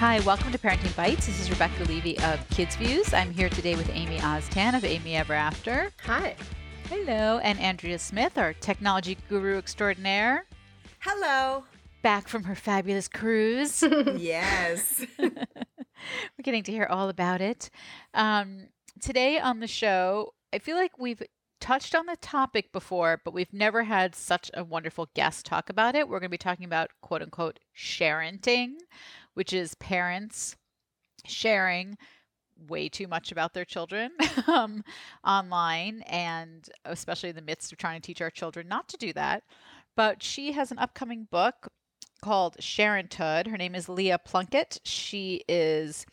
Hi, 0.00 0.18
welcome 0.20 0.50
to 0.50 0.56
Parenting 0.56 0.96
Bites. 0.96 1.26
This 1.26 1.38
is 1.38 1.50
Rebecca 1.50 1.84
Levy 1.84 2.18
of 2.20 2.48
Kids 2.48 2.74
Views. 2.76 3.12
I'm 3.12 3.30
here 3.30 3.50
today 3.50 3.74
with 3.74 3.90
Amy 3.90 4.16
Oztan 4.16 4.74
of 4.74 4.82
Amy 4.82 5.14
Ever 5.14 5.34
After. 5.34 5.92
Hi. 6.04 6.36
Hello, 6.88 7.38
and 7.40 7.60
Andrea 7.60 7.98
Smith, 7.98 8.38
our 8.38 8.54
technology 8.54 9.18
guru 9.28 9.58
extraordinaire, 9.58 10.46
Hello. 11.00 11.64
back 12.00 12.28
from 12.28 12.44
her 12.44 12.54
fabulous 12.54 13.08
cruise. 13.08 13.84
Yes. 14.16 15.04
We're 15.18 16.42
getting 16.42 16.62
to 16.62 16.72
hear 16.72 16.86
all 16.86 17.10
about 17.10 17.42
it. 17.42 17.68
Um, 18.14 18.68
today 19.02 19.38
on 19.38 19.60
the 19.60 19.66
show, 19.66 20.32
I 20.50 20.60
feel 20.60 20.76
like 20.76 20.98
we've 20.98 21.22
touched 21.60 21.94
on 21.94 22.06
the 22.06 22.16
topic 22.16 22.72
before, 22.72 23.20
but 23.22 23.34
we've 23.34 23.52
never 23.52 23.82
had 23.82 24.14
such 24.14 24.50
a 24.54 24.64
wonderful 24.64 25.10
guest 25.12 25.44
talk 25.44 25.68
about 25.68 25.94
it. 25.94 26.08
We're 26.08 26.20
going 26.20 26.30
to 26.30 26.30
be 26.30 26.38
talking 26.38 26.64
about 26.64 26.90
quote 27.02 27.20
unquote 27.20 27.60
sharenting, 27.76 28.76
which 29.34 29.52
is 29.52 29.74
parents 29.76 30.56
sharing 31.26 31.96
way 32.68 32.88
too 32.88 33.08
much 33.08 33.32
about 33.32 33.54
their 33.54 33.64
children 33.64 34.10
um, 34.46 34.84
online, 35.24 36.02
and 36.02 36.68
especially 36.84 37.30
in 37.30 37.36
the 37.36 37.42
midst 37.42 37.72
of 37.72 37.78
trying 37.78 38.00
to 38.00 38.06
teach 38.06 38.20
our 38.20 38.30
children 38.30 38.68
not 38.68 38.88
to 38.88 38.96
do 38.96 39.12
that. 39.12 39.42
But 39.96 40.22
she 40.22 40.52
has 40.52 40.70
an 40.70 40.78
upcoming 40.78 41.26
book 41.30 41.68
called 42.22 42.56
Sharenthood. 42.60 43.46
Her 43.46 43.56
name 43.56 43.74
is 43.74 43.88
Leah 43.88 44.18
Plunkett. 44.18 44.80
She 44.84 45.42
is 45.48 46.06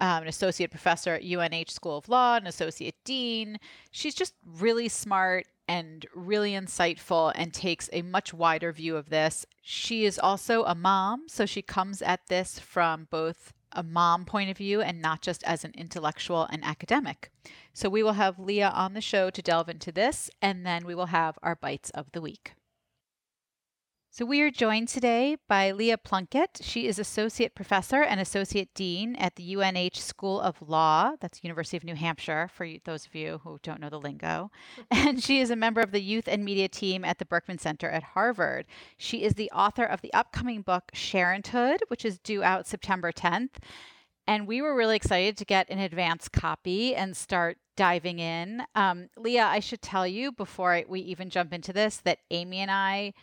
um, 0.00 0.22
an 0.22 0.28
associate 0.28 0.70
professor 0.70 1.14
at 1.14 1.22
UNH 1.22 1.70
School 1.70 1.98
of 1.98 2.08
Law, 2.08 2.36
an 2.36 2.46
associate 2.46 2.96
dean. 3.04 3.58
She's 3.90 4.14
just 4.14 4.34
really 4.44 4.88
smart 4.88 5.46
and 5.68 6.06
really 6.14 6.52
insightful 6.52 7.32
and 7.34 7.52
takes 7.52 7.88
a 7.92 8.02
much 8.02 8.34
wider 8.34 8.72
view 8.72 8.96
of 8.96 9.10
this. 9.10 9.46
She 9.62 10.04
is 10.04 10.18
also 10.18 10.64
a 10.64 10.74
mom, 10.74 11.28
so 11.28 11.46
she 11.46 11.62
comes 11.62 12.02
at 12.02 12.26
this 12.28 12.58
from 12.58 13.08
both 13.10 13.52
a 13.72 13.82
mom 13.82 14.24
point 14.24 14.50
of 14.50 14.58
view 14.58 14.82
and 14.82 15.00
not 15.00 15.22
just 15.22 15.42
as 15.44 15.64
an 15.64 15.72
intellectual 15.74 16.46
and 16.50 16.64
academic. 16.64 17.30
So 17.72 17.88
we 17.88 18.02
will 18.02 18.12
have 18.14 18.38
Leah 18.38 18.68
on 18.74 18.92
the 18.94 19.00
show 19.00 19.30
to 19.30 19.42
delve 19.42 19.68
into 19.68 19.92
this, 19.92 20.30
and 20.42 20.66
then 20.66 20.84
we 20.84 20.94
will 20.94 21.06
have 21.06 21.38
our 21.42 21.56
bites 21.56 21.90
of 21.90 22.12
the 22.12 22.20
week. 22.20 22.52
So 24.14 24.26
we 24.26 24.42
are 24.42 24.50
joined 24.50 24.88
today 24.88 25.38
by 25.48 25.70
Leah 25.70 25.96
Plunkett. 25.96 26.60
She 26.60 26.86
is 26.86 26.98
associate 26.98 27.54
professor 27.54 28.02
and 28.02 28.20
associate 28.20 28.74
dean 28.74 29.16
at 29.16 29.36
the 29.36 29.56
UNH 29.56 29.94
School 29.94 30.38
of 30.38 30.60
Law. 30.60 31.12
That's 31.18 31.42
University 31.42 31.78
of 31.78 31.84
New 31.84 31.94
Hampshire 31.94 32.50
for 32.52 32.68
those 32.84 33.06
of 33.06 33.14
you 33.14 33.40
who 33.42 33.58
don't 33.62 33.80
know 33.80 33.88
the 33.88 33.98
lingo. 33.98 34.50
And 34.90 35.24
she 35.24 35.40
is 35.40 35.50
a 35.50 35.56
member 35.56 35.80
of 35.80 35.92
the 35.92 36.02
youth 36.02 36.28
and 36.28 36.44
media 36.44 36.68
team 36.68 37.06
at 37.06 37.20
the 37.20 37.24
Berkman 37.24 37.56
Center 37.56 37.88
at 37.88 38.02
Harvard. 38.02 38.66
She 38.98 39.22
is 39.22 39.32
the 39.32 39.50
author 39.50 39.84
of 39.84 40.02
the 40.02 40.12
upcoming 40.12 40.60
book 40.60 40.92
Sharenthood, 40.94 41.78
which 41.88 42.04
is 42.04 42.18
due 42.18 42.42
out 42.42 42.66
September 42.66 43.12
10th. 43.12 43.62
And 44.26 44.46
we 44.46 44.60
were 44.60 44.76
really 44.76 44.96
excited 44.96 45.38
to 45.38 45.46
get 45.46 45.70
an 45.70 45.78
advance 45.78 46.28
copy 46.28 46.94
and 46.94 47.16
start 47.16 47.56
diving 47.78 48.18
in. 48.18 48.64
Um, 48.74 49.08
Leah, 49.16 49.46
I 49.46 49.60
should 49.60 49.80
tell 49.80 50.06
you 50.06 50.32
before 50.32 50.82
we 50.86 51.00
even 51.00 51.30
jump 51.30 51.54
into 51.54 51.72
this 51.72 51.96
that 52.04 52.18
Amy 52.30 52.58
and 52.58 52.70
I 52.70 53.14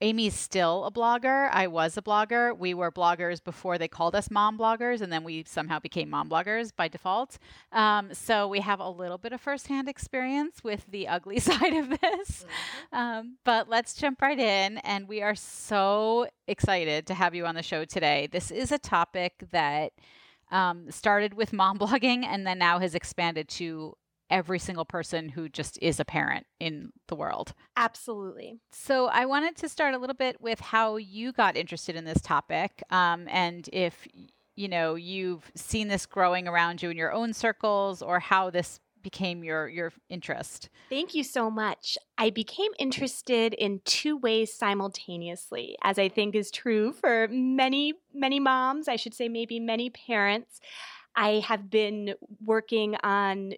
Amy's 0.00 0.34
still 0.34 0.84
a 0.84 0.90
blogger. 0.90 1.48
I 1.52 1.66
was 1.66 1.96
a 1.96 2.02
blogger. 2.02 2.56
We 2.56 2.74
were 2.74 2.90
bloggers 2.90 3.42
before 3.42 3.78
they 3.78 3.88
called 3.88 4.14
us 4.14 4.30
mom 4.30 4.58
bloggers, 4.58 5.00
and 5.00 5.12
then 5.12 5.24
we 5.24 5.44
somehow 5.46 5.78
became 5.78 6.10
mom 6.10 6.28
bloggers 6.28 6.72
by 6.74 6.88
default. 6.88 7.38
Um, 7.72 8.12
so 8.12 8.48
we 8.48 8.60
have 8.60 8.80
a 8.80 8.88
little 8.88 9.18
bit 9.18 9.32
of 9.32 9.40
firsthand 9.40 9.88
experience 9.88 10.62
with 10.64 10.84
the 10.90 11.08
ugly 11.14 11.38
side 11.38 11.74
of 11.74 11.90
this. 11.90 12.44
Mm-hmm. 12.92 12.96
Um, 12.96 13.36
but 13.44 13.68
let's 13.68 13.94
jump 13.94 14.20
right 14.20 14.38
in. 14.38 14.78
And 14.78 15.08
we 15.08 15.22
are 15.22 15.34
so 15.34 16.26
excited 16.48 17.06
to 17.06 17.14
have 17.14 17.34
you 17.34 17.46
on 17.46 17.54
the 17.54 17.62
show 17.62 17.84
today. 17.84 18.28
This 18.30 18.50
is 18.50 18.72
a 18.72 18.78
topic 18.78 19.44
that 19.52 19.92
um, 20.50 20.90
started 20.90 21.34
with 21.34 21.52
mom 21.52 21.78
blogging 21.80 22.24
and 22.24 22.46
then 22.46 22.58
now 22.58 22.78
has 22.78 22.94
expanded 22.94 23.48
to 23.48 23.94
every 24.30 24.58
single 24.58 24.84
person 24.84 25.28
who 25.28 25.48
just 25.48 25.78
is 25.82 26.00
a 26.00 26.04
parent 26.04 26.46
in 26.60 26.92
the 27.08 27.14
world. 27.14 27.54
Absolutely. 27.76 28.58
So, 28.72 29.06
I 29.06 29.26
wanted 29.26 29.56
to 29.56 29.68
start 29.68 29.94
a 29.94 29.98
little 29.98 30.14
bit 30.14 30.40
with 30.40 30.60
how 30.60 30.96
you 30.96 31.32
got 31.32 31.56
interested 31.56 31.96
in 31.96 32.04
this 32.04 32.20
topic 32.20 32.82
um, 32.90 33.26
and 33.28 33.68
if 33.72 34.06
you 34.56 34.68
know 34.68 34.94
you've 34.94 35.50
seen 35.54 35.88
this 35.88 36.06
growing 36.06 36.46
around 36.46 36.82
you 36.82 36.90
in 36.90 36.96
your 36.96 37.12
own 37.12 37.32
circles 37.32 38.02
or 38.02 38.20
how 38.20 38.50
this 38.50 38.80
became 39.04 39.44
your 39.44 39.68
your 39.68 39.92
interest. 40.08 40.70
Thank 40.88 41.14
you 41.14 41.22
so 41.22 41.48
much. 41.48 41.96
I 42.18 42.30
became 42.30 42.72
interested 42.80 43.54
in 43.54 43.80
two 43.84 44.16
ways 44.16 44.52
simultaneously, 44.52 45.76
as 45.82 45.98
I 45.98 46.08
think 46.08 46.34
is 46.34 46.50
true 46.50 46.92
for 46.92 47.28
many, 47.30 47.94
many 48.12 48.40
moms, 48.40 48.88
I 48.88 48.96
should 48.96 49.14
say 49.14 49.28
maybe 49.28 49.60
many 49.60 49.90
parents. 49.90 50.60
I 51.14 51.44
have 51.46 51.70
been 51.70 52.14
working 52.44 52.96
on 53.04 53.52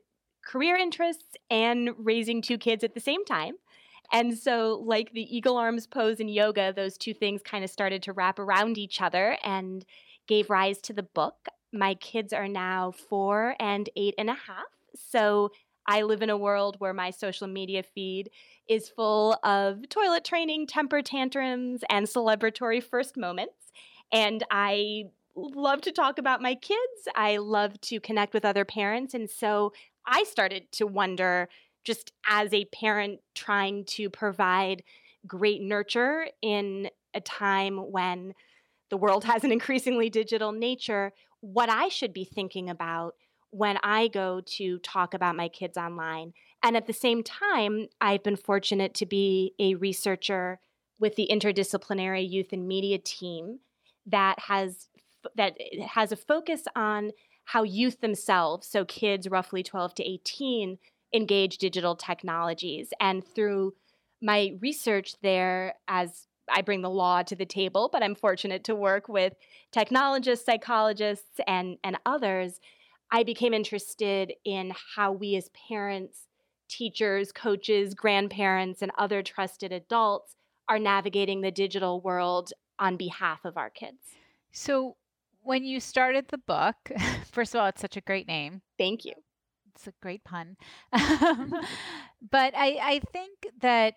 career 0.46 0.76
interests 0.76 1.36
and 1.50 1.90
raising 1.98 2.40
two 2.40 2.56
kids 2.56 2.84
at 2.84 2.94
the 2.94 3.00
same 3.00 3.24
time. 3.24 3.54
And 4.12 4.38
so, 4.38 4.82
like 4.84 5.12
the 5.12 5.36
eagle 5.36 5.56
arms 5.56 5.86
pose 5.86 6.20
in 6.20 6.28
yoga, 6.28 6.72
those 6.72 6.96
two 6.96 7.12
things 7.12 7.42
kind 7.42 7.64
of 7.64 7.70
started 7.70 8.02
to 8.04 8.12
wrap 8.12 8.38
around 8.38 8.78
each 8.78 9.00
other 9.00 9.36
and 9.42 9.84
gave 10.28 10.48
rise 10.48 10.78
to 10.82 10.92
the 10.92 11.02
book. 11.02 11.48
My 11.72 11.94
kids 11.94 12.32
are 12.32 12.48
now 12.48 12.92
four 12.92 13.56
and 13.58 13.90
eight 13.96 14.14
and 14.16 14.30
a 14.30 14.34
half. 14.34 14.66
So, 14.94 15.50
I 15.88 16.02
live 16.02 16.22
in 16.22 16.30
a 16.30 16.36
world 16.36 16.76
where 16.78 16.94
my 16.94 17.10
social 17.10 17.46
media 17.46 17.82
feed 17.82 18.30
is 18.68 18.88
full 18.88 19.38
of 19.44 19.88
toilet 19.88 20.24
training, 20.24 20.66
temper 20.66 21.02
tantrums, 21.02 21.82
and 21.90 22.06
celebratory 22.06 22.82
first 22.82 23.16
moments. 23.16 23.72
And 24.12 24.42
I 24.50 25.04
love 25.36 25.82
to 25.82 25.92
talk 25.92 26.18
about 26.18 26.42
my 26.42 26.54
kids. 26.54 27.08
I 27.14 27.36
love 27.36 27.80
to 27.82 28.00
connect 28.00 28.34
with 28.34 28.44
other 28.44 28.64
parents. 28.64 29.14
And 29.14 29.28
so 29.30 29.72
I 30.06 30.24
started 30.24 30.70
to 30.72 30.86
wonder, 30.86 31.48
just 31.84 32.12
as 32.28 32.52
a 32.52 32.64
parent 32.66 33.20
trying 33.34 33.84
to 33.84 34.10
provide 34.10 34.82
great 35.26 35.60
nurture 35.60 36.26
in 36.42 36.88
a 37.14 37.20
time 37.20 37.78
when 37.78 38.34
the 38.90 38.96
world 38.96 39.24
has 39.32 39.44
an 39.44 39.52
increasingly 39.52 40.10
digital 40.10 40.52
nature, 40.52 41.12
what 41.40 41.68
I 41.68 41.88
should 41.88 42.12
be 42.12 42.24
thinking 42.24 42.70
about 42.70 43.14
when 43.50 43.78
I 43.82 44.08
go 44.08 44.42
to 44.44 44.78
talk 44.80 45.14
about 45.14 45.36
my 45.36 45.48
kids 45.48 45.76
online. 45.76 46.32
And 46.62 46.76
at 46.76 46.86
the 46.86 46.92
same 46.92 47.22
time, 47.22 47.86
I've 48.00 48.22
been 48.22 48.36
fortunate 48.36 48.92
to 48.94 49.06
be 49.06 49.54
a 49.58 49.74
researcher 49.76 50.60
with 50.98 51.16
the 51.16 51.28
interdisciplinary 51.30 52.28
youth 52.28 52.52
and 52.52 52.66
media 52.66 52.98
team 52.98 53.60
that 54.06 54.38
has 54.40 54.88
that 55.36 55.56
eh, 55.60 55.84
has 55.84 56.12
a 56.12 56.16
focus 56.16 56.62
on 56.74 57.10
how 57.46 57.62
youth 57.62 58.00
themselves, 58.00 58.66
so 58.66 58.84
kids 58.84 59.28
roughly 59.28 59.62
12 59.62 59.94
to 59.94 60.04
18, 60.04 60.78
engage 61.14 61.58
digital 61.58 61.94
technologies. 61.94 62.92
And 63.00 63.24
through 63.24 63.74
my 64.20 64.54
research 64.60 65.14
there, 65.22 65.74
as 65.86 66.26
I 66.52 66.62
bring 66.62 66.82
the 66.82 66.90
law 66.90 67.22
to 67.22 67.36
the 67.36 67.46
table, 67.46 67.88
but 67.92 68.02
I'm 68.02 68.16
fortunate 68.16 68.64
to 68.64 68.74
work 68.74 69.08
with 69.08 69.34
technologists, 69.70 70.44
psychologists, 70.44 71.40
and, 71.46 71.78
and 71.84 71.98
others. 72.04 72.60
I 73.12 73.22
became 73.22 73.54
interested 73.54 74.32
in 74.44 74.72
how 74.96 75.12
we 75.12 75.36
as 75.36 75.48
parents, 75.68 76.26
teachers, 76.68 77.30
coaches, 77.30 77.94
grandparents, 77.94 78.82
and 78.82 78.90
other 78.98 79.22
trusted 79.22 79.72
adults 79.72 80.34
are 80.68 80.80
navigating 80.80 81.42
the 81.42 81.52
digital 81.52 82.00
world 82.00 82.52
on 82.80 82.96
behalf 82.96 83.44
of 83.44 83.56
our 83.56 83.70
kids. 83.70 83.98
So, 84.50 84.96
when 85.46 85.64
you 85.64 85.80
started 85.80 86.26
the 86.28 86.38
book, 86.38 86.76
first 87.30 87.54
of 87.54 87.60
all, 87.60 87.66
it's 87.66 87.80
such 87.80 87.96
a 87.96 88.00
great 88.00 88.26
name. 88.26 88.62
Thank 88.78 89.04
you. 89.04 89.14
It's 89.74 89.86
a 89.86 89.92
great 90.02 90.24
pun. 90.24 90.56
Um, 90.92 91.52
but 92.30 92.54
I, 92.56 92.78
I 92.82 93.00
think 93.12 93.46
that 93.60 93.94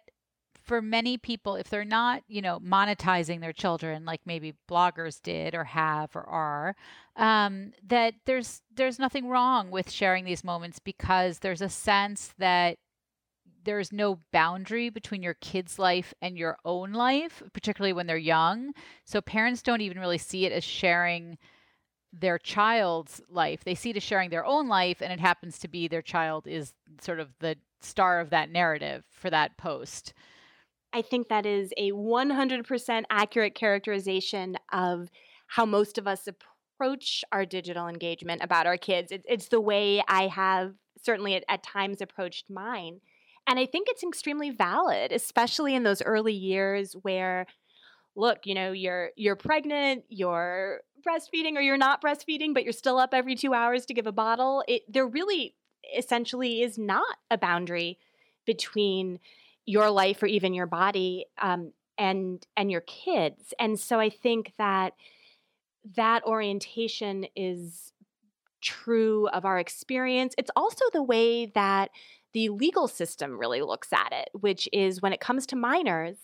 for 0.63 0.81
many 0.81 1.17
people, 1.17 1.55
if 1.55 1.69
they're 1.69 1.83
not, 1.85 2.21
you 2.27 2.41
know, 2.41 2.59
monetizing 2.59 3.41
their 3.41 3.53
children 3.53 4.05
like 4.05 4.21
maybe 4.25 4.53
bloggers 4.69 5.21
did 5.21 5.55
or 5.55 5.63
have 5.63 6.15
or 6.15 6.23
are, 6.23 6.75
um, 7.15 7.71
that 7.87 8.13
there's 8.25 8.61
there's 8.75 8.99
nothing 8.99 9.27
wrong 9.27 9.71
with 9.71 9.89
sharing 9.89 10.25
these 10.25 10.43
moments 10.43 10.79
because 10.79 11.39
there's 11.39 11.61
a 11.61 11.69
sense 11.69 12.33
that 12.37 12.77
there's 13.63 13.91
no 13.91 14.19
boundary 14.31 14.89
between 14.89 15.23
your 15.23 15.35
kid's 15.35 15.79
life 15.79 16.13
and 16.21 16.37
your 16.37 16.57
own 16.65 16.93
life, 16.93 17.43
particularly 17.53 17.93
when 17.93 18.07
they're 18.07 18.17
young. 18.17 18.73
So 19.05 19.21
parents 19.21 19.61
don't 19.61 19.81
even 19.81 19.99
really 19.99 20.17
see 20.17 20.45
it 20.45 20.51
as 20.51 20.63
sharing 20.63 21.37
their 22.11 22.39
child's 22.39 23.21
life. 23.29 23.63
They 23.63 23.75
see 23.75 23.91
it 23.91 23.97
as 23.97 24.03
sharing 24.03 24.29
their 24.29 24.45
own 24.45 24.67
life, 24.67 25.01
and 25.01 25.13
it 25.13 25.19
happens 25.19 25.59
to 25.59 25.67
be 25.67 25.87
their 25.87 26.01
child 26.01 26.47
is 26.47 26.73
sort 27.01 27.19
of 27.19 27.29
the 27.39 27.57
star 27.81 28.19
of 28.19 28.29
that 28.31 28.49
narrative 28.49 29.03
for 29.11 29.29
that 29.29 29.57
post. 29.57 30.13
I 30.91 31.01
think 31.01 31.27
that 31.27 31.45
is 31.45 31.71
a 31.77 31.91
100% 31.91 33.03
accurate 33.09 33.55
characterization 33.55 34.57
of 34.71 35.09
how 35.47 35.65
most 35.65 35.97
of 35.97 36.07
us 36.07 36.27
approach 36.27 37.23
our 37.31 37.45
digital 37.45 37.87
engagement 37.87 38.43
about 38.43 38.65
our 38.65 38.77
kids. 38.77 39.11
It, 39.11 39.23
it's 39.27 39.49
the 39.49 39.61
way 39.61 40.03
I 40.07 40.27
have 40.27 40.73
certainly 41.01 41.35
at, 41.35 41.43
at 41.47 41.63
times 41.63 42.01
approached 42.01 42.49
mine. 42.49 43.01
And 43.49 43.59
I 43.59 43.65
think 43.65 43.87
it's 43.89 44.03
extremely 44.03 44.51
valid, 44.51 45.11
especially 45.11 45.73
in 45.75 45.83
those 45.83 46.03
early 46.03 46.33
years 46.33 46.93
where 47.01 47.47
look, 48.15 48.45
you 48.45 48.53
know, 48.53 48.71
you're 48.71 49.09
you're 49.15 49.35
pregnant, 49.35 50.03
you're 50.09 50.81
breastfeeding 51.07 51.55
or 51.55 51.61
you're 51.61 51.77
not 51.77 52.01
breastfeeding, 52.01 52.53
but 52.53 52.63
you're 52.63 52.73
still 52.73 52.99
up 52.99 53.13
every 53.13 53.35
2 53.35 53.53
hours 53.53 53.85
to 53.87 53.93
give 53.95 54.05
a 54.07 54.11
bottle. 54.11 54.63
It 54.67 54.83
there 54.87 55.07
really 55.07 55.55
essentially 55.97 56.61
is 56.61 56.77
not 56.77 57.17
a 57.31 57.37
boundary 57.37 57.97
between 58.45 59.19
your 59.65 59.89
life 59.89 60.21
or 60.21 60.27
even 60.27 60.53
your 60.53 60.67
body 60.67 61.25
um, 61.39 61.73
and 61.97 62.45
and 62.55 62.69
your 62.69 62.81
kids. 62.81 63.53
And 63.59 63.79
so 63.79 63.99
I 63.99 64.11
think 64.11 64.53
that 64.59 64.93
that 65.95 66.23
orientation 66.23 67.25
is 67.35 67.93
true 68.61 69.27
of 69.29 69.45
our 69.45 69.59
experience. 69.59 70.35
It's 70.37 70.51
also 70.55 70.85
the 70.93 71.03
way 71.03 71.47
that 71.47 71.89
the 72.33 72.49
legal 72.49 72.87
system 72.87 73.39
really 73.39 73.61
looks 73.61 73.91
at 73.91 74.11
it, 74.11 74.29
which 74.33 74.69
is 74.71 75.01
when 75.01 75.13
it 75.13 75.19
comes 75.19 75.45
to 75.47 75.55
minors, 75.55 76.17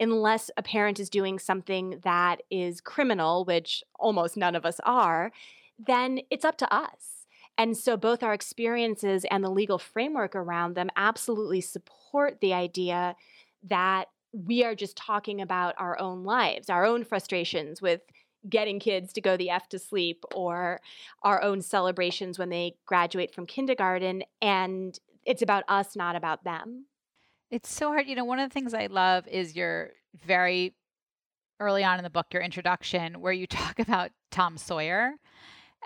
unless 0.00 0.50
a 0.56 0.62
parent 0.62 0.98
is 0.98 1.10
doing 1.10 1.38
something 1.38 2.00
that 2.02 2.42
is 2.50 2.80
criminal, 2.80 3.44
which 3.44 3.84
almost 3.98 4.36
none 4.36 4.56
of 4.56 4.64
us 4.64 4.80
are, 4.84 5.30
then 5.78 6.20
it's 6.30 6.44
up 6.44 6.56
to 6.58 6.74
us. 6.74 7.26
And 7.58 7.76
so 7.76 7.96
both 7.96 8.22
our 8.22 8.32
experiences 8.32 9.26
and 9.30 9.44
the 9.44 9.50
legal 9.50 9.78
framework 9.78 10.34
around 10.34 10.74
them 10.74 10.90
absolutely 10.96 11.60
support 11.60 12.40
the 12.40 12.54
idea 12.54 13.14
that 13.64 14.06
we 14.32 14.64
are 14.64 14.74
just 14.74 14.96
talking 14.96 15.40
about 15.40 15.74
our 15.76 15.98
own 15.98 16.24
lives, 16.24 16.70
our 16.70 16.86
own 16.86 17.04
frustrations 17.04 17.82
with 17.82 18.00
getting 18.48 18.80
kids 18.80 19.12
to 19.12 19.20
go 19.20 19.36
the 19.36 19.50
F 19.50 19.68
to 19.68 19.78
sleep 19.78 20.24
or 20.34 20.80
our 21.22 21.42
own 21.42 21.60
celebrations 21.60 22.38
when 22.38 22.48
they 22.48 22.74
graduate 22.86 23.34
from 23.34 23.46
kindergarten. 23.46 24.24
And 24.40 24.98
it's 25.24 25.42
about 25.42 25.64
us, 25.68 25.96
not 25.96 26.16
about 26.16 26.44
them. 26.44 26.86
It's 27.50 27.70
so 27.70 27.88
hard. 27.88 28.06
You 28.06 28.16
know, 28.16 28.24
one 28.24 28.38
of 28.38 28.48
the 28.48 28.52
things 28.52 28.74
I 28.74 28.86
love 28.86 29.26
is 29.28 29.54
your 29.54 29.90
very 30.24 30.74
early 31.60 31.84
on 31.84 31.98
in 31.98 32.04
the 32.04 32.10
book, 32.10 32.26
your 32.32 32.42
introduction, 32.42 33.20
where 33.20 33.32
you 33.32 33.46
talk 33.48 33.78
about 33.78 34.10
Tom 34.30 34.56
Sawyer 34.56 35.14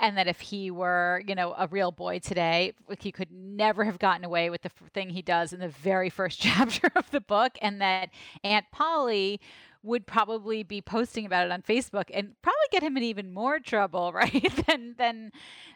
and 0.01 0.17
that 0.19 0.27
if 0.27 0.41
he 0.41 0.71
were, 0.71 1.23
you 1.27 1.35
know, 1.35 1.55
a 1.57 1.67
real 1.69 1.91
boy 1.91 2.19
today, 2.19 2.73
he 3.01 3.11
could 3.11 3.31
never 3.31 3.85
have 3.85 3.99
gotten 3.99 4.25
away 4.25 4.51
with 4.51 4.63
the 4.63 4.71
thing 4.93 5.11
he 5.11 5.23
does 5.23 5.53
in 5.53 5.61
the 5.61 5.69
very 5.69 6.11
first 6.11 6.41
chapter 6.41 6.91
of 6.95 7.11
the 7.11 7.21
book, 7.21 7.53
and 7.63 7.81
that 7.81 8.11
Aunt 8.45 8.67
Polly 8.73 9.41
would 9.87 10.07
probably 10.07 10.63
be 10.63 10.83
posting 10.83 11.25
about 11.25 11.47
it 11.47 11.53
on 11.53 11.63
Facebook 11.63 12.11
and 12.13 12.35
probably 12.43 12.57
get 12.71 12.83
him 12.83 12.97
in 12.97 13.03
even 13.05 13.33
more 13.33 13.59
trouble, 13.61 14.13
right? 14.15 14.53
than 14.67 14.95
than 14.99 15.31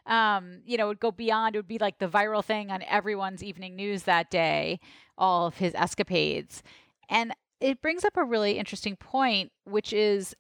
um, 0.07 0.61
you 0.67 0.77
know, 0.77 0.89
would 0.89 1.01
go 1.01 1.13
beyond. 1.13 1.55
It 1.55 1.59
would 1.61 1.69
be 1.69 1.79
like 1.79 1.99
the 1.99 2.09
viral 2.09 2.45
thing 2.45 2.71
on 2.71 2.83
everyone's 2.83 3.43
evening 3.43 3.77
news 3.77 4.03
that 4.05 4.31
day, 4.31 4.81
all 5.17 5.47
of 5.47 5.59
his 5.59 5.75
escapades. 5.75 6.63
And 7.09 7.33
it 7.61 7.81
brings 7.81 8.05
up 8.05 8.17
a 8.17 8.25
really 8.25 8.59
interesting 8.59 8.97
point, 8.97 9.53
which 9.65 9.93
is 9.93 10.35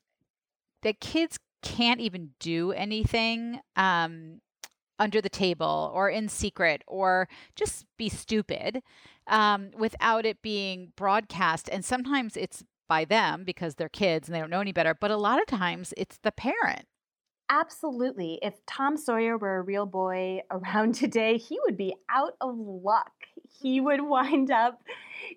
that 0.82 1.00
kids 1.00 1.38
can't 1.62 2.00
even 2.00 2.30
do 2.40 2.72
anything 2.72 3.60
um, 3.76 4.40
under 4.98 5.20
the 5.20 5.28
table 5.28 5.90
or 5.94 6.08
in 6.08 6.28
secret 6.28 6.82
or 6.86 7.28
just 7.54 7.84
be 7.98 8.08
stupid 8.08 8.82
um, 9.26 9.70
without 9.76 10.24
it 10.24 10.42
being 10.42 10.92
broadcast. 10.96 11.68
And 11.70 11.84
sometimes 11.84 12.36
it's 12.36 12.64
by 12.90 13.04
them 13.04 13.44
because 13.44 13.76
they're 13.76 13.88
kids 13.88 14.28
and 14.28 14.34
they 14.34 14.40
don't 14.40 14.50
know 14.50 14.60
any 14.60 14.72
better. 14.72 14.94
But 14.94 15.12
a 15.12 15.16
lot 15.16 15.40
of 15.40 15.46
times 15.46 15.94
it's 15.96 16.18
the 16.18 16.32
parent. 16.32 16.86
Absolutely. 17.48 18.38
If 18.42 18.54
Tom 18.66 18.96
Sawyer 18.96 19.38
were 19.38 19.58
a 19.58 19.62
real 19.62 19.86
boy 19.86 20.40
around 20.50 20.96
today, 20.96 21.38
he 21.38 21.58
would 21.64 21.76
be 21.76 21.94
out 22.10 22.34
of 22.40 22.56
luck. 22.58 23.12
He 23.62 23.80
would 23.80 24.02
wind 24.02 24.50
up 24.50 24.82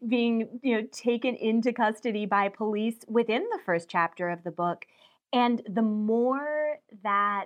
being, 0.07 0.59
you 0.63 0.75
know, 0.81 0.87
taken 0.91 1.35
into 1.35 1.71
custody 1.71 2.25
by 2.25 2.49
police 2.49 2.97
within 3.07 3.43
the 3.51 3.59
first 3.65 3.87
chapter 3.87 4.29
of 4.29 4.43
the 4.43 4.51
book. 4.51 4.85
And 5.31 5.61
the 5.67 5.81
more 5.81 6.77
that 7.03 7.45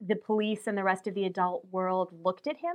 the 0.00 0.16
police 0.16 0.66
and 0.66 0.76
the 0.76 0.84
rest 0.84 1.06
of 1.06 1.14
the 1.14 1.24
adult 1.24 1.66
world 1.70 2.10
looked 2.24 2.46
at 2.46 2.56
him, 2.56 2.74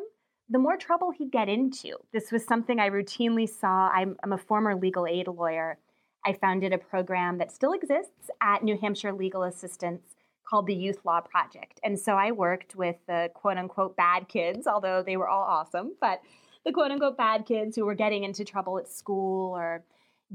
the 0.49 0.59
more 0.59 0.77
trouble 0.77 1.11
he'd 1.11 1.31
get 1.31 1.47
into. 1.47 1.97
This 2.11 2.31
was 2.31 2.43
something 2.43 2.79
I 2.79 2.89
routinely 2.89 3.47
saw. 3.47 3.89
I'm, 3.89 4.17
I'm, 4.23 4.33
a 4.33 4.37
former 4.37 4.75
legal 4.75 5.05
aid 5.05 5.27
lawyer. 5.27 5.77
I 6.25 6.33
founded 6.33 6.73
a 6.73 6.77
program 6.77 7.37
that 7.37 7.51
still 7.51 7.73
exists 7.73 8.29
at 8.41 8.63
New 8.63 8.77
Hampshire 8.77 9.13
Legal 9.13 9.43
Assistance 9.43 10.15
called 10.49 10.67
the 10.67 10.75
Youth 10.75 10.99
Law 11.05 11.21
Project. 11.21 11.79
And 11.83 11.97
so 11.97 12.13
I 12.13 12.31
worked 12.31 12.75
with 12.75 12.97
the 13.07 13.29
quote 13.33 13.57
unquote 13.57 13.95
bad 13.95 14.27
kids, 14.27 14.67
although 14.67 15.03
they 15.03 15.17
were 15.17 15.29
all 15.29 15.43
awesome, 15.43 15.95
but 16.01 16.21
the 16.65 16.71
quote 16.71 16.91
unquote 16.91 17.17
bad 17.17 17.45
kids 17.45 17.75
who 17.75 17.85
were 17.85 17.95
getting 17.95 18.23
into 18.23 18.43
trouble 18.43 18.77
at 18.77 18.87
school 18.87 19.55
or 19.55 19.83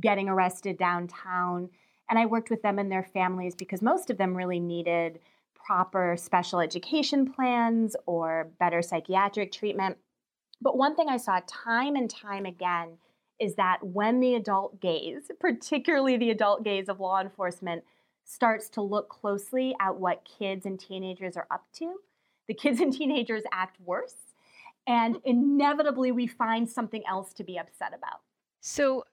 getting 0.01 0.29
arrested 0.29 0.79
downtown. 0.79 1.69
And 2.09 2.19
I 2.19 2.27
worked 2.27 2.51
with 2.51 2.63
them 2.63 2.79
and 2.79 2.91
their 2.91 3.03
families 3.03 3.55
because 3.55 3.83
most 3.83 4.11
of 4.11 4.19
them 4.19 4.37
really 4.37 4.61
needed 4.61 5.19
proper 5.55 6.17
special 6.19 6.61
education 6.61 7.33
plans 7.33 7.97
or 8.07 8.51
better 8.61 8.83
psychiatric 8.83 9.51
treatment. 9.51 9.97
But 10.61 10.77
one 10.77 10.95
thing 10.95 11.09
I 11.09 11.17
saw 11.17 11.41
time 11.47 11.97
and 11.97 12.09
time 12.09 12.47
again 12.47 12.99
is 13.41 13.55
that 13.57 13.79
when 13.83 14.21
the 14.21 14.35
adult 14.35 14.81
gaze, 14.81 15.31
particularly 15.41 16.17
the 16.17 16.31
adult 16.31 16.65
gaze 16.65 16.89
of 16.89 17.01
law 17.01 17.21
enforcement, 17.21 17.85
starts 18.25 18.69
to 18.71 18.81
look 18.81 19.09
closely 19.09 19.75
at 19.81 19.97
what 19.97 20.27
kids 20.39 20.67
and 20.67 20.81
teenagers 20.81 21.37
are 21.37 21.47
up 21.51 21.65
to, 21.75 21.95
the 22.49 22.55
kids 22.55 22.81
and 22.81 22.93
teenagers 22.93 23.43
act 23.53 23.77
worse. 23.85 24.17
And 24.87 25.17
inevitably, 25.25 26.13
we 26.13 26.27
find 26.27 26.69
something 26.69 27.03
else 27.09 27.33
to 27.35 27.45
be 27.45 27.59
upset 27.59 27.93
about. 27.97 28.21
So, 28.61 29.05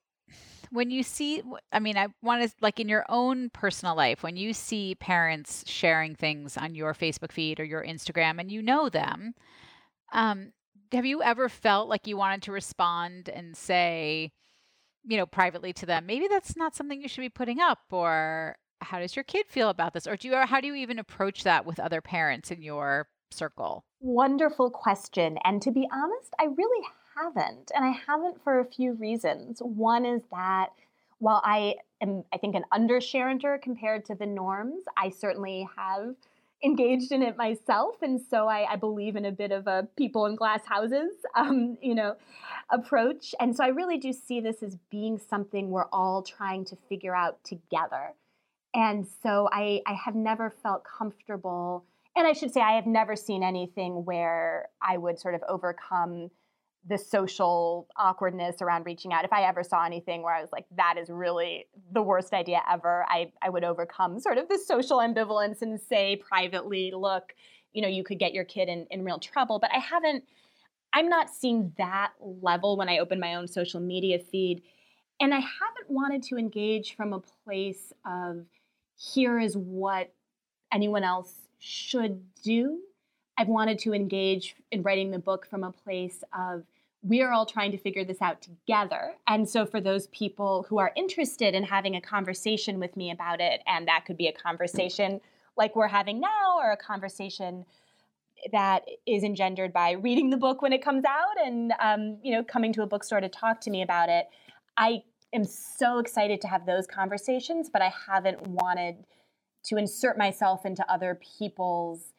when 0.72 0.90
you 0.90 1.04
see 1.04 1.42
i 1.74 1.80
mean 1.80 1.98
i 1.98 2.08
want 2.22 2.42
to 2.42 2.50
like 2.62 2.80
in 2.80 2.88
your 2.88 3.06
own 3.10 3.50
personal 3.50 3.94
life 3.96 4.24
when 4.24 4.38
you 4.38 4.54
see 4.54 4.96
parents 4.96 5.64
sharing 5.68 6.16
things 6.16 6.56
on 6.56 6.74
your 6.76 6.94
facebook 6.94 7.32
feed 7.32 7.60
or 7.60 7.66
your 7.66 7.84
instagram 7.84 8.40
and 8.40 8.50
you 8.50 8.62
know 8.62 8.88
them 8.88 9.34
um, 10.14 10.52
have 10.92 11.06
you 11.06 11.22
ever 11.22 11.50
felt 11.50 11.90
like 11.90 12.08
you 12.08 12.18
wanted 12.18 12.42
to 12.44 12.52
respond 12.52 13.30
and 13.30 13.56
say 13.56 14.32
you 15.04 15.18
know 15.18 15.26
privately 15.26 15.74
to 15.74 15.86
them 15.86 16.06
maybe 16.06 16.28
that's 16.28 16.56
not 16.56 16.76
something 16.76 17.02
you 17.02 17.08
should 17.08 17.22
be 17.22 17.30
putting 17.30 17.60
up 17.60 17.80
or 17.92 18.56
how 18.82 19.00
does 19.00 19.16
your 19.16 19.24
kid 19.24 19.46
feel 19.48 19.70
about 19.70 19.94
this 19.94 20.08
or 20.08 20.16
do 20.16 20.28
you 20.28 20.36
how 20.36 20.62
do 20.62 20.68
you 20.68 20.76
even 20.76 21.00
approach 21.00 21.44
that 21.44 21.66
with 21.66 21.80
other 21.80 22.02
parents 22.02 22.52
in 22.52 22.62
your 22.62 23.08
circle 23.32 23.86
wonderful 24.00 24.70
question 24.70 25.38
and 25.44 25.62
to 25.62 25.72
be 25.72 25.88
honest 25.92 26.34
i 26.40 26.46
really 26.46 26.88
haven't. 27.16 27.72
And 27.76 27.86
I 27.86 27.92
haven't 28.08 28.42
for 28.44 28.60
a 28.60 28.66
few 28.66 28.94
reasons. 28.94 29.60
One 29.62 30.06
is 30.06 30.22
that 30.32 30.68
while 31.20 31.42
I 31.44 31.76
am, 32.02 32.24
I 32.34 32.38
think, 32.38 32.56
an 32.56 32.66
undersharenter 32.74 33.62
compared 33.62 34.06
to 34.06 34.16
the 34.16 34.26
norms, 34.26 34.84
I 34.98 35.10
certainly 35.10 35.68
have 35.78 36.16
engaged 36.64 37.12
in 37.12 37.24
it 37.24 37.38
myself. 37.38 37.96
And 38.02 38.22
so 38.30 38.48
I, 38.48 38.74
I 38.74 38.76
believe 38.76 39.16
in 39.16 39.26
a 39.26 39.32
bit 39.32 39.52
of 39.52 39.68
a 39.68 39.88
people 39.98 40.26
in 40.26 40.36
glass 40.36 40.62
houses, 40.66 41.12
um, 41.36 41.78
you 41.82 41.96
know, 41.96 42.16
approach. 42.70 43.34
And 43.40 43.56
so 43.56 43.64
I 43.64 43.70
really 43.70 43.98
do 43.98 44.14
see 44.14 44.40
this 44.40 44.64
as 44.64 44.78
being 44.90 45.18
something 45.18 45.70
we're 45.70 45.90
all 45.92 46.22
trying 46.22 46.66
to 46.66 46.78
figure 46.88 47.16
out 47.16 47.44
together. 47.44 48.14
And 48.74 49.06
so 49.22 49.50
I, 49.52 49.82
I 49.86 49.94
have 49.94 50.16
never 50.16 50.50
felt 50.50 50.84
comfortable. 50.86 51.84
And 52.16 52.28
I 52.28 52.34
should 52.34 52.54
say, 52.54 52.62
I 52.62 52.74
have 52.74 52.86
never 52.86 53.16
seen 53.16 53.44
anything 53.44 54.06
where 54.06 54.70
I 54.82 54.98
would 54.98 55.20
sort 55.20 55.36
of 55.36 55.44
overcome 55.48 56.30
the 56.88 56.98
social 56.98 57.88
awkwardness 57.96 58.62
around 58.62 58.86
reaching 58.86 59.14
out. 59.14 59.24
If 59.24 59.32
I 59.32 59.44
ever 59.44 59.64
saw 59.64 59.86
anything 59.86 60.24
where 60.24 60.34
I 60.34 60.42
was 60.42 60.52
like, 60.52 60.66
that 60.78 60.96
is 60.98 61.10
really 61.10 61.68
the 61.92 62.02
worst 62.02 62.34
idea 62.34 62.62
ever, 62.70 63.06
I, 63.08 63.32
I 63.42 63.50
would 63.50 63.64
overcome 63.64 64.20
sort 64.20 64.38
of 64.38 64.50
the 64.50 64.58
social 64.58 64.98
ambivalence 64.98 65.62
and 65.62 65.80
say 65.80 66.16
privately, 66.16 66.92
look, 66.96 67.34
you 67.74 67.82
know, 67.82 67.88
you 67.88 68.04
could 68.04 68.18
get 68.18 68.34
your 68.34 68.46
kid 68.46 68.68
in, 68.68 68.88
in 68.90 69.04
real 69.04 69.20
trouble. 69.20 69.60
But 69.60 69.72
I 69.74 69.80
haven't, 69.80 70.24
I'm 70.92 71.08
not 71.08 71.30
seeing 71.30 71.72
that 71.78 72.14
level 72.20 72.78
when 72.78 72.90
I 72.90 72.98
open 72.98 73.20
my 73.20 73.36
own 73.36 73.48
social 73.48 73.80
media 73.80 74.18
feed. 74.20 74.64
And 75.20 75.34
I 75.36 75.40
haven't 75.40 75.90
wanted 75.90 76.24
to 76.24 76.38
engage 76.38 76.96
from 76.96 77.14
a 77.14 77.22
place 77.46 77.94
of 78.06 78.46
here 78.98 79.40
is 79.40 79.56
what 79.56 80.12
anyone 80.74 81.04
else 81.04 81.32
should 81.60 82.24
do 82.44 82.80
I've 83.38 83.48
wanted 83.48 83.80
to 83.80 83.94
engage 83.94 84.56
in 84.72 84.84
writing 84.84 85.12
the 85.12 85.20
book 85.20 85.48
from 85.48 85.64
a 85.64 85.72
place 85.72 86.24
of 86.38 86.64
we 87.04 87.22
are 87.22 87.32
all 87.32 87.48
trying 87.48 87.72
to 87.72 87.78
figure 87.78 88.04
this 88.04 88.22
out 88.22 88.42
together. 88.42 89.16
And 89.28 89.50
so, 89.50 89.66
for 89.66 89.82
those 89.82 90.08
people 90.08 90.66
who 90.70 90.78
are 90.78 90.92
interested 90.96 91.56
in 91.56 91.64
having 91.64 91.96
a 91.96 92.02
conversation 92.02 92.80
with 92.80 92.96
me 92.96 93.12
about 93.12 93.42
it, 93.42 93.62
and 93.66 93.88
that 93.88 94.06
could 94.06 94.18
be 94.18 94.28
a 94.28 94.34
conversation 94.34 95.20
like 95.58 95.76
we're 95.76 95.88
having 95.88 96.20
now, 96.20 96.58
or 96.60 96.72
a 96.72 96.78
conversation 96.78 97.66
that 98.52 98.86
is 99.06 99.24
engendered 99.24 99.74
by 99.74 99.92
reading 99.92 100.30
the 100.30 100.38
book 100.38 100.62
when 100.62 100.74
it 100.74 100.84
comes 100.84 101.04
out 101.06 101.46
and 101.46 101.74
um, 101.80 102.18
you 102.24 102.34
know 102.34 102.44
coming 102.44 102.74
to 102.74 102.82
a 102.82 102.88
bookstore 102.88 103.22
to 103.22 103.30
talk 103.30 103.62
to 103.62 103.70
me 103.70 103.82
about 103.82 104.10
it 104.10 104.28
i 104.78 105.02
am 105.34 105.44
so 105.44 106.00
excited 106.00 106.42
to 106.42 106.48
have 106.48 106.66
those 106.66 106.88
conversations 106.88 107.70
but 107.72 107.82
i 107.82 107.94
haven't 108.08 108.42
wanted 108.48 108.96
to 109.64 109.78
insert 109.78 110.18
myself 110.18 110.66
into 110.66 110.90
other 110.92 111.20
people's 111.40 112.14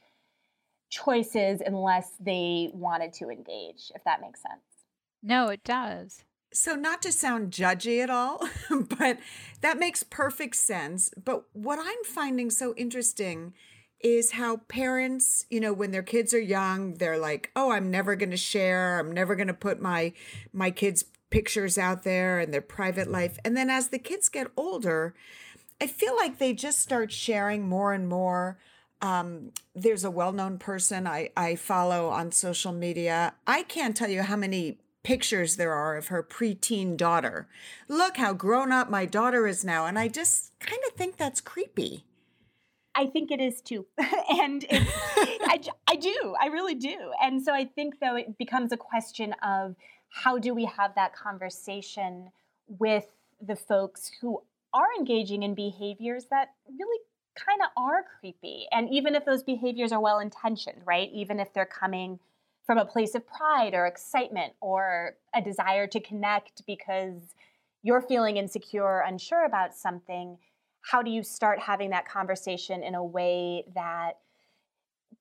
choices 0.92 1.62
unless 1.64 2.10
they 2.20 2.70
wanted 2.74 3.12
to 3.14 3.30
engage, 3.30 3.90
if 3.94 4.04
that 4.04 4.20
makes 4.20 4.42
sense. 4.42 4.62
No, 5.22 5.48
it 5.48 5.64
does. 5.64 6.24
So, 6.52 6.74
not 6.74 7.00
to 7.02 7.12
sound 7.12 7.50
judgy 7.50 8.02
at 8.02 8.10
all, 8.10 8.46
but 8.98 9.18
that 9.62 9.78
makes 9.78 10.02
perfect 10.02 10.56
sense. 10.56 11.10
But 11.22 11.44
what 11.54 11.78
I'm 11.80 12.04
finding 12.04 12.50
so 12.50 12.74
interesting 12.76 13.54
is 14.00 14.32
how 14.32 14.58
parents, 14.68 15.46
you 15.48 15.60
know, 15.60 15.72
when 15.72 15.92
their 15.92 16.02
kids 16.02 16.34
are 16.34 16.40
young, 16.40 16.96
they're 16.96 17.18
like, 17.18 17.50
"Oh, 17.56 17.72
I'm 17.72 17.90
never 17.90 18.14
going 18.14 18.30
to 18.32 18.36
share. 18.36 18.98
I'm 18.98 19.12
never 19.12 19.34
going 19.34 19.48
to 19.48 19.54
put 19.54 19.80
my 19.80 20.12
my 20.52 20.70
kids' 20.70 21.06
pictures 21.30 21.78
out 21.78 22.02
there 22.02 22.38
and 22.38 22.52
their 22.52 22.60
private 22.60 23.10
life." 23.10 23.38
And 23.46 23.56
then 23.56 23.70
as 23.70 23.88
the 23.88 23.98
kids 23.98 24.28
get 24.28 24.48
older, 24.54 25.14
I 25.80 25.86
feel 25.86 26.14
like 26.16 26.38
they 26.38 26.52
just 26.52 26.80
start 26.80 27.12
sharing 27.12 27.66
more 27.66 27.94
and 27.94 28.06
more. 28.08 28.58
Um, 29.02 29.50
there's 29.74 30.04
a 30.04 30.10
well-known 30.10 30.58
person 30.58 31.06
I, 31.06 31.30
I 31.36 31.56
follow 31.56 32.08
on 32.08 32.30
social 32.32 32.72
media. 32.72 33.34
I 33.46 33.64
can't 33.64 33.96
tell 33.96 34.08
you 34.08 34.22
how 34.22 34.36
many 34.36 34.78
pictures 35.02 35.56
there 35.56 35.72
are 35.72 35.96
of 35.96 36.06
her 36.06 36.22
preteen 36.22 36.96
daughter. 36.96 37.48
Look 37.88 38.16
how 38.16 38.32
grown 38.32 38.70
up 38.70 38.88
my 38.88 39.04
daughter 39.04 39.46
is 39.46 39.64
now. 39.64 39.86
And 39.86 39.98
I 39.98 40.08
just 40.08 40.52
kind 40.60 40.80
of 40.86 40.94
think 40.94 41.16
that's 41.16 41.40
creepy. 41.40 42.04
I 42.94 43.06
think 43.06 43.30
it 43.30 43.40
is 43.40 43.60
too. 43.60 43.86
and 43.98 44.64
I, 44.70 45.60
I 45.88 45.96
do. 45.96 46.34
I 46.40 46.46
really 46.46 46.74
do. 46.74 47.12
And 47.22 47.42
so 47.42 47.52
I 47.52 47.64
think, 47.64 47.98
though, 48.00 48.16
it 48.16 48.38
becomes 48.38 48.70
a 48.70 48.76
question 48.76 49.34
of 49.42 49.74
how 50.10 50.38
do 50.38 50.54
we 50.54 50.66
have 50.66 50.94
that 50.94 51.14
conversation 51.16 52.30
with 52.68 53.06
the 53.40 53.56
folks 53.56 54.10
who 54.20 54.42
are 54.74 54.88
engaging 54.98 55.42
in 55.42 55.54
behaviors 55.54 56.26
that 56.30 56.50
really 56.68 56.98
kind 57.34 57.60
of 57.62 57.70
are 57.76 58.04
creepy. 58.20 58.66
And 58.70 58.88
even 58.90 59.14
if 59.14 59.24
those 59.24 59.42
behaviors 59.42 59.92
are 59.92 60.00
well 60.00 60.18
intentioned, 60.18 60.82
right? 60.84 61.10
Even 61.12 61.40
if 61.40 61.52
they're 61.52 61.66
coming 61.66 62.18
from 62.64 62.78
a 62.78 62.84
place 62.84 63.14
of 63.14 63.26
pride 63.26 63.74
or 63.74 63.86
excitement 63.86 64.52
or 64.60 65.16
a 65.34 65.42
desire 65.42 65.86
to 65.88 66.00
connect 66.00 66.64
because 66.66 67.34
you're 67.82 68.02
feeling 68.02 68.36
insecure 68.36 69.00
unsure 69.00 69.44
about 69.44 69.74
something, 69.74 70.38
how 70.82 71.02
do 71.02 71.10
you 71.10 71.22
start 71.22 71.60
having 71.60 71.90
that 71.90 72.08
conversation 72.08 72.82
in 72.82 72.94
a 72.94 73.04
way 73.04 73.64
that 73.74 74.18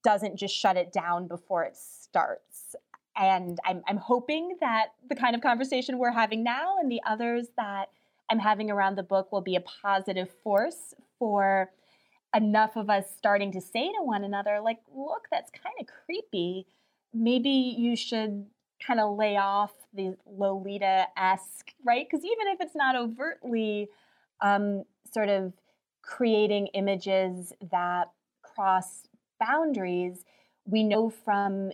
doesn't 0.04 0.36
just 0.36 0.56
shut 0.56 0.78
it 0.78 0.92
down 0.92 1.28
before 1.28 1.64
it 1.64 1.76
starts? 1.76 2.76
And 3.18 3.60
I'm, 3.66 3.84
I'm 3.88 3.98
hoping 3.98 4.58
that 4.62 4.94
the 5.10 5.16
kind 5.16 5.36
of 5.36 5.42
conversation 5.42 5.98
we're 5.98 6.12
having 6.12 6.44
now 6.44 6.78
and 6.80 6.92
the 6.92 7.02
others 7.08 7.48
that 7.58 7.90
I'm 8.30 8.40
having 8.40 8.72
around 8.72 8.96
the 8.96 9.04
book 9.04 9.32
will 9.32 9.42
be 9.42 9.56
a 9.56 9.62
positive 9.62 10.30
force 10.44 10.94
for 11.20 11.70
enough 12.36 12.76
of 12.76 12.90
us 12.90 13.06
starting 13.18 13.52
to 13.52 13.62
say 13.62 13.92
to 13.92 14.04
one 14.04 14.24
another, 14.24 14.60
like, 14.62 14.80
look, 14.96 15.28
that's 15.32 15.52
kind 15.52 15.76
of 15.80 15.88
creepy 16.06 16.66
maybe 17.14 17.50
you 17.50 17.96
should 17.96 18.46
kind 18.86 19.00
of 19.00 19.18
lay 19.18 19.38
off 19.38 19.74
the 19.94 20.16
Lolita 20.26 21.08
esque, 21.18 21.72
right? 21.86 22.08
Because 22.10 22.26
even 22.26 22.48
if 22.48 22.62
it's 22.62 22.76
not 22.76 22.96
overtly 22.96 23.90
um, 24.42 24.84
sort 25.12 25.30
of 25.30 25.54
creating 26.02 26.68
images 26.68 27.54
that 27.72 28.12
cross 28.42 29.04
boundaries, 29.40 30.26
we 30.66 30.84
know 30.84 31.10
from 31.10 31.72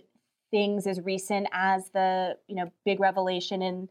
things 0.50 0.86
as 0.86 1.00
recent 1.02 1.46
as 1.52 1.90
the 1.90 2.34
you 2.48 2.54
know 2.56 2.70
big 2.84 3.00
revelation 3.00 3.60
in 3.60 3.88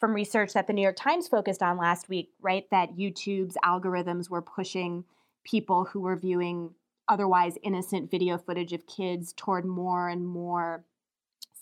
from 0.00 0.14
research 0.14 0.54
that 0.54 0.66
the 0.66 0.72
New 0.72 0.82
York 0.82 0.96
Times 0.96 1.28
focused 1.28 1.62
on 1.62 1.78
last 1.78 2.08
week, 2.08 2.30
right? 2.40 2.68
That 2.70 2.96
YouTube's 2.96 3.56
algorithms 3.64 4.28
were 4.28 4.42
pushing 4.42 5.04
people 5.44 5.84
who 5.84 6.00
were 6.00 6.16
viewing 6.16 6.74
otherwise 7.08 7.58
innocent 7.62 8.10
video 8.10 8.38
footage 8.38 8.72
of 8.72 8.86
kids 8.86 9.32
toward 9.36 9.64
more 9.64 10.08
and 10.08 10.26
more 10.26 10.84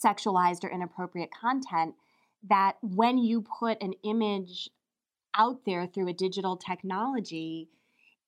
sexualized 0.02 0.64
or 0.64 0.70
inappropriate 0.70 1.30
content 1.38 1.94
that 2.48 2.76
when 2.82 3.18
you 3.18 3.42
put 3.42 3.80
an 3.82 3.92
image 4.04 4.70
out 5.36 5.64
there 5.64 5.86
through 5.86 6.08
a 6.08 6.12
digital 6.12 6.56
technology 6.56 7.68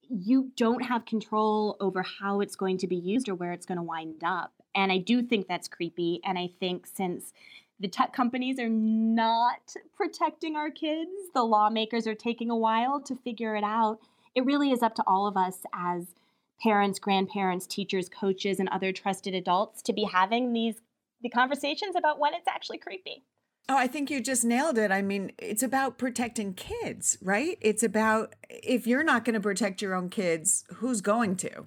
you 0.09 0.53
don't 0.57 0.85
have 0.85 1.07
control 1.07 1.77
over 1.81 2.03
how 2.03 2.41
it's 2.41 2.57
going 2.57 2.79
to 2.79 2.87
be 2.87 2.97
used 2.97 3.29
or 3.29 3.35
where 3.35 3.53
it's 3.53 3.67
going 3.67 3.77
to 3.77 3.83
wind 3.83 4.23
up. 4.25 4.53
And 4.75 4.91
i 4.91 4.99
do 4.99 5.23
think 5.23 5.47
that's 5.47 5.69
creepy 5.69 6.21
and 6.25 6.39
i 6.39 6.49
think 6.61 6.87
since 6.87 7.33
the 7.81 7.89
tech 7.89 8.13
companies 8.13 8.59
are 8.59 8.69
not 8.69 9.75
protecting 9.97 10.57
our 10.57 10.71
kids 10.71 11.11
the 11.33 11.43
lawmakers 11.43 12.07
are 12.07 12.15
taking 12.15 12.51
a 12.51 12.57
while 12.57 13.01
to 13.03 13.17
figure 13.17 13.57
it 13.57 13.65
out 13.65 14.01
it 14.35 14.45
really 14.45 14.71
is 14.71 14.83
up 14.83 14.95
to 14.97 15.05
all 15.07 15.27
of 15.27 15.37
us 15.37 15.59
as 15.73 16.15
parents, 16.63 16.99
grandparents, 16.99 17.67
teachers, 17.67 18.09
coaches, 18.09 18.59
and 18.59 18.69
other 18.69 18.93
trusted 18.93 19.35
adults 19.35 19.83
to 19.83 19.93
be 19.93 20.05
having 20.05 20.53
these 20.53 20.77
the 21.23 21.31
conversations 21.31 21.97
about 21.97 22.19
when 22.19 22.35
it's 22.35 22.49
actually 22.49 22.79
creepy. 22.79 23.25
Oh, 23.69 23.79
I 23.79 23.87
think 23.87 24.11
you 24.11 24.21
just 24.21 24.45
nailed 24.45 24.77
it. 24.77 24.93
I 24.93 25.01
mean, 25.01 25.33
it's 25.39 25.63
about 25.63 25.97
protecting 25.97 26.53
kids, 26.53 27.17
right? 27.23 27.57
It's 27.63 27.83
about 27.83 28.35
if 28.51 28.87
you're 28.87 29.03
not 29.03 29.25
going 29.25 29.35
to 29.35 29.41
protect 29.41 29.81
your 29.81 29.95
own 29.95 30.11
kids, 30.11 30.65
who's 30.75 31.01
going 31.01 31.37
to? 31.37 31.67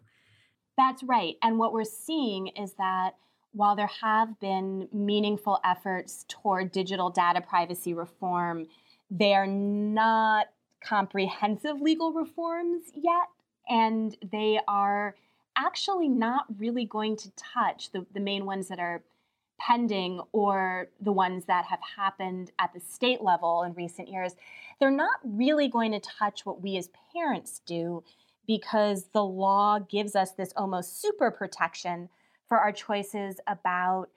That's 0.78 1.02
right. 1.02 1.38
And 1.42 1.58
what 1.58 1.74
we're 1.74 1.86
seeing 1.86 2.50
is 2.50 2.74
that 2.74 3.16
while 3.52 3.76
there 3.76 3.90
have 4.02 4.40
been 4.40 4.88
meaningful 4.94 5.60
efforts 5.66 6.24
toward 6.28 6.72
digital 6.72 7.10
data 7.10 7.42
privacy 7.42 7.96
reform, 7.96 8.68
they 9.10 9.34
are 9.34 9.48
not 9.48 10.48
comprehensive 10.88 11.82
legal 11.82 12.14
reforms 12.14 12.84
yet 12.94 13.28
and 13.70 14.16
they 14.32 14.60
are 14.68 15.16
actually 15.58 16.08
not 16.08 16.46
really 16.58 16.86
going 16.86 17.16
to 17.18 17.32
touch 17.36 17.92
the, 17.92 18.06
the 18.14 18.20
main 18.20 18.46
ones 18.46 18.68
that 18.68 18.80
are 18.80 19.04
pending 19.60 20.22
or 20.32 20.88
the 21.02 21.12
ones 21.12 21.46
that 21.46 21.66
have 21.66 21.80
happened 21.98 22.52
at 22.60 22.74
the 22.74 22.80
state 22.80 23.22
level 23.22 23.64
in 23.64 23.74
recent 23.74 24.08
years, 24.08 24.34
they're 24.80 24.92
not 24.92 25.20
really 25.24 25.68
going 25.68 25.92
to 25.92 26.00
touch 26.00 26.46
what 26.46 26.62
we 26.62 26.78
as 26.78 26.90
parents 27.14 27.62
do 27.66 28.04
because 28.46 29.06
the 29.14 29.24
law 29.24 29.80
gives 29.80 30.16
us 30.16 30.32
this 30.32 30.54
almost 30.56 31.02
super 31.02 31.32
protection 31.32 32.08
for 32.48 32.60
our 32.60 32.72
choices 32.72 33.40
about 33.48 34.10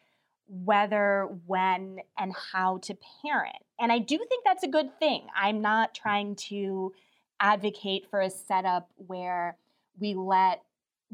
whether, 0.52 1.28
when, 1.46 2.00
and 2.18 2.34
how 2.52 2.78
to 2.78 2.96
parent. 3.22 3.56
And 3.78 3.92
I 3.92 3.98
do 3.98 4.18
think 4.18 4.44
that's 4.44 4.64
a 4.64 4.68
good 4.68 4.98
thing. 4.98 5.26
I'm 5.34 5.62
not 5.62 5.94
trying 5.94 6.34
to 6.48 6.92
advocate 7.38 8.06
for 8.10 8.20
a 8.20 8.28
setup 8.28 8.90
where 8.96 9.56
we 9.98 10.14
let 10.14 10.62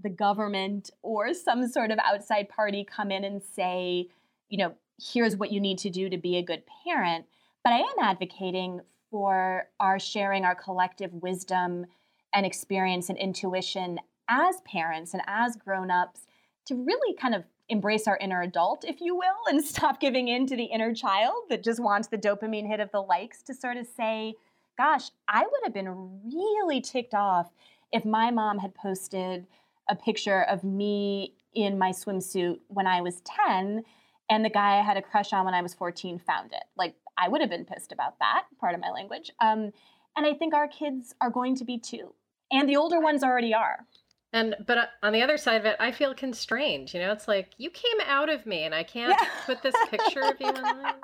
the 0.02 0.08
government 0.08 0.90
or 1.02 1.34
some 1.34 1.68
sort 1.68 1.90
of 1.90 1.98
outside 2.02 2.48
party 2.48 2.82
come 2.84 3.10
in 3.10 3.24
and 3.24 3.42
say, 3.42 4.08
you 4.48 4.58
know, 4.58 4.74
here's 4.98 5.36
what 5.36 5.52
you 5.52 5.60
need 5.60 5.78
to 5.78 5.90
do 5.90 6.08
to 6.08 6.16
be 6.16 6.38
a 6.38 6.42
good 6.42 6.62
parent. 6.84 7.26
But 7.62 7.74
I 7.74 7.78
am 7.78 7.98
advocating 8.00 8.80
for 9.10 9.68
our 9.78 9.98
sharing 9.98 10.44
our 10.44 10.54
collective 10.54 11.12
wisdom 11.12 11.86
and 12.32 12.46
experience 12.46 13.08
and 13.08 13.18
intuition 13.18 13.98
as 14.28 14.60
parents 14.62 15.12
and 15.12 15.22
as 15.26 15.56
grown-ups 15.56 16.26
to 16.66 16.74
really 16.74 17.14
kind 17.14 17.34
of 17.34 17.44
embrace 17.68 18.06
our 18.06 18.16
inner 18.18 18.42
adult, 18.42 18.84
if 18.84 19.00
you 19.00 19.16
will, 19.16 19.48
and 19.48 19.64
stop 19.64 20.00
giving 20.00 20.28
in 20.28 20.46
to 20.46 20.56
the 20.56 20.64
inner 20.64 20.94
child 20.94 21.34
that 21.50 21.62
just 21.64 21.80
wants 21.80 22.08
the 22.08 22.18
dopamine 22.18 22.66
hit 22.66 22.80
of 22.80 22.90
the 22.92 23.00
likes 23.00 23.42
to 23.42 23.54
sort 23.54 23.76
of 23.76 23.86
say, 23.86 24.34
gosh, 24.76 25.10
I 25.28 25.40
would 25.40 25.60
have 25.64 25.74
been 25.74 26.20
really 26.32 26.80
ticked 26.80 27.14
off 27.14 27.50
if 27.92 28.04
my 28.04 28.30
mom 28.30 28.58
had 28.58 28.74
posted 28.74 29.46
a 29.88 29.96
picture 29.96 30.42
of 30.42 30.64
me 30.64 31.34
in 31.54 31.78
my 31.78 31.90
swimsuit 31.90 32.58
when 32.68 32.86
I 32.86 33.00
was 33.00 33.22
10 33.46 33.84
and 34.28 34.44
the 34.44 34.50
guy 34.50 34.78
I 34.78 34.82
had 34.82 34.96
a 34.96 35.02
crush 35.02 35.32
on 35.32 35.44
when 35.44 35.54
I 35.54 35.62
was 35.62 35.74
14 35.74 36.18
found 36.18 36.52
it. 36.52 36.64
Like, 36.76 36.94
I 37.16 37.28
would 37.28 37.40
have 37.40 37.48
been 37.48 37.64
pissed 37.64 37.92
about 37.92 38.18
that, 38.18 38.44
part 38.60 38.74
of 38.74 38.80
my 38.80 38.90
language. 38.90 39.30
Um, 39.40 39.72
and 40.16 40.26
I 40.26 40.34
think 40.34 40.52
our 40.52 40.68
kids 40.68 41.14
are 41.20 41.30
going 41.30 41.56
to 41.56 41.64
be 41.64 41.78
too. 41.78 42.12
And 42.50 42.68
the 42.68 42.76
older 42.76 43.00
ones 43.00 43.22
already 43.22 43.54
are. 43.54 43.86
And 44.32 44.56
but 44.66 44.78
uh, 44.78 44.86
on 45.02 45.12
the 45.12 45.22
other 45.22 45.38
side 45.38 45.60
of 45.60 45.64
it, 45.64 45.76
I 45.78 45.92
feel 45.92 46.14
constrained. 46.14 46.92
You 46.92 47.00
know, 47.00 47.12
it's 47.12 47.28
like 47.28 47.50
you 47.58 47.70
came 47.70 48.00
out 48.06 48.28
of 48.28 48.46
me, 48.46 48.64
and 48.64 48.74
I 48.74 48.82
can't 48.82 49.16
yeah. 49.18 49.28
put 49.46 49.62
this 49.62 49.74
picture 49.88 50.20
of 50.20 50.34
you 50.40 50.48
online. 50.48 50.94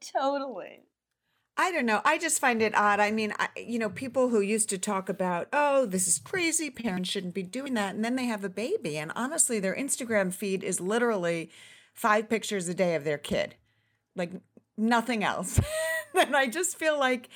totally. 0.16 0.82
I 1.56 1.70
don't 1.70 1.86
know. 1.86 2.00
I 2.04 2.18
just 2.18 2.40
find 2.40 2.60
it 2.60 2.76
odd. 2.76 2.98
I 2.98 3.12
mean, 3.12 3.32
I, 3.38 3.48
you 3.56 3.78
know, 3.78 3.88
people 3.88 4.28
who 4.28 4.40
used 4.40 4.68
to 4.70 4.78
talk 4.78 5.08
about, 5.08 5.48
oh, 5.52 5.86
this 5.86 6.08
is 6.08 6.18
crazy, 6.18 6.68
parents 6.68 7.08
shouldn't 7.08 7.34
be 7.34 7.44
doing 7.44 7.74
that. 7.74 7.94
And 7.94 8.04
then 8.04 8.16
they 8.16 8.24
have 8.24 8.42
a 8.42 8.48
baby. 8.48 8.98
And 8.98 9.12
honestly, 9.14 9.60
their 9.60 9.74
Instagram 9.74 10.34
feed 10.34 10.64
is 10.64 10.80
literally 10.80 11.50
five 11.92 12.28
pictures 12.28 12.68
a 12.68 12.74
day 12.74 12.96
of 12.96 13.04
their 13.04 13.18
kid, 13.18 13.54
like 14.16 14.32
nothing 14.76 15.22
else. 15.22 15.60
and 16.14 16.34
I 16.34 16.48
just 16.48 16.76
feel 16.76 16.98
like, 16.98 17.28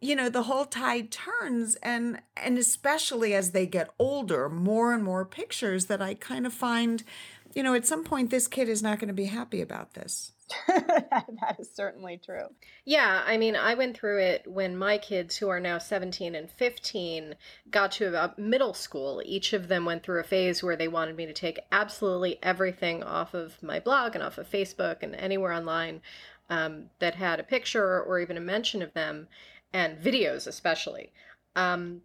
you 0.00 0.14
know, 0.14 0.28
the 0.28 0.44
whole 0.44 0.64
tide 0.64 1.10
turns. 1.10 1.76
And, 1.76 2.20
and 2.36 2.58
especially 2.58 3.34
as 3.34 3.50
they 3.50 3.66
get 3.66 3.90
older, 3.98 4.48
more 4.48 4.92
and 4.92 5.02
more 5.02 5.24
pictures 5.24 5.86
that 5.86 6.02
I 6.02 6.14
kind 6.14 6.46
of 6.46 6.52
find, 6.52 7.02
you 7.54 7.62
know, 7.62 7.74
at 7.74 7.86
some 7.86 8.04
point, 8.04 8.30
this 8.30 8.46
kid 8.46 8.68
is 8.68 8.82
not 8.82 8.98
going 8.98 9.08
to 9.08 9.14
be 9.14 9.26
happy 9.26 9.60
about 9.60 9.94
this. 9.94 10.32
that 10.68 11.56
is 11.58 11.70
certainly 11.74 12.20
true. 12.24 12.46
Yeah, 12.84 13.22
I 13.26 13.36
mean, 13.36 13.54
I 13.54 13.74
went 13.74 13.96
through 13.96 14.20
it 14.20 14.46
when 14.46 14.76
my 14.76 14.98
kids, 14.98 15.36
who 15.36 15.48
are 15.48 15.60
now 15.60 15.78
17 15.78 16.34
and 16.34 16.50
15, 16.50 17.34
got 17.70 17.92
to 17.92 18.08
about 18.08 18.38
middle 18.38 18.74
school. 18.74 19.22
Each 19.24 19.52
of 19.52 19.68
them 19.68 19.84
went 19.84 20.02
through 20.02 20.20
a 20.20 20.24
phase 20.24 20.62
where 20.62 20.76
they 20.76 20.88
wanted 20.88 21.16
me 21.16 21.26
to 21.26 21.32
take 21.32 21.60
absolutely 21.70 22.38
everything 22.42 23.02
off 23.02 23.34
of 23.34 23.62
my 23.62 23.78
blog 23.78 24.14
and 24.14 24.24
off 24.24 24.38
of 24.38 24.50
Facebook 24.50 25.02
and 25.02 25.14
anywhere 25.14 25.52
online 25.52 26.00
um, 26.50 26.84
that 26.98 27.14
had 27.14 27.40
a 27.40 27.44
picture 27.44 28.02
or 28.02 28.18
even 28.20 28.36
a 28.36 28.40
mention 28.40 28.82
of 28.82 28.94
them, 28.94 29.28
and 29.72 29.98
videos 29.98 30.46
especially. 30.46 31.12
Um, 31.56 32.02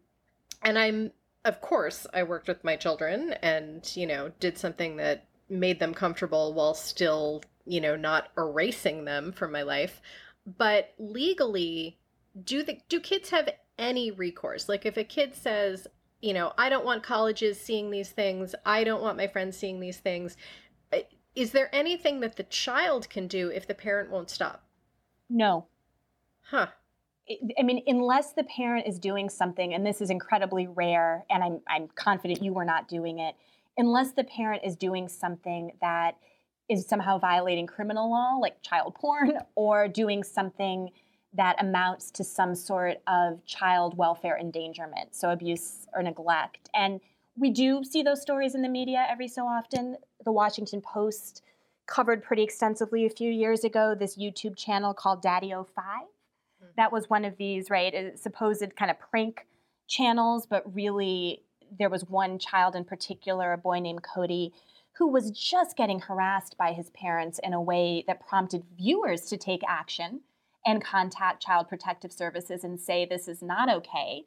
and 0.62 0.77
I'm, 0.77 1.12
of 1.46 1.62
course, 1.62 2.08
I 2.13 2.24
worked 2.24 2.48
with 2.48 2.63
my 2.63 2.75
children 2.75 3.34
and, 3.41 3.89
you 3.96 4.08
know, 4.08 4.32
did 4.39 4.58
something 4.58 4.98
that 4.98 5.27
made 5.50 5.79
them 5.79 5.93
comfortable 5.93 6.53
while 6.53 6.74
still, 6.74 7.43
you 7.65 7.82
know, 7.82 7.96
not 7.96 8.29
erasing 8.38 9.05
them 9.05 9.32
from 9.32 9.51
my 9.51 9.62
life. 9.62 10.01
But 10.58 10.93
legally, 10.98 11.98
do 12.43 12.63
the 12.63 12.79
do 12.89 13.00
kids 13.00 13.29
have 13.29 13.50
any 13.77 14.12
recourse? 14.12 14.67
Like 14.67 14.86
if 14.86 14.98
a 14.98 15.03
kid 15.03 15.36
says, 15.36 15.88
you 16.22 16.34
know, 16.34 16.53
I 16.58 16.70
don't 16.70 16.86
want 16.86 17.03
colleges 17.03 17.60
seeing 17.60 17.91
these 17.91 18.12
things, 18.12 18.55
I 18.65 18.84
don't 18.84 19.01
want 19.01 19.17
my 19.17 19.27
friends 19.27 19.58
seeing 19.58 19.79
these 19.79 20.00
things, 20.00 20.38
is 21.36 21.51
there 21.51 21.74
anything 21.74 22.20
that 22.20 22.36
the 22.36 22.43
child 22.43 23.10
can 23.10 23.27
do 23.27 23.50
if 23.50 23.67
the 23.67 23.74
parent 23.74 24.12
won't 24.12 24.29
stop? 24.29 24.63
No. 25.29 25.65
Huh. 26.41 26.67
I 27.30 27.63
mean, 27.63 27.84
unless 27.88 28.34
the 28.34 28.44
parent 28.44 28.86
is 28.88 29.00
doing 29.00 29.30
something, 29.30 29.74
and 29.74 29.86
this 29.86 30.01
is 30.01 30.10
incredibly 30.10 30.68
rare, 30.68 31.25
and 31.30 31.42
I'm, 31.44 31.62
I'm 31.68 31.88
confident 31.96 32.44
you 32.44 32.53
were 32.53 32.65
not 32.65 32.89
doing 32.89 33.20
it, 33.20 33.36
unless 33.77 34.12
the 34.12 34.25
parent 34.25 34.63
is 34.65 34.75
doing 34.75 35.08
something 35.08 35.72
that 35.82 36.18
is 36.70 36.86
somehow 36.86 37.18
violating 37.18 37.65
criminal 37.65 38.12
law, 38.12 38.38
like 38.42 38.62
child 38.62 38.96
porn, 38.96 39.34
or 39.56 39.88
doing 39.88 40.24
something 40.24 40.89
that 41.34 41.56
amounts 41.60 42.12
to 42.12 42.24
some 42.24 42.56
sort 42.56 42.98
of 43.08 43.44
child 43.46 43.98
welfare 43.98 44.38
endangerment, 44.38 45.15
so 45.15 45.32
abuse 45.32 45.88
or 45.96 46.03
neglect. 46.03 46.70
And 46.74 47.00
we 47.36 47.50
do 47.50 47.84
see 47.84 48.03
those 48.03 48.22
stories 48.22 48.53
in 48.53 48.62
the 48.62 48.70
media 48.70 49.06
every 49.10 49.27
so 49.27 49.46
often. 49.48 49.98
The 50.24 50.32
Washington 50.32 50.82
Post 50.82 51.42
covered 51.88 52.24
pretty 52.24 52.44
extensively 52.44 53.06
a 53.06 53.10
few 53.10 53.32
years 53.32 53.63
ago 53.63 53.96
this 53.96 54.18
YouTube 54.18 54.56
channel 54.56 54.94
called 54.94 55.22
Daddy 55.22 55.51
5 55.51 55.63
mm-hmm. 55.65 56.12
That 56.77 56.92
was 56.92 57.10
one 57.10 57.25
of 57.25 57.38
these, 57.38 57.70
right, 57.70 57.94
uh, 57.94 58.18
supposed 58.18 58.75
kind 58.75 58.92
of 58.92 59.00
prank 59.00 59.46
channels, 59.88 60.46
but 60.46 60.63
really 60.74 61.44
there 61.77 61.89
was 61.89 62.06
one 62.06 62.39
child 62.39 62.75
in 62.75 62.86
particular, 62.86 63.53
a 63.53 63.58
boy 63.58 63.80
named 63.80 64.03
Cody, 64.03 64.53
who 64.94 65.08
was 65.08 65.32
just 65.32 65.75
getting 65.75 66.00
harassed 66.00 66.58
by 66.58 66.72
his 66.72 66.89
parents 66.92 67.39
in 67.44 67.53
a 67.53 67.62
way 67.62 68.03
that 68.08 68.25
prompted 68.25 68.63
viewers 68.77 69.22
to 69.25 69.38
take 69.38 69.62
action 69.68 70.22
and 70.65 70.84
contact 70.84 71.44
Child 71.44 71.68
Protective 71.68 72.12
Services 72.12 72.63
and 72.63 72.80
say, 72.80 73.06
this 73.06 73.27
is 73.27 73.42
not 73.42 73.70
okay. 73.70 74.24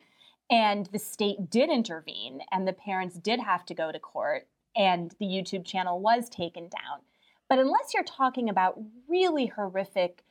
And 0.50 0.87
the 0.93 0.99
state 0.99 1.50
did 1.50 1.71
intervene, 1.71 2.41
and 2.53 2.69
the 2.69 2.73
parents 2.73 3.17
did 3.17 3.41
have 3.41 3.65
to 3.67 3.75
go 3.75 3.91
to 3.91 3.99
court, 3.99 4.47
and 4.76 5.15
the 5.19 5.26
YouTube 5.26 5.65
channel 5.65 5.99
was 6.00 6.29
taken 6.29 6.65
down. 6.65 7.00
But 7.49 7.59
unless 7.59 7.95
you're 7.95 8.05
talking 8.05 8.49
about 8.49 8.81
really 9.09 9.47
horrific 9.47 10.25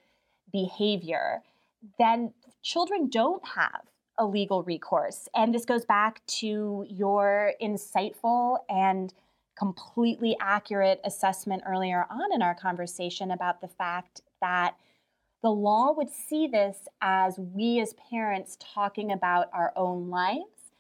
behavior, 0.52 1.44
then 2.00 2.34
children 2.62 3.10
don't 3.10 3.46
have 3.56 3.82
a 4.18 4.25
legal 4.25 4.63
recourse. 4.63 5.27
And 5.36 5.54
this 5.54 5.65
goes 5.65 5.86
back 5.86 6.25
to 6.39 6.86
your 6.88 7.54
insightful 7.62 8.60
and 8.70 9.13
completely 9.58 10.36
accurate 10.39 11.00
assessment 11.04 11.63
earlier 11.65 12.06
on 12.10 12.34
in 12.34 12.42
our 12.42 12.56
conversation 12.56 13.32
about 13.32 13.62
the 13.62 13.68
fact 13.68 14.22
that 14.42 14.75
the 15.42 15.50
law 15.50 15.94
would 15.94 16.10
see 16.10 16.48
this 16.48 16.88
as 17.01 17.38
we 17.38 17.80
as 17.80 17.94
parents 18.10 18.58
talking 18.60 19.12
about 19.12 19.50
our 19.54 19.72
own 19.75 20.10
lives. 20.10 20.72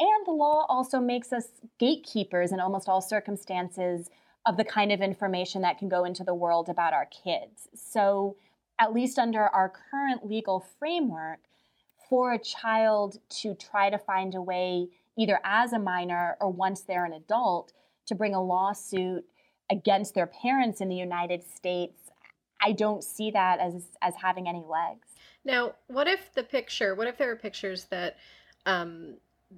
And 0.00 0.26
the 0.26 0.32
law 0.32 0.66
also 0.68 1.00
makes 1.00 1.32
us 1.32 1.48
gatekeepers 1.78 2.52
in 2.52 2.60
almost 2.60 2.88
all 2.88 3.00
circumstances 3.00 4.10
of 4.46 4.56
the 4.56 4.64
kind 4.64 4.92
of 4.92 5.00
information 5.00 5.62
that 5.62 5.78
can 5.78 5.88
go 5.88 6.04
into 6.04 6.24
the 6.24 6.34
world 6.34 6.68
about 6.68 6.92
our 6.92 7.06
kids. 7.06 7.68
So, 7.74 8.36
at 8.78 8.92
least 8.92 9.18
under 9.18 9.42
our 9.42 9.72
current 9.90 10.26
legal 10.26 10.64
framework, 10.78 11.40
for 12.08 12.32
a 12.32 12.38
child 12.38 13.18
to 13.28 13.54
try 13.54 13.90
to 13.90 13.98
find 13.98 14.34
a 14.34 14.40
way, 14.40 14.88
either 15.16 15.40
as 15.44 15.72
a 15.72 15.78
minor 15.78 16.36
or 16.40 16.50
once 16.50 16.80
they're 16.80 17.04
an 17.04 17.12
adult, 17.12 17.72
to 18.06 18.14
bring 18.14 18.34
a 18.34 18.42
lawsuit 18.42 19.24
against 19.70 20.14
their 20.14 20.26
parents 20.26 20.80
in 20.80 20.88
the 20.88 20.96
United 20.96 21.44
States 21.44 22.08
I 22.60 22.72
don't 22.72 23.04
see 23.04 23.30
that 23.30 23.60
as 23.60 23.88
as 24.02 24.14
having 24.16 24.48
any 24.48 24.64
legs. 24.68 25.08
Now, 25.44 25.74
what 25.86 26.08
if 26.08 26.32
the 26.34 26.42
picture? 26.42 26.94
What 26.94 27.06
if 27.06 27.18
there 27.18 27.30
are 27.30 27.36
pictures 27.36 27.84
that 27.86 28.16
um, 28.66 29.14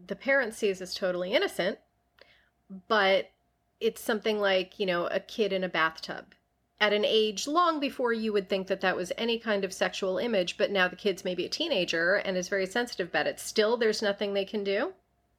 the 0.07 0.17
parent 0.17 0.55
sees 0.55 0.81
as 0.81 0.95
totally 0.95 1.33
innocent, 1.33 1.79
but 2.89 3.31
it's 3.81 4.01
something 4.01 4.39
like 4.39 4.79
you 4.79 4.87
know 4.87 5.07
a 5.07 5.21
kid 5.21 5.53
in 5.53 5.65
a 5.65 5.69
bathtub 5.69 6.35
at 6.81 6.93
an 6.93 7.05
age 7.05 7.47
long 7.47 7.79
before 7.79 8.13
you 8.13 8.33
would 8.33 8.49
think 8.49 8.67
that 8.69 8.81
that 8.81 8.97
was 8.97 9.13
any 9.19 9.39
kind 9.39 9.65
of 9.65 9.73
sexual 9.73 10.19
image, 10.19 10.57
but 10.57 10.71
now 10.71 10.89
the 10.89 10.97
kid's 10.97 11.25
maybe 11.25 11.45
a 11.45 11.49
teenager 11.49 12.15
and 12.15 12.37
is 12.37 12.49
very 12.49 12.67
sensitive 12.67 13.09
about 13.09 13.27
it. 13.27 13.39
Still, 13.39 13.77
there's 13.77 14.03
nothing 14.03 14.33
they 14.33 14.45
can 14.45 14.65
do 14.65 14.95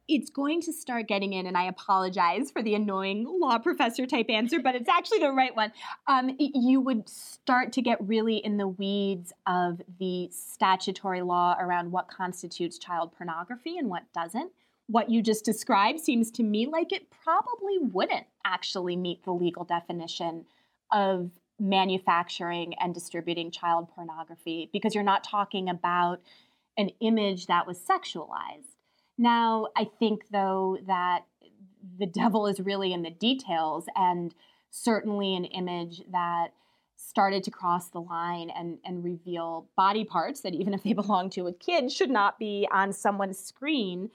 it's 0.08 0.30
going 0.30 0.60
to 0.62 0.72
start 0.72 1.06
getting 1.06 1.32
in, 1.32 1.46
and 1.46 1.56
I 1.56 1.64
apologize 1.64 2.50
for 2.50 2.62
the 2.62 2.74
annoying 2.74 3.26
law 3.28 3.58
professor 3.58 4.06
type 4.06 4.28
answer, 4.28 4.58
but 4.60 4.74
it's 4.74 4.88
actually 4.88 5.20
the 5.20 5.32
right 5.32 5.54
one. 5.54 5.72
Um, 6.06 6.36
you 6.38 6.80
would 6.80 7.08
start 7.08 7.72
to 7.74 7.82
get 7.82 7.98
really 8.06 8.36
in 8.36 8.56
the 8.56 8.68
weeds 8.68 9.32
of 9.46 9.80
the 9.98 10.28
statutory 10.32 11.22
law 11.22 11.56
around 11.58 11.92
what 11.92 12.08
constitutes 12.08 12.78
child 12.78 13.12
pornography 13.16 13.78
and 13.78 13.88
what 13.88 14.02
doesn't. 14.12 14.52
What 14.88 15.08
you 15.08 15.22
just 15.22 15.44
described 15.44 16.00
seems 16.00 16.30
to 16.32 16.42
me 16.42 16.66
like 16.66 16.92
it 16.92 17.06
probably 17.22 17.78
wouldn't 17.78 18.26
actually 18.44 18.96
meet 18.96 19.24
the 19.24 19.32
legal 19.32 19.64
definition 19.64 20.44
of 20.92 21.30
manufacturing 21.58 22.74
and 22.80 22.92
distributing 22.92 23.50
child 23.50 23.88
pornography 23.94 24.68
because 24.72 24.94
you're 24.94 25.04
not 25.04 25.24
talking 25.24 25.68
about 25.68 26.20
an 26.76 26.90
image 27.00 27.46
that 27.46 27.66
was 27.66 27.78
sexualized. 27.78 28.76
Now, 29.18 29.68
I 29.76 29.84
think, 29.98 30.24
though, 30.30 30.78
that 30.86 31.24
the 31.98 32.06
devil 32.06 32.46
is 32.46 32.60
really 32.60 32.92
in 32.92 33.02
the 33.02 33.10
details, 33.10 33.86
and 33.94 34.34
certainly 34.70 35.36
an 35.36 35.44
image 35.44 36.02
that 36.10 36.48
started 36.96 37.44
to 37.44 37.50
cross 37.50 37.90
the 37.90 38.00
line 38.00 38.50
and, 38.50 38.78
and 38.84 39.04
reveal 39.04 39.68
body 39.76 40.04
parts 40.04 40.40
that, 40.40 40.54
even 40.54 40.72
if 40.72 40.82
they 40.82 40.92
belong 40.92 41.28
to 41.30 41.46
a 41.46 41.52
kid, 41.52 41.92
should 41.92 42.10
not 42.10 42.38
be 42.38 42.66
on 42.72 42.92
someone's 42.92 43.38
screen, 43.38 44.10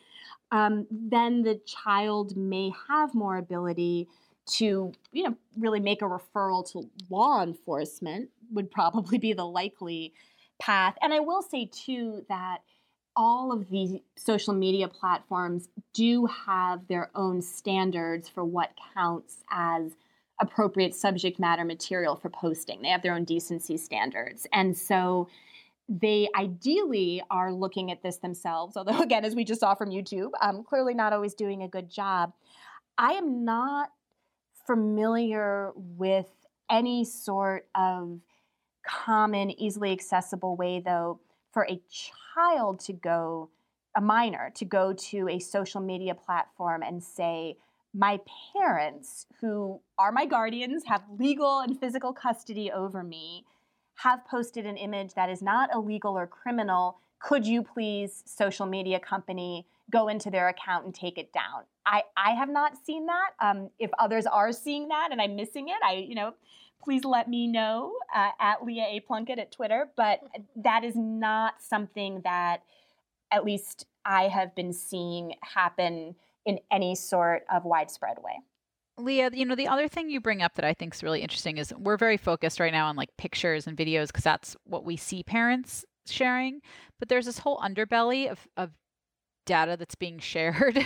um, 0.52 0.88
then 0.90 1.44
the 1.44 1.60
child 1.66 2.36
may 2.36 2.72
have 2.88 3.14
more 3.14 3.38
ability 3.38 4.08
to, 4.48 4.92
you 5.12 5.24
know, 5.24 5.36
really 5.58 5.80
make 5.80 6.02
a 6.02 6.06
referral 6.06 6.70
to 6.72 6.90
law 7.10 7.44
enforcement, 7.44 8.30
would 8.52 8.72
probably 8.72 9.18
be 9.18 9.34
the 9.34 9.46
likely 9.46 10.14
path. 10.60 10.96
And 11.02 11.14
I 11.14 11.20
will 11.20 11.42
say, 11.42 11.70
too, 11.72 12.26
that 12.30 12.60
all 13.16 13.52
of 13.52 13.70
the 13.70 14.02
social 14.16 14.54
media 14.54 14.88
platforms 14.88 15.70
do 15.94 16.28
have 16.28 16.88
their 16.88 17.10
own 17.16 17.42
standards 17.42 18.30
for 18.30 18.46
what 18.46 18.72
counts 18.94 19.44
as 19.50 19.94
appropriate 20.40 20.94
subject 20.94 21.40
matter 21.40 21.66
material 21.66 22.16
for 22.16 22.30
posting. 22.30 22.82
They 22.84 22.90
have 22.90 23.02
their 23.02 23.16
own 23.16 23.24
decency 23.24 23.76
standards. 23.78 24.46
And 24.54 24.78
so 24.78 25.28
they 25.90 26.30
ideally 26.38 27.24
are 27.32 27.52
looking 27.52 27.92
at 27.92 28.04
this 28.04 28.18
themselves, 28.18 28.78
although, 28.78 29.00
again, 29.02 29.26
as 29.26 29.36
we 29.36 29.44
just 29.44 29.62
saw 29.62 29.74
from 29.74 29.90
YouTube, 29.90 30.32
um, 30.42 30.64
clearly 30.64 30.94
not 30.94 31.12
always 31.12 31.34
doing 31.34 31.64
a 31.64 31.68
good 31.68 31.90
job. 31.90 32.34
I 33.00 33.14
am 33.14 33.44
not 33.46 33.90
familiar 34.68 35.72
with 35.76 36.28
any 36.70 37.06
sort 37.06 37.68
of 37.74 38.20
common, 38.86 39.50
easily 39.52 39.92
accessible 39.92 40.56
way, 40.56 40.80
though, 40.80 41.20
for 41.52 41.66
a 41.66 41.82
child 42.36 42.80
to 42.82 42.94
go, 42.94 43.50
a 43.96 44.02
minor, 44.02 44.52
to 44.56 44.66
go 44.66 44.94
to 44.94 45.28
a 45.30 45.40
social 45.40 45.82
media 45.82 46.14
platform 46.14 46.84
and 46.84 47.04
say, 47.04 47.58
my 47.94 48.20
parents, 48.54 49.26
who 49.42 49.80
are 49.98 50.12
my 50.12 50.26
guardians, 50.26 50.84
have 50.86 51.02
legal 51.18 51.60
and 51.60 51.80
physical 51.80 52.14
custody 52.14 52.72
over 52.72 53.02
me, 53.04 53.46
have 53.96 54.26
posted 54.26 54.68
an 54.68 54.78
image 54.78 55.14
that 55.16 55.30
is 55.30 55.42
not 55.42 55.74
illegal 55.74 56.18
or 56.18 56.28
criminal. 56.28 57.00
Could 57.20 57.48
you 57.48 57.64
please, 57.64 58.24
social 58.28 58.68
media 58.68 59.00
company, 59.00 59.66
go 59.90 60.08
into 60.10 60.30
their 60.30 60.48
account 60.50 60.86
and 60.86 60.94
take 60.94 61.18
it 61.18 61.34
down? 61.34 61.64
I, 61.88 62.04
I 62.18 62.32
have 62.32 62.50
not 62.50 62.74
seen 62.86 63.06
that. 63.06 63.30
Um, 63.40 63.70
if 63.80 63.90
others 63.98 64.26
are 64.26 64.52
seeing 64.52 64.90
that 64.90 65.10
and 65.12 65.22
I'm 65.22 65.38
missing 65.38 65.70
it, 65.70 65.78
I, 65.84 65.94
you 65.94 66.16
know, 66.16 66.34
please 66.84 67.06
let 67.06 67.30
me 67.30 67.48
know 67.48 67.94
uh, 68.14 68.32
at 68.40 68.66
Leah 68.66 68.88
A. 68.90 69.00
Plunkett 69.00 69.40
at 69.40 69.54
Twitter. 69.54 69.90
But 69.96 70.20
that 70.58 70.84
is 70.84 70.96
not 70.96 71.56
something 71.62 72.22
that, 72.26 72.64
at 73.32 73.46
least, 73.46 73.86
I 74.06 74.24
have 74.24 74.54
been 74.54 74.74
seeing 74.74 75.36
happen 75.42 76.16
in 76.46 76.60
any 76.72 76.94
sort 76.94 77.44
of 77.52 77.64
widespread 77.64 78.18
way. 78.22 78.42
Leah, 78.98 79.30
you 79.34 79.46
know, 79.46 79.56
the 79.56 79.68
other 79.68 79.88
thing 79.88 80.10
you 80.10 80.20
bring 80.20 80.42
up 80.42 80.56
that 80.56 80.66
I 80.66 80.74
think 80.74 80.94
is 80.94 81.04
really 81.04 81.22
interesting 81.22 81.58
is 81.58 81.74
we're 81.78 81.98
very 81.98 82.18
focused 82.18 82.60
right 82.60 82.74
now 82.74 82.88
on 82.88 82.96
like 82.96 83.16
pictures 83.18 83.68
and 83.68 83.78
videos 83.78 84.08
because 84.08 84.24
that's 84.24 84.58
what 84.66 84.84
we 84.84 84.98
see 84.98 85.24
parents 85.24 85.86
sharing. 86.06 86.62
But 87.00 87.08
there's 87.08 87.26
this 87.26 87.40
whole 87.40 87.60
underbelly 87.60 88.30
of, 88.30 88.40
of 88.58 88.72
data 89.46 89.78
that's 89.78 89.96
being 89.96 90.20
shared 90.20 90.86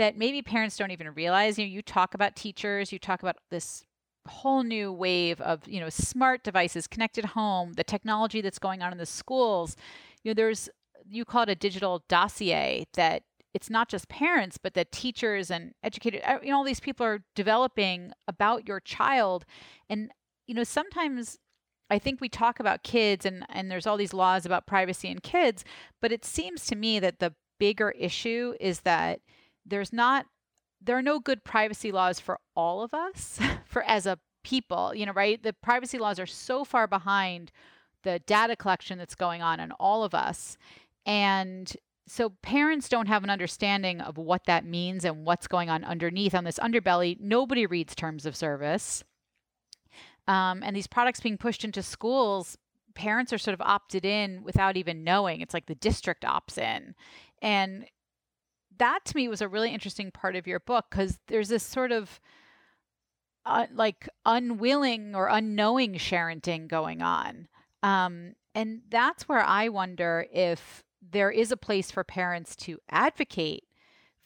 that 0.00 0.16
maybe 0.16 0.40
parents 0.40 0.78
don't 0.78 0.92
even 0.92 1.10
realize. 1.10 1.58
You 1.58 1.66
know, 1.66 1.72
you 1.72 1.82
talk 1.82 2.14
about 2.14 2.34
teachers, 2.34 2.90
you 2.90 2.98
talk 2.98 3.20
about 3.20 3.36
this 3.50 3.84
whole 4.26 4.62
new 4.62 4.90
wave 4.90 5.40
of 5.40 5.66
you 5.66 5.80
know 5.80 5.88
smart 5.88 6.42
devices 6.42 6.86
connected 6.86 7.24
home 7.24 7.72
the 7.72 7.82
technology 7.82 8.40
that's 8.42 8.58
going 8.58 8.82
on 8.82 8.92
in 8.92 8.98
the 8.98 9.06
schools 9.06 9.76
you 10.22 10.30
know 10.30 10.34
there's 10.34 10.68
you 11.08 11.24
call 11.24 11.42
it 11.42 11.48
a 11.48 11.54
digital 11.54 12.04
dossier 12.06 12.86
that 12.92 13.22
it's 13.54 13.70
not 13.70 13.88
just 13.88 14.10
parents 14.10 14.58
but 14.58 14.74
that 14.74 14.92
teachers 14.92 15.50
and 15.50 15.72
educators 15.82 16.20
uh, 16.26 16.36
you 16.42 16.50
know 16.50 16.58
all 16.58 16.64
these 16.64 16.80
people 16.80 17.04
are 17.04 17.24
developing 17.34 18.12
about 18.28 18.68
your 18.68 18.78
child 18.78 19.46
and 19.88 20.10
you 20.46 20.54
know 20.54 20.64
sometimes 20.64 21.38
i 21.88 21.98
think 21.98 22.20
we 22.20 22.28
talk 22.28 22.60
about 22.60 22.82
kids 22.82 23.24
and 23.24 23.44
and 23.48 23.70
there's 23.70 23.86
all 23.86 23.96
these 23.96 24.14
laws 24.14 24.44
about 24.44 24.66
privacy 24.66 25.10
and 25.10 25.22
kids 25.22 25.64
but 26.02 26.12
it 26.12 26.26
seems 26.26 26.66
to 26.66 26.76
me 26.76 27.00
that 27.00 27.20
the 27.20 27.34
bigger 27.58 27.90
issue 27.92 28.52
is 28.60 28.80
that 28.80 29.20
there's 29.70 29.92
not 29.92 30.26
there 30.82 30.96
are 30.96 31.02
no 31.02 31.18
good 31.18 31.44
privacy 31.44 31.92
laws 31.92 32.18
for 32.20 32.38
all 32.54 32.82
of 32.82 32.94
us 32.94 33.38
for 33.66 33.82
as 33.84 34.06
a 34.06 34.18
people 34.42 34.94
you 34.94 35.06
know 35.06 35.12
right? 35.12 35.42
The 35.42 35.52
privacy 35.52 35.98
laws 35.98 36.18
are 36.18 36.26
so 36.26 36.64
far 36.64 36.86
behind 36.86 37.52
the 38.02 38.18
data 38.20 38.56
collection 38.56 38.98
that's 38.98 39.14
going 39.14 39.42
on 39.42 39.60
in 39.60 39.72
all 39.72 40.04
of 40.04 40.14
us. 40.14 40.56
And 41.04 41.70
so 42.06 42.30
parents 42.42 42.88
don't 42.88 43.08
have 43.08 43.24
an 43.24 43.30
understanding 43.30 44.00
of 44.00 44.16
what 44.16 44.46
that 44.46 44.64
means 44.64 45.04
and 45.04 45.26
what's 45.26 45.46
going 45.46 45.68
on 45.68 45.84
underneath 45.84 46.34
on 46.34 46.44
this 46.44 46.58
underbelly. 46.58 47.20
Nobody 47.20 47.66
reads 47.66 47.94
terms 47.94 48.24
of 48.24 48.34
service. 48.34 49.04
Um, 50.26 50.62
and 50.62 50.74
these 50.74 50.86
products 50.86 51.20
being 51.20 51.36
pushed 51.36 51.62
into 51.62 51.82
schools 51.82 52.56
parents 52.94 53.32
are 53.32 53.38
sort 53.38 53.54
of 53.54 53.60
opted 53.60 54.04
in 54.04 54.42
without 54.42 54.76
even 54.76 55.04
knowing. 55.04 55.40
It's 55.40 55.54
like 55.54 55.66
the 55.66 55.74
district 55.74 56.22
opts 56.22 56.58
in. 56.58 56.94
And 57.42 57.86
that 58.80 59.04
to 59.04 59.16
me 59.16 59.28
was 59.28 59.40
a 59.40 59.48
really 59.48 59.72
interesting 59.72 60.10
part 60.10 60.34
of 60.36 60.46
your 60.46 60.58
book 60.58 60.86
because 60.90 61.20
there's 61.28 61.48
this 61.48 61.62
sort 61.62 61.92
of 61.92 62.18
uh, 63.46 63.66
like 63.72 64.08
unwilling 64.26 65.14
or 65.14 65.28
unknowing 65.28 65.94
sharenting 65.94 66.66
going 66.66 67.02
on. 67.02 67.48
Um, 67.82 68.34
and 68.54 68.80
that's 68.90 69.28
where 69.28 69.44
I 69.44 69.68
wonder 69.68 70.26
if 70.32 70.82
there 71.00 71.30
is 71.30 71.52
a 71.52 71.56
place 71.56 71.90
for 71.90 72.04
parents 72.04 72.56
to 72.56 72.78
advocate 72.90 73.64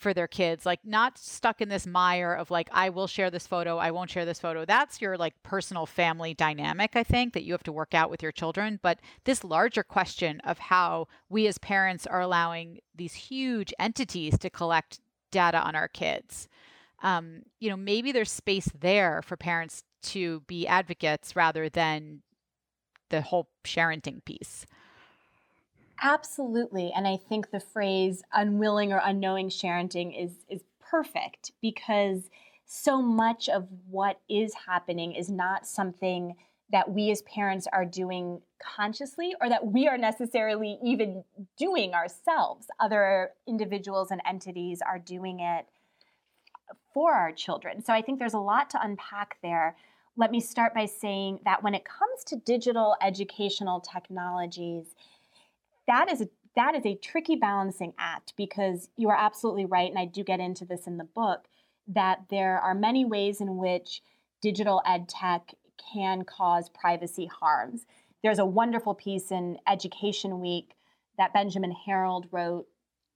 for 0.05 0.13
their 0.13 0.29
kids 0.29 0.67
like 0.67 0.81
not 0.85 1.17
stuck 1.17 1.63
in 1.63 1.71
this 1.71 1.87
mire 1.87 2.35
of 2.35 2.51
like 2.51 2.69
i 2.73 2.91
will 2.91 3.07
share 3.07 3.31
this 3.31 3.47
photo 3.47 3.79
i 3.79 3.91
won't 3.91 4.11
share 4.11 4.27
this 4.27 4.39
photo. 4.39 4.67
That's 4.67 5.01
your 5.01 5.17
like 5.17 5.33
personal 5.43 5.87
family 5.87 6.35
dynamic 6.35 6.91
i 6.95 7.03
think 7.03 7.33
that 7.33 7.43
you 7.43 7.53
have 7.53 7.63
to 7.63 7.73
work 7.73 7.95
out 7.95 8.11
with 8.11 8.23
your 8.23 8.31
children. 8.31 8.79
But 8.83 9.01
this 9.25 9.43
larger 9.43 9.83
question 9.83 10.41
of 10.41 10.59
how 10.59 11.09
we 11.31 11.47
as 11.47 11.57
parents 11.57 12.07
are 12.07 12.21
allowing 12.21 12.81
these 12.95 13.15
huge 13.15 13.73
entities 13.79 14.37
to 14.41 14.51
collect 14.51 15.01
data 15.31 15.59
on 15.59 15.75
our 15.75 15.89
kids 15.89 16.49
um, 17.03 17.45
you 17.59 17.71
know 17.71 17.77
maybe 17.77 18.13
there's 18.13 18.31
space 18.31 18.69
there 18.79 19.23
for 19.23 19.39
parents 19.39 19.85
to 20.03 20.41
be 20.41 20.67
advocates 20.67 21.35
rather 21.35 21.71
than 21.71 22.21
the 23.09 23.23
whole 23.23 23.49
sharenting 23.65 24.23
piece 24.27 24.67
Absolutely. 26.03 26.93
And 26.95 27.07
I 27.07 27.17
think 27.17 27.51
the 27.51 27.61
phrase 27.61 28.23
unwilling 28.33 28.93
or 28.93 29.01
unknowing 29.03 29.49
sharenting 29.49 30.21
is 30.21 30.33
is 30.49 30.63
perfect 30.81 31.53
because 31.61 32.31
so 32.67 33.01
much 33.03 33.49
of 33.49 33.69
what 33.89 34.21
is 34.29 34.55
happening 34.67 35.13
is 35.13 35.31
not 35.31 35.67
something 35.67 36.37
that 36.71 36.91
we 36.91 37.11
as 37.11 37.23
parents 37.23 37.67
are 37.73 37.85
doing 37.85 38.41
consciously 38.59 39.35
or 39.41 39.49
that 39.49 39.67
we 39.67 39.87
are 39.87 39.99
necessarily 39.99 40.79
even 40.83 41.23
doing 41.57 41.95
ourselves. 41.95 42.67
Other 42.81 43.31
individuals 43.47 44.11
and 44.11 44.21
entities 44.27 44.81
are 44.83 44.99
doing 44.99 45.41
it 45.41 45.67
for 46.93 47.13
our 47.13 47.33
children. 47.33 47.83
So 47.83 47.93
I 47.93 48.03
think 48.03 48.19
there's 48.19 48.35
a 48.35 48.39
lot 48.39 48.71
to 48.71 48.83
unpack 48.83 49.37
there. 49.43 49.77
Let 50.17 50.31
me 50.31 50.41
start 50.41 50.75
by 50.75 50.87
saying 50.87 51.41
that 51.45 51.63
when 51.63 51.75
it 51.75 51.85
comes 51.85 52.25
to 52.27 52.37
digital 52.37 52.97
educational 53.03 53.81
technologies, 53.81 54.95
that 55.87 56.11
is 56.11 56.21
a 56.21 56.29
that 56.57 56.75
is 56.77 56.87
a 56.87 56.95
tricky 56.95 57.35
balancing 57.35 57.93
act 57.99 58.33
because 58.37 58.89
you 58.97 59.09
are 59.09 59.17
absolutely 59.17 59.65
right 59.65 59.91
and 59.91 59.99
I 59.99 60.05
do 60.05 60.23
get 60.23 60.41
into 60.41 60.65
this 60.65 60.87
in 60.87 60.99
the 60.99 61.05
book 61.05 61.47
that 61.89 62.25
there 62.31 62.61
are 62.61 62.75
many 62.75 63.05
ways 63.05 63.41
in 63.41 63.57
which 63.57 64.03
digital 64.41 64.83
ed 64.87 65.09
tech 65.09 65.55
can 65.93 66.25
cause 66.25 66.69
privacy 66.69 67.27
harms. 67.27 67.87
There's 68.23 68.39
a 68.39 68.47
wonderful 68.47 68.95
piece 68.95 69.31
in 69.31 69.59
Education 69.69 70.41
Week 70.41 70.77
that 71.19 71.35
Benjamin 71.35 71.75
Herold 71.87 72.27
wrote 72.31 72.67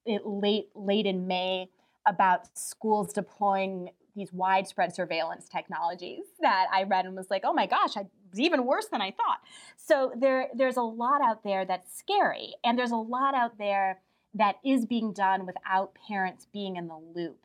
late 0.07 0.69
late 0.75 1.07
in 1.07 1.27
May 1.27 1.69
about 2.07 2.59
schools 2.59 3.13
deploying 3.13 3.91
these 4.17 4.33
widespread 4.33 4.95
surveillance 4.95 5.49
technologies 5.49 6.25
that 6.41 6.67
I 6.73 6.83
read 6.85 7.07
and 7.07 7.15
was 7.15 7.31
like, 7.31 7.43
oh 7.45 7.53
my 7.53 7.67
gosh, 7.67 7.97
I, 7.97 8.07
even 8.37 8.65
worse 8.65 8.87
than 8.87 9.01
I 9.01 9.11
thought. 9.11 9.41
So 9.77 10.13
there, 10.17 10.49
there's 10.55 10.77
a 10.77 10.83
lot 10.83 11.21
out 11.23 11.45
there 11.45 11.65
that's 11.65 11.97
scary, 11.97 12.55
and 12.65 12.79
there's 12.79 12.91
a 12.91 12.97
lot 12.97 13.35
out 13.35 13.59
there 13.59 14.01
that 14.35 14.57
is 14.65 14.85
being 14.87 15.13
done 15.13 15.47
without 15.47 15.97
parents 16.07 16.47
being 16.53 16.77
in 16.77 16.89
the 16.89 16.99
loop. 17.15 17.39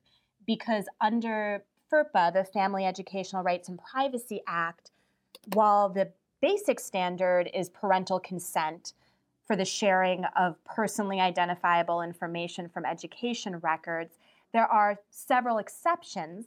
Because 0.46 0.86
under 1.00 1.64
FERPA, 1.92 2.34
the 2.34 2.44
Family 2.44 2.86
Educational 2.86 3.44
Rights 3.44 3.70
and 3.70 3.80
Privacy 3.80 4.42
Act, 4.48 4.92
while 5.54 5.90
the 5.90 6.12
basic 6.42 6.80
standard 6.80 7.50
is 7.54 7.70
parental 7.70 8.20
consent 8.20 8.94
for 9.46 9.56
the 9.56 9.66
sharing 9.66 10.26
of 10.38 10.62
personally 10.66 11.20
identifiable 11.20 12.02
information 12.02 12.68
from 12.68 12.86
education 12.86 13.60
records, 13.60 14.16
there 14.54 14.66
are 14.66 15.00
several 15.10 15.58
exceptions 15.58 16.46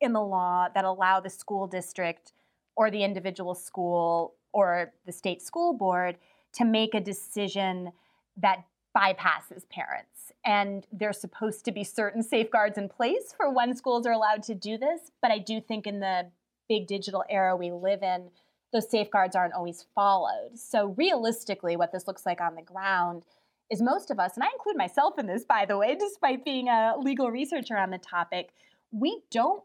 in 0.00 0.12
the 0.12 0.22
law 0.22 0.68
that 0.74 0.84
allow 0.84 1.20
the 1.20 1.30
school 1.30 1.66
district 1.66 2.32
or 2.78 2.92
the 2.92 3.02
individual 3.02 3.56
school 3.56 4.36
or 4.52 4.92
the 5.04 5.10
state 5.10 5.42
school 5.42 5.74
board 5.74 6.16
to 6.52 6.64
make 6.64 6.94
a 6.94 7.00
decision 7.00 7.90
that 8.36 8.64
bypasses 8.96 9.68
parents. 9.68 10.32
And 10.44 10.86
there's 10.92 11.20
supposed 11.20 11.64
to 11.64 11.72
be 11.72 11.82
certain 11.82 12.22
safeguards 12.22 12.78
in 12.78 12.88
place 12.88 13.34
for 13.36 13.52
when 13.52 13.74
schools 13.74 14.06
are 14.06 14.12
allowed 14.12 14.44
to 14.44 14.54
do 14.54 14.78
this. 14.78 15.10
But 15.20 15.32
I 15.32 15.38
do 15.38 15.60
think 15.60 15.88
in 15.88 15.98
the 15.98 16.30
big 16.68 16.86
digital 16.86 17.24
era 17.28 17.56
we 17.56 17.72
live 17.72 18.02
in, 18.04 18.30
those 18.72 18.88
safeguards 18.88 19.34
aren't 19.34 19.54
always 19.54 19.84
followed. 19.94 20.56
So, 20.56 20.94
realistically, 20.96 21.76
what 21.76 21.90
this 21.90 22.06
looks 22.06 22.24
like 22.24 22.40
on 22.40 22.54
the 22.54 22.62
ground 22.62 23.24
is 23.70 23.82
most 23.82 24.10
of 24.10 24.20
us, 24.20 24.36
and 24.36 24.44
I 24.44 24.48
include 24.54 24.76
myself 24.76 25.18
in 25.18 25.26
this, 25.26 25.44
by 25.44 25.64
the 25.66 25.76
way, 25.76 25.94
despite 25.98 26.44
being 26.44 26.68
a 26.68 26.94
legal 26.96 27.30
researcher 27.30 27.76
on 27.76 27.90
the 27.90 27.98
topic, 27.98 28.50
we 28.92 29.20
don't 29.30 29.64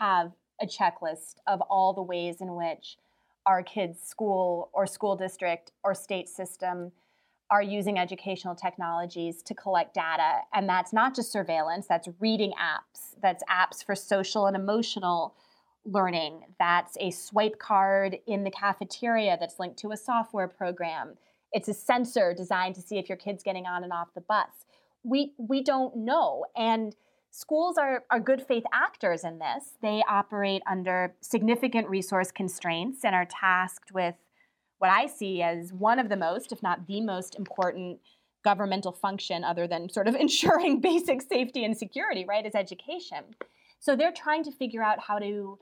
have 0.00 0.32
a 0.60 0.66
checklist 0.66 1.36
of 1.46 1.60
all 1.62 1.92
the 1.92 2.02
ways 2.02 2.40
in 2.40 2.54
which 2.54 2.96
our 3.46 3.62
kids' 3.62 4.02
school 4.02 4.70
or 4.72 4.86
school 4.86 5.16
district 5.16 5.72
or 5.82 5.94
state 5.94 6.28
system 6.28 6.92
are 7.50 7.62
using 7.62 7.98
educational 7.98 8.54
technologies 8.54 9.42
to 9.42 9.54
collect 9.54 9.94
data. 9.94 10.40
And 10.52 10.68
that's 10.68 10.92
not 10.92 11.14
just 11.14 11.32
surveillance, 11.32 11.86
that's 11.86 12.08
reading 12.20 12.52
apps, 12.60 13.14
that's 13.22 13.42
apps 13.44 13.84
for 13.84 13.94
social 13.94 14.46
and 14.46 14.54
emotional 14.54 15.34
learning, 15.84 16.42
that's 16.58 16.98
a 17.00 17.10
swipe 17.10 17.58
card 17.58 18.18
in 18.26 18.44
the 18.44 18.50
cafeteria 18.50 19.38
that's 19.40 19.58
linked 19.58 19.78
to 19.78 19.92
a 19.92 19.96
software 19.96 20.48
program. 20.48 21.14
It's 21.52 21.68
a 21.68 21.74
sensor 21.74 22.34
designed 22.34 22.74
to 22.74 22.82
see 22.82 22.98
if 22.98 23.08
your 23.08 23.16
kid's 23.16 23.42
getting 23.42 23.64
on 23.64 23.82
and 23.82 23.92
off 23.92 24.12
the 24.14 24.20
bus. 24.20 24.50
We 25.02 25.32
we 25.38 25.62
don't 25.62 25.96
know. 25.96 26.44
And 26.54 26.94
Schools 27.30 27.76
are, 27.78 28.04
are 28.10 28.20
good 28.20 28.42
faith 28.42 28.64
actors 28.72 29.24
in 29.24 29.38
this. 29.38 29.74
They 29.82 30.02
operate 30.08 30.62
under 30.68 31.14
significant 31.20 31.88
resource 31.88 32.30
constraints 32.30 33.04
and 33.04 33.14
are 33.14 33.26
tasked 33.26 33.92
with 33.92 34.14
what 34.78 34.90
I 34.90 35.06
see 35.06 35.42
as 35.42 35.72
one 35.72 35.98
of 35.98 36.08
the 36.08 36.16
most, 36.16 36.52
if 36.52 36.62
not 36.62 36.86
the 36.86 37.00
most 37.00 37.36
important 37.36 38.00
governmental 38.44 38.92
function, 38.92 39.44
other 39.44 39.66
than 39.66 39.88
sort 39.88 40.08
of 40.08 40.14
ensuring 40.20 40.80
basic 40.80 41.22
safety 41.22 41.64
and 41.64 41.76
security, 41.76 42.24
right, 42.26 42.46
is 42.46 42.54
education. 42.54 43.24
So 43.78 43.94
they're 43.94 44.12
trying 44.12 44.44
to 44.44 44.52
figure 44.52 44.82
out 44.82 45.00
how 45.00 45.18
to 45.18 45.58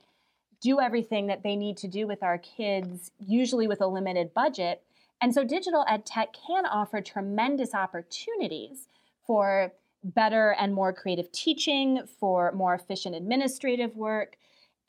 do 0.61 0.79
everything 0.79 1.27
that 1.27 1.43
they 1.43 1.55
need 1.55 1.77
to 1.77 1.87
do 1.87 2.07
with 2.07 2.23
our 2.23 2.37
kids, 2.39 3.11
usually 3.19 3.67
with 3.67 3.81
a 3.81 3.87
limited 3.87 4.33
budget. 4.33 4.81
And 5.21 5.33
so 5.33 5.43
digital 5.43 5.85
ed 5.87 6.05
tech 6.05 6.29
can 6.47 6.65
offer 6.65 7.01
tremendous 7.01 7.73
opportunities 7.73 8.87
for 9.25 9.73
better 10.03 10.55
and 10.59 10.73
more 10.73 10.93
creative 10.93 11.31
teaching, 11.31 12.01
for 12.19 12.51
more 12.51 12.73
efficient 12.73 13.15
administrative 13.15 13.95
work, 13.95 14.37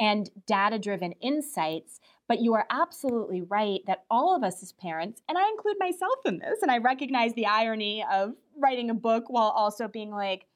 and 0.01 0.31
data 0.47 0.79
driven 0.79 1.12
insights. 1.21 2.01
But 2.29 2.40
you 2.40 2.55
are 2.55 2.66
absolutely 2.71 3.42
right 3.42 3.81
that 3.87 4.05
all 4.11 4.37
of 4.37 4.42
us 4.42 4.62
as 4.62 4.73
parents, 4.73 5.23
and 5.29 5.38
I 5.38 5.49
include 5.49 5.77
myself 5.81 6.18
in 6.27 6.38
this, 6.38 6.61
and 6.62 6.71
I 6.71 6.79
recognize 6.79 7.33
the 7.35 7.47
irony 7.47 8.05
of 8.12 8.35
writing 8.57 8.90
a 8.90 8.94
book 8.94 9.25
while 9.29 9.49
also 9.49 9.88
being 9.88 10.11
like, 10.11 10.47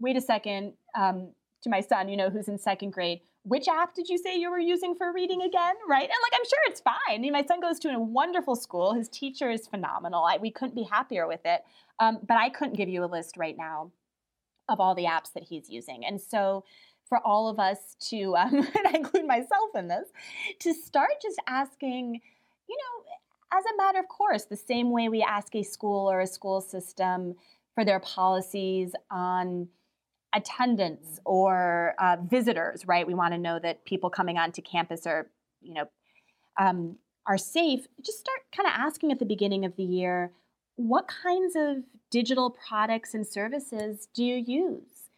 wait 0.00 0.16
a 0.16 0.20
second, 0.20 0.72
um, 0.94 1.32
to 1.62 1.68
my 1.68 1.80
son, 1.80 2.08
you 2.08 2.16
know, 2.16 2.30
who's 2.30 2.48
in 2.48 2.58
second 2.58 2.92
grade, 2.92 3.20
which 3.42 3.68
app 3.68 3.94
did 3.94 4.08
you 4.08 4.16
say 4.16 4.38
you 4.38 4.50
were 4.50 4.58
using 4.58 4.94
for 4.94 5.12
reading 5.12 5.42
again? 5.42 5.74
Right. 5.88 6.02
And 6.02 6.10
like, 6.22 6.32
I'm 6.34 6.44
sure 6.44 6.58
it's 6.66 6.80
fine. 6.80 6.94
I 7.10 7.18
mean, 7.18 7.32
my 7.32 7.44
son 7.44 7.60
goes 7.60 7.78
to 7.80 7.88
a 7.88 7.98
wonderful 7.98 8.56
school. 8.56 8.94
His 8.94 9.08
teacher 9.08 9.50
is 9.50 9.66
phenomenal. 9.66 10.24
I, 10.24 10.36
we 10.36 10.50
couldn't 10.50 10.74
be 10.74 10.84
happier 10.84 11.26
with 11.26 11.40
it. 11.44 11.62
Um, 11.98 12.18
but 12.26 12.36
I 12.36 12.48
couldn't 12.48 12.76
give 12.76 12.88
you 12.88 13.04
a 13.04 13.06
list 13.06 13.36
right 13.36 13.56
now 13.56 13.90
of 14.68 14.80
all 14.80 14.94
the 14.94 15.04
apps 15.04 15.32
that 15.34 15.44
he's 15.44 15.68
using. 15.68 16.04
And 16.04 16.20
so 16.20 16.64
for 17.08 17.18
all 17.26 17.48
of 17.48 17.58
us 17.58 17.96
to, 18.10 18.36
um, 18.36 18.54
and 18.54 18.86
I 18.86 18.92
include 18.94 19.26
myself 19.26 19.70
in 19.74 19.88
this, 19.88 20.08
to 20.60 20.74
start 20.74 21.12
just 21.22 21.40
asking, 21.46 22.20
you 22.68 22.76
know, 22.76 23.58
as 23.58 23.64
a 23.64 23.76
matter 23.76 23.98
of 23.98 24.08
course, 24.08 24.44
the 24.44 24.56
same 24.56 24.90
way 24.90 25.08
we 25.08 25.22
ask 25.22 25.54
a 25.54 25.62
school 25.62 26.10
or 26.10 26.20
a 26.20 26.26
school 26.26 26.60
system 26.60 27.34
for 27.74 27.84
their 27.84 28.00
policies 28.00 28.92
on 29.10 29.68
attendance 30.34 31.18
or 31.24 31.94
uh, 31.98 32.16
visitors, 32.22 32.86
right? 32.86 33.06
We 33.06 33.14
want 33.14 33.32
to 33.32 33.38
know 33.38 33.58
that 33.58 33.84
people 33.86 34.10
coming 34.10 34.36
onto 34.36 34.60
campus 34.60 35.06
are, 35.06 35.30
you 35.62 35.74
know, 35.74 35.88
um, 36.58 36.96
are 37.26 37.38
safe. 37.38 37.86
Just 38.04 38.18
start 38.18 38.40
kind 38.54 38.66
of 38.66 38.72
asking 38.76 39.12
at 39.12 39.18
the 39.18 39.24
beginning 39.24 39.64
of 39.64 39.76
the 39.76 39.84
year, 39.84 40.32
what 40.78 41.08
kinds 41.08 41.56
of 41.56 41.78
digital 42.08 42.50
products 42.50 43.12
and 43.12 43.26
services 43.26 44.06
do 44.14 44.22
you 44.22 44.36
use? 44.36 45.10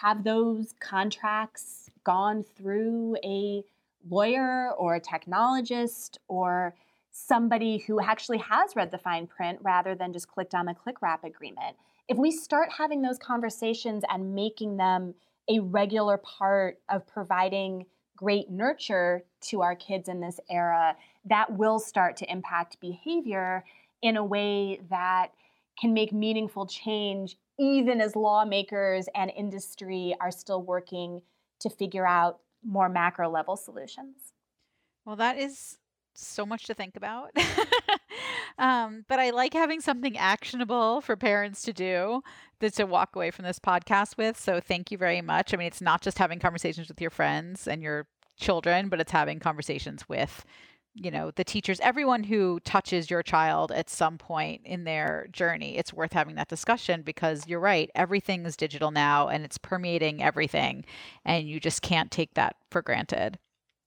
Have 0.00 0.22
those 0.22 0.74
contracts 0.78 1.90
gone 2.04 2.44
through 2.44 3.16
a 3.24 3.64
lawyer 4.08 4.70
or 4.78 4.94
a 4.94 5.00
technologist 5.00 6.18
or 6.28 6.76
somebody 7.10 7.78
who 7.78 8.00
actually 8.00 8.38
has 8.38 8.76
read 8.76 8.92
the 8.92 8.98
fine 8.98 9.26
print 9.26 9.58
rather 9.60 9.96
than 9.96 10.12
just 10.12 10.28
clicked 10.28 10.54
on 10.54 10.66
the 10.66 10.74
click 10.74 11.02
wrap 11.02 11.24
agreement? 11.24 11.76
If 12.08 12.16
we 12.16 12.30
start 12.30 12.68
having 12.78 13.02
those 13.02 13.18
conversations 13.18 14.04
and 14.08 14.36
making 14.36 14.76
them 14.76 15.14
a 15.48 15.58
regular 15.58 16.16
part 16.16 16.78
of 16.88 17.08
providing 17.08 17.86
great 18.16 18.50
nurture 18.50 19.24
to 19.40 19.62
our 19.62 19.74
kids 19.74 20.08
in 20.08 20.20
this 20.20 20.38
era, 20.48 20.96
that 21.24 21.58
will 21.58 21.80
start 21.80 22.16
to 22.18 22.30
impact 22.30 22.78
behavior 22.78 23.64
in 24.02 24.16
a 24.16 24.24
way 24.24 24.80
that 24.90 25.28
can 25.80 25.94
make 25.94 26.12
meaningful 26.12 26.66
change, 26.66 27.36
even 27.58 28.00
as 28.00 28.16
lawmakers 28.16 29.06
and 29.14 29.30
industry 29.36 30.14
are 30.20 30.30
still 30.30 30.62
working 30.62 31.22
to 31.60 31.70
figure 31.70 32.06
out 32.06 32.40
more 32.64 32.88
macro 32.88 33.28
level 33.28 33.56
solutions. 33.56 34.32
Well, 35.04 35.16
that 35.16 35.38
is 35.38 35.78
so 36.14 36.44
much 36.44 36.64
to 36.64 36.74
think 36.74 36.96
about. 36.96 37.30
um, 38.58 39.04
but 39.08 39.18
I 39.18 39.30
like 39.30 39.54
having 39.54 39.80
something 39.80 40.16
actionable 40.18 41.00
for 41.00 41.16
parents 41.16 41.62
to 41.62 41.72
do 41.72 42.22
that 42.60 42.74
to 42.74 42.84
walk 42.84 43.16
away 43.16 43.30
from 43.30 43.44
this 43.44 43.58
podcast 43.58 44.16
with. 44.16 44.38
So 44.38 44.60
thank 44.60 44.90
you 44.90 44.98
very 44.98 45.22
much. 45.22 45.54
I 45.54 45.56
mean, 45.56 45.66
it's 45.66 45.80
not 45.80 46.02
just 46.02 46.18
having 46.18 46.38
conversations 46.38 46.88
with 46.88 47.00
your 47.00 47.10
friends 47.10 47.66
and 47.66 47.82
your 47.82 48.06
children, 48.38 48.88
but 48.88 49.00
it's 49.00 49.12
having 49.12 49.38
conversations 49.38 50.08
with 50.08 50.44
you 50.94 51.10
know 51.10 51.30
the 51.30 51.44
teachers 51.44 51.78
everyone 51.80 52.24
who 52.24 52.58
touches 52.60 53.10
your 53.10 53.22
child 53.22 53.70
at 53.70 53.88
some 53.88 54.18
point 54.18 54.60
in 54.64 54.84
their 54.84 55.28
journey 55.30 55.76
it's 55.76 55.92
worth 55.92 56.12
having 56.12 56.34
that 56.34 56.48
discussion 56.48 57.02
because 57.02 57.46
you're 57.46 57.60
right 57.60 57.90
everything 57.94 58.44
is 58.44 58.56
digital 58.56 58.90
now 58.90 59.28
and 59.28 59.44
it's 59.44 59.58
permeating 59.58 60.22
everything 60.22 60.84
and 61.24 61.48
you 61.48 61.60
just 61.60 61.82
can't 61.82 62.10
take 62.10 62.34
that 62.34 62.56
for 62.70 62.82
granted. 62.82 63.38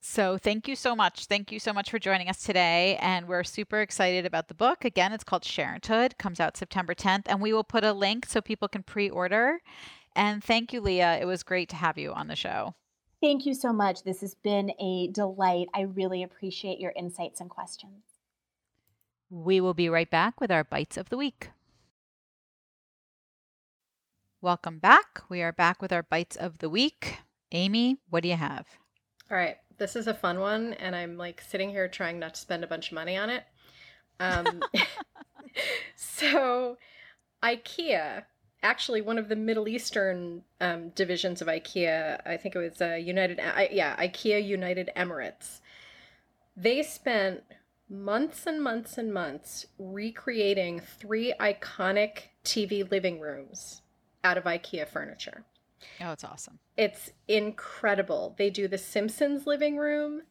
So 0.06 0.38
thank 0.38 0.68
you 0.68 0.76
so 0.76 0.98
much. 0.98 1.28
Thank 1.28 1.50
you 1.50 1.60
so 1.60 1.72
much 1.72 1.90
for 1.90 1.98
joining 1.98 2.28
us 2.28 2.44
today 2.44 2.98
and 3.02 3.26
we're 3.26 3.46
super 3.46 3.80
excited 3.80 4.26
about 4.26 4.50
the 4.50 4.54
book. 4.54 4.84
Again 4.84 5.14
it's 5.14 5.24
called 5.24 5.44
sharenthood 5.44 6.18
comes 6.18 6.40
out 6.40 6.58
september 6.58 6.94
10th 6.94 7.24
and 7.26 7.42
we 7.42 7.54
will 7.54 7.64
put 7.64 7.84
a 7.84 7.94
link 7.94 8.26
so 8.26 8.42
people 8.42 8.68
can 8.68 8.84
pre-order. 8.84 9.60
And 10.16 10.44
thank 10.44 10.74
you 10.74 10.82
leah. 10.82 11.20
It 11.22 11.26
was 11.26 11.44
great 11.44 11.70
to 11.70 11.76
have 11.76 11.98
you 11.98 12.14
on 12.14 12.28
the 12.28 12.36
show 12.36 12.76
Thank 13.24 13.46
you 13.46 13.54
so 13.54 13.72
much. 13.72 14.04
This 14.04 14.20
has 14.20 14.36
been 14.36 14.74
a 14.82 15.08
delight. 15.08 15.70
I 15.74 15.84
really 15.84 16.24
appreciate 16.24 16.78
your 16.82 16.92
insights 16.94 17.40
and 17.40 17.50
questions. 17.50 18.04
We 19.30 19.62
will 19.62 19.74
be 19.74 19.88
right 19.88 20.12
back 20.12 20.42
with 20.42 20.52
our 20.52 20.66
bites 20.66 20.98
of 20.98 21.08
the 21.08 21.16
week. 21.16 21.52
Welcome 24.42 24.78
back. 24.78 25.22
We 25.30 25.42
are 25.42 25.54
back 25.54 25.82
with 25.82 25.94
our 25.94 26.04
bites 26.04 26.36
of 26.36 26.58
the 26.58 26.70
week. 26.70 27.20
Amy, 27.54 27.96
what 28.10 28.24
do 28.24 28.28
you 28.28 28.36
have? 28.36 28.68
All 29.32 29.38
right. 29.38 29.56
This 29.78 29.96
is 29.96 30.08
a 30.08 30.14
fun 30.14 30.42
one, 30.42 30.74
and 30.74 30.94
I'm 30.94 31.18
like 31.18 31.40
sitting 31.40 31.70
here 31.70 31.88
trying 31.88 32.20
not 32.20 32.34
to 32.34 32.42
spend 32.42 32.66
a 32.66 32.68
bunch 32.68 32.92
of 32.92 32.96
money 32.96 33.16
on 33.16 33.30
it. 33.30 33.46
Um, 34.20 34.62
so, 35.96 36.78
IKEA 37.42 38.26
actually 38.64 39.02
one 39.02 39.18
of 39.18 39.28
the 39.28 39.36
Middle 39.36 39.68
Eastern 39.68 40.44
um, 40.62 40.90
divisions 40.90 41.42
of 41.42 41.48
IKEA. 41.48 42.20
I 42.26 42.38
think 42.38 42.56
it 42.56 42.60
was 42.60 42.82
uh, 42.82 42.96
United, 42.96 43.40
I, 43.40 43.70
yeah, 43.72 43.96
IKEA 43.98 44.44
United 44.46 44.90
Emirates. 44.96 45.60
They 46.56 46.82
spent 46.82 47.44
months 47.90 48.48
and 48.48 48.64
months 48.64 48.98
and 48.98 49.14
months 49.14 49.68
recreating 49.78 50.80
three 50.80 51.34
iconic 51.40 52.30
TV 52.44 52.90
living 52.90 53.20
rooms 53.20 53.82
out 54.24 54.38
of 54.38 54.46
IKEA 54.46 54.88
furniture. 54.88 55.44
Oh, 56.02 56.12
it's 56.12 56.24
awesome. 56.24 56.60
It's 56.78 57.12
incredible. 57.28 58.36
They 58.38 58.50
do 58.50 58.68
the 58.68 58.78
Simpsons 58.78 59.46
living 59.46 59.78
room, 59.78 60.22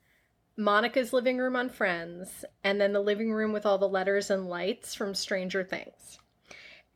Monica's 0.57 1.13
living 1.13 1.39
room 1.39 1.57
on 1.57 1.69
Friends, 1.69 2.45
and 2.65 2.81
then 2.81 2.93
the 2.93 3.01
living 3.01 3.33
room 3.33 3.53
with 3.53 3.67
all 3.67 3.79
the 3.79 3.89
letters 3.89 4.31
and 4.31 4.49
lights 4.49 4.95
from 4.95 5.15
Stranger 5.15 5.63
Things. 5.63 6.19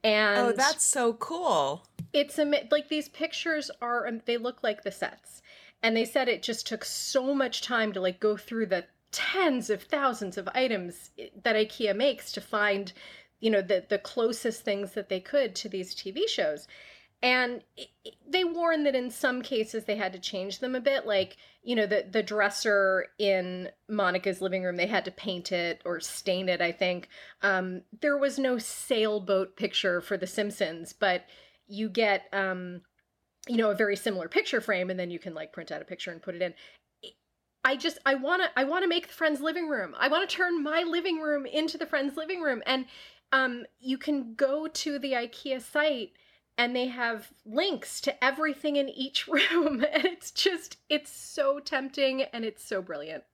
Oh, 0.07 0.09
And 0.11 0.39
oh, 0.39 0.53
that's 0.53 0.85
so 0.85 1.15
cool. 1.15 1.87
it's 2.13 2.39
a 2.39 2.45
like 2.71 2.89
these 2.89 3.09
pictures 3.09 3.71
are 3.83 4.07
um, 4.07 4.23
they 4.25 4.37
look 4.37 4.63
like 4.63 4.83
the 4.83 4.93
sets 4.93 5.43
and 5.83 5.97
they 5.97 6.05
said 6.05 6.29
it 6.29 6.43
just 6.43 6.67
took 6.67 6.85
so 6.85 7.35
much 7.35 7.63
time 7.63 7.93
to 7.93 8.01
like 8.01 8.21
go 8.21 8.37
through 8.37 8.67
the 8.67 8.85
tens 9.13 9.71
of 9.71 9.83
thousands 9.83 10.37
of 10.39 10.49
items 10.55 11.11
that 11.43 11.57
ikea 11.57 11.95
makes 11.97 12.33
to 12.33 12.41
find 12.41 12.93
you 13.41 13.51
know 13.51 13.63
the 13.63 13.85
the 13.89 13.99
closest 13.99 14.63
things 14.63 14.93
that 14.93 15.09
they 15.09 15.21
could 15.21 15.55
to 15.55 15.69
these 15.69 15.95
tv 15.95 16.29
shows 16.29 16.67
and 17.27 17.65
they 18.31 18.45
warn 18.45 18.85
that 18.85 18.95
in 18.95 19.11
some 19.11 19.43
cases 19.43 19.85
they 19.85 19.97
had 19.97 20.13
to 20.13 20.19
change 20.21 20.61
them 20.61 20.77
a 20.77 20.81
bit 20.81 21.07
like 21.07 21.37
you 21.65 21.75
know 21.75 21.85
the 21.85 22.07
the 22.09 22.23
dresser 22.23 23.07
in 23.19 23.69
monica's 23.89 24.41
living 24.41 24.63
room 24.63 24.77
they 24.77 24.87
had 24.87 25.05
to 25.05 25.11
paint 25.11 25.51
it 25.51 25.83
or 25.85 25.99
stain 25.99 26.49
it 26.49 26.61
i 26.61 26.71
think. 26.71 27.09
Um, 27.43 27.83
there 28.01 28.17
was 28.17 28.39
no 28.39 28.59
sailboat 28.59 29.57
picture 29.57 30.01
for 30.01 30.17
the 30.17 30.27
simpsons 30.29 30.93
but 30.93 31.25
you 31.67 31.89
get 31.89 32.27
um, 32.33 32.83
you 33.49 33.57
know 33.57 33.71
a 33.71 33.75
very 33.75 33.97
similar 33.97 34.29
picture 34.29 34.61
frame 34.61 34.89
and 34.89 34.99
then 34.99 35.11
you 35.11 35.19
can 35.19 35.35
like 35.35 35.53
print 35.53 35.73
out 35.73 35.83
a 35.83 35.85
picture 35.85 36.13
and 36.13 36.23
put 36.23 36.37
it 36.37 36.43
in. 36.43 36.55
I 37.65 37.75
just 37.75 37.99
i 38.07 38.15
want 38.15 38.43
to 38.43 38.49
i 38.57 38.63
want 38.63 38.85
to 38.85 38.89
make 38.89 39.09
the 39.09 39.13
friends 39.13 39.41
living 39.41 39.69
room. 39.69 39.97
I 39.99 40.07
want 40.07 40.29
to 40.29 40.37
turn 40.37 40.63
my 40.63 40.85
living 40.85 41.19
room 41.19 41.45
into 41.45 41.77
the 41.77 41.87
friends 41.87 42.17
living 42.17 42.41
room. 42.41 42.63
And 42.67 42.87
um, 43.33 43.65
you 43.81 43.99
can 43.99 44.35
go 44.37 44.69
to 44.69 45.01
the 45.01 45.13
ikea 45.13 45.61
site 45.61 46.13
and 46.59 46.75
they 46.75 46.87
have 46.87 47.33
links 47.45 48.01
to 48.03 48.25
everything 48.25 48.77
in 48.77 48.89
each 48.89 49.27
room 49.37 49.85
and 49.93 50.05
it's 50.05 50.31
just 50.31 50.77
it's 50.89 51.11
so 51.11 51.59
tempting 51.61 52.23
and 52.23 52.45
it's 52.45 52.65
so 52.65 52.81
brilliant 52.83 53.25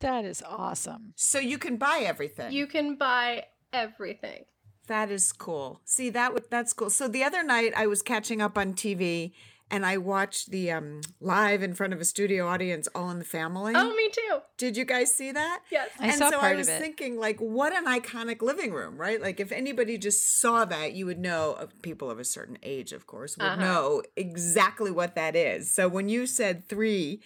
That 0.00 0.24
is 0.24 0.42
awesome. 0.46 1.12
So 1.16 1.38
you 1.38 1.58
can 1.58 1.76
buy 1.76 2.02
everything. 2.04 2.52
you 2.52 2.66
can 2.66 2.96
buy 2.96 3.46
everything 3.72 4.44
That 4.88 5.10
is 5.10 5.32
cool. 5.32 5.80
See 5.84 6.10
that 6.10 6.50
that's 6.50 6.72
cool. 6.72 6.90
So 6.90 7.08
the 7.08 7.24
other 7.24 7.42
night 7.42 7.72
I 7.76 7.86
was 7.86 8.02
catching 8.02 8.40
up 8.40 8.56
on 8.56 8.74
TV 8.74 9.32
and 9.70 9.84
I 9.84 9.96
watched 9.98 10.50
the 10.50 10.70
um 10.72 11.00
live 11.20 11.62
in 11.62 11.74
front 11.74 11.92
of 11.92 12.00
a 12.00 12.04
studio 12.04 12.46
audience 12.46 12.88
All 12.94 13.10
in 13.10 13.18
the 13.18 13.24
Family. 13.24 13.72
oh 13.76 13.94
me 13.94 14.08
too 14.10 14.38
Did 14.58 14.76
you 14.76 14.84
guys 14.84 15.14
see 15.14 15.32
that? 15.32 15.62
yes 15.70 15.90
I 16.00 16.06
and 16.08 16.14
saw 16.16 16.30
so 16.30 16.38
part 16.38 16.50
I 16.50 16.52
of 16.52 16.58
was 16.58 16.68
it. 16.68 16.80
thinking 16.80 17.18
like 17.18 17.38
what 17.40 17.72
an 17.76 17.86
iconic 17.86 18.42
living 18.42 18.72
room, 18.72 18.96
right? 18.96 19.20
Like 19.20 19.40
if 19.40 19.50
anybody 19.52 19.98
just 19.98 20.40
saw 20.40 20.64
that, 20.66 20.92
you 20.94 21.06
would 21.06 21.18
know 21.18 21.52
of 21.54 21.80
people 21.82 22.10
of 22.10 22.18
a 22.18 22.24
certain 22.24 22.58
age, 22.62 22.92
of 22.92 23.06
course, 23.06 23.36
would 23.38 23.44
Uh-huh. 23.46 23.60
know 23.60 24.02
exactly 24.16 24.90
what 24.90 25.14
that 25.14 25.34
is. 25.36 25.70
So 25.70 25.88
when 25.88 26.08
you 26.08 26.26
said 26.26 26.68
3 26.68 27.20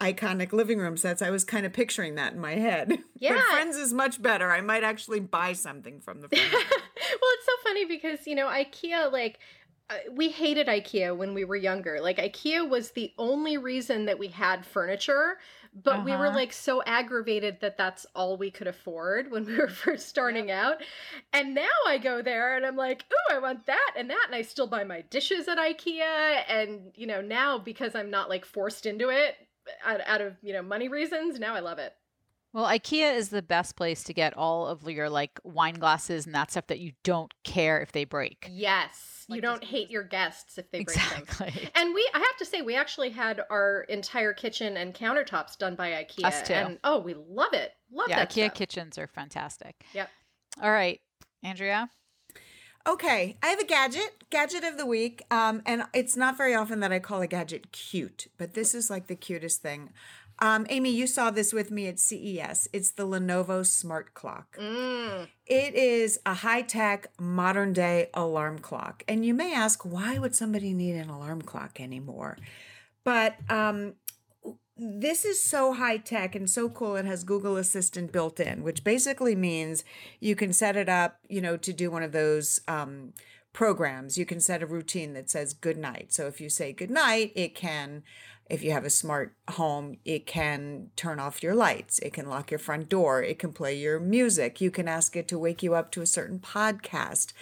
iconic 0.00 0.52
living 0.52 0.78
room 0.78 0.96
sets, 0.96 1.22
I 1.22 1.30
was 1.30 1.44
kind 1.44 1.64
of 1.66 1.72
picturing 1.72 2.16
that 2.16 2.32
in 2.32 2.40
my 2.40 2.54
head. 2.54 2.98
Yeah. 3.22 3.34
But 3.36 3.44
Friends 3.44 3.76
is 3.76 3.92
much 3.94 4.20
better. 4.20 4.50
I 4.50 4.60
might 4.62 4.82
actually 4.82 5.20
buy 5.20 5.52
something 5.52 6.00
from 6.00 6.22
the 6.22 6.28
Friends. 6.28 6.50
well, 6.52 6.62
it's 6.96 7.46
so 7.46 7.52
funny 7.62 7.84
because, 7.84 8.26
you 8.26 8.34
know, 8.34 8.48
IKEA, 8.48 9.12
like, 9.12 9.38
we 10.12 10.28
hated 10.30 10.66
IKEA 10.68 11.16
when 11.16 11.34
we 11.34 11.44
were 11.44 11.56
younger. 11.56 12.00
Like, 12.00 12.18
IKEA 12.18 12.68
was 12.68 12.90
the 12.92 13.12
only 13.18 13.56
reason 13.58 14.04
that 14.06 14.18
we 14.18 14.28
had 14.28 14.64
furniture, 14.66 15.38
but 15.74 16.02
we 16.04 16.16
were, 16.16 16.26
Uh-huh. 16.26 16.36
like, 16.36 16.52
so 16.52 16.82
aggravated 16.84 17.60
that 17.60 17.76
that's 17.76 18.04
all 18.14 18.36
we 18.36 18.50
could 18.50 18.66
afford 18.66 19.30
when 19.30 19.44
we 19.46 19.56
were 19.56 19.68
first 19.68 20.08
starting 20.08 20.50
out. 20.50 20.82
And 21.32 21.54
now 21.54 21.68
I 21.86 21.98
go 21.98 22.22
there 22.22 22.56
and 22.56 22.64
I'm 22.66 22.76
like, 22.76 23.04
ooh, 23.12 23.34
I 23.34 23.38
want 23.38 23.66
that 23.66 23.92
and 23.96 24.10
that. 24.10 24.24
And 24.26 24.34
I 24.34 24.42
still 24.42 24.66
buy 24.66 24.84
my 24.84 25.02
dishes 25.02 25.48
at 25.48 25.58
IKEA. 25.58 26.44
And, 26.48 26.92
you 26.94 27.06
know, 27.06 27.20
now 27.20 27.58
because 27.58 27.94
I'm 27.94 28.10
not, 28.10 28.28
like, 28.28 28.44
forced 28.44 28.86
into 28.86 29.08
it 29.10 29.36
out, 29.84 30.00
out 30.06 30.20
of, 30.20 30.36
you 30.42 30.52
know, 30.52 30.62
money 30.62 30.88
reasons, 30.88 31.38
now 31.38 31.54
I 31.54 31.60
love 31.60 31.78
it. 31.78 31.94
Well, 32.52 32.66
IKEA 32.66 33.14
is 33.16 33.30
the 33.30 33.40
best 33.40 33.76
place 33.76 34.04
to 34.04 34.12
get 34.12 34.36
all 34.36 34.66
of 34.66 34.82
your 34.88 35.08
like 35.08 35.40
wine 35.42 35.74
glasses 35.74 36.26
and 36.26 36.34
that 36.34 36.50
stuff 36.50 36.66
that 36.66 36.80
you 36.80 36.92
don't 37.02 37.32
care 37.44 37.80
if 37.80 37.92
they 37.92 38.04
break. 38.04 38.46
Yes. 38.50 39.24
you 39.28 39.40
don't 39.40 39.64
hate 39.64 39.90
your 39.90 40.02
guests 40.02 40.58
if 40.58 40.70
they 40.70 40.84
break 40.84 40.98
things. 40.98 41.22
Exactly. 41.22 41.70
And 41.74 41.94
we, 41.94 42.06
I 42.12 42.18
have 42.18 42.36
to 42.38 42.44
say, 42.44 42.60
we 42.60 42.76
actually 42.76 43.08
had 43.10 43.40
our 43.50 43.82
entire 43.88 44.34
kitchen 44.34 44.76
and 44.76 44.92
countertops 44.94 45.56
done 45.56 45.76
by 45.76 45.90
IKEA. 45.92 46.24
Us 46.24 46.42
too. 46.42 46.52
And 46.52 46.78
oh, 46.84 46.98
we 46.98 47.14
love 47.14 47.54
it. 47.54 47.72
Love 47.90 48.08
Yeah, 48.10 48.16
that 48.18 48.30
IKEA 48.30 48.46
stuff. 48.46 48.54
kitchens 48.54 48.98
are 48.98 49.06
fantastic. 49.06 49.84
Yep. 49.94 50.10
All 50.62 50.70
right, 50.72 51.00
Andrea. 51.42 51.88
Okay, 52.86 53.36
I 53.42 53.46
have 53.46 53.60
a 53.60 53.64
gadget, 53.64 54.24
gadget 54.28 54.64
of 54.64 54.76
the 54.76 54.84
week. 54.86 55.22
Um, 55.30 55.62
and 55.66 55.84
it's 55.94 56.16
not 56.16 56.36
very 56.36 56.52
often 56.54 56.80
that 56.80 56.90
I 56.92 56.98
call 56.98 57.22
a 57.22 57.28
gadget 57.28 57.70
cute, 57.70 58.26
but 58.38 58.54
this 58.54 58.74
is 58.74 58.90
like 58.90 59.06
the 59.06 59.14
cutest 59.14 59.62
thing. 59.62 59.90
Um, 60.42 60.66
Amy, 60.70 60.90
you 60.90 61.06
saw 61.06 61.30
this 61.30 61.52
with 61.52 61.70
me 61.70 61.86
at 61.86 62.00
CES. 62.00 62.66
It's 62.72 62.90
the 62.90 63.06
Lenovo 63.06 63.64
Smart 63.64 64.12
Clock. 64.12 64.56
Mm. 64.58 65.28
It 65.46 65.76
is 65.76 66.18
a 66.26 66.34
high 66.34 66.62
tech, 66.62 67.06
modern 67.20 67.72
day 67.72 68.10
alarm 68.12 68.58
clock. 68.58 69.04
And 69.06 69.24
you 69.24 69.34
may 69.34 69.54
ask, 69.54 69.84
why 69.84 70.18
would 70.18 70.34
somebody 70.34 70.72
need 70.72 70.96
an 70.96 71.08
alarm 71.08 71.42
clock 71.42 71.80
anymore? 71.80 72.38
But 73.04 73.36
um, 73.48 73.94
this 74.76 75.24
is 75.24 75.40
so 75.40 75.74
high 75.74 75.98
tech 75.98 76.34
and 76.34 76.50
so 76.50 76.68
cool. 76.68 76.96
It 76.96 77.04
has 77.04 77.22
Google 77.22 77.56
Assistant 77.56 78.10
built 78.10 78.40
in, 78.40 78.64
which 78.64 78.82
basically 78.82 79.36
means 79.36 79.84
you 80.18 80.34
can 80.34 80.52
set 80.52 80.74
it 80.74 80.88
up, 80.88 81.18
you 81.28 81.40
know, 81.40 81.56
to 81.56 81.72
do 81.72 81.88
one 81.88 82.02
of 82.02 82.10
those 82.10 82.60
um, 82.66 83.12
programs. 83.52 84.18
You 84.18 84.26
can 84.26 84.40
set 84.40 84.60
a 84.60 84.66
routine 84.66 85.12
that 85.12 85.30
says 85.30 85.54
good 85.54 85.76
night. 85.76 86.12
So 86.12 86.26
if 86.26 86.40
you 86.40 86.48
say 86.48 86.72
good 86.72 86.90
night, 86.90 87.30
it 87.36 87.54
can, 87.54 88.02
if 88.52 88.62
you 88.62 88.70
have 88.72 88.84
a 88.84 88.90
smart 88.90 89.34
home, 89.52 89.96
it 90.04 90.26
can 90.26 90.90
turn 90.94 91.18
off 91.18 91.42
your 91.42 91.54
lights. 91.54 91.98
It 92.00 92.12
can 92.12 92.28
lock 92.28 92.50
your 92.50 92.58
front 92.58 92.90
door. 92.90 93.22
It 93.22 93.38
can 93.38 93.50
play 93.50 93.74
your 93.74 93.98
music. 93.98 94.60
You 94.60 94.70
can 94.70 94.86
ask 94.86 95.16
it 95.16 95.26
to 95.28 95.38
wake 95.38 95.62
you 95.62 95.74
up 95.74 95.90
to 95.92 96.02
a 96.02 96.06
certain 96.06 96.38
podcast. 96.38 97.32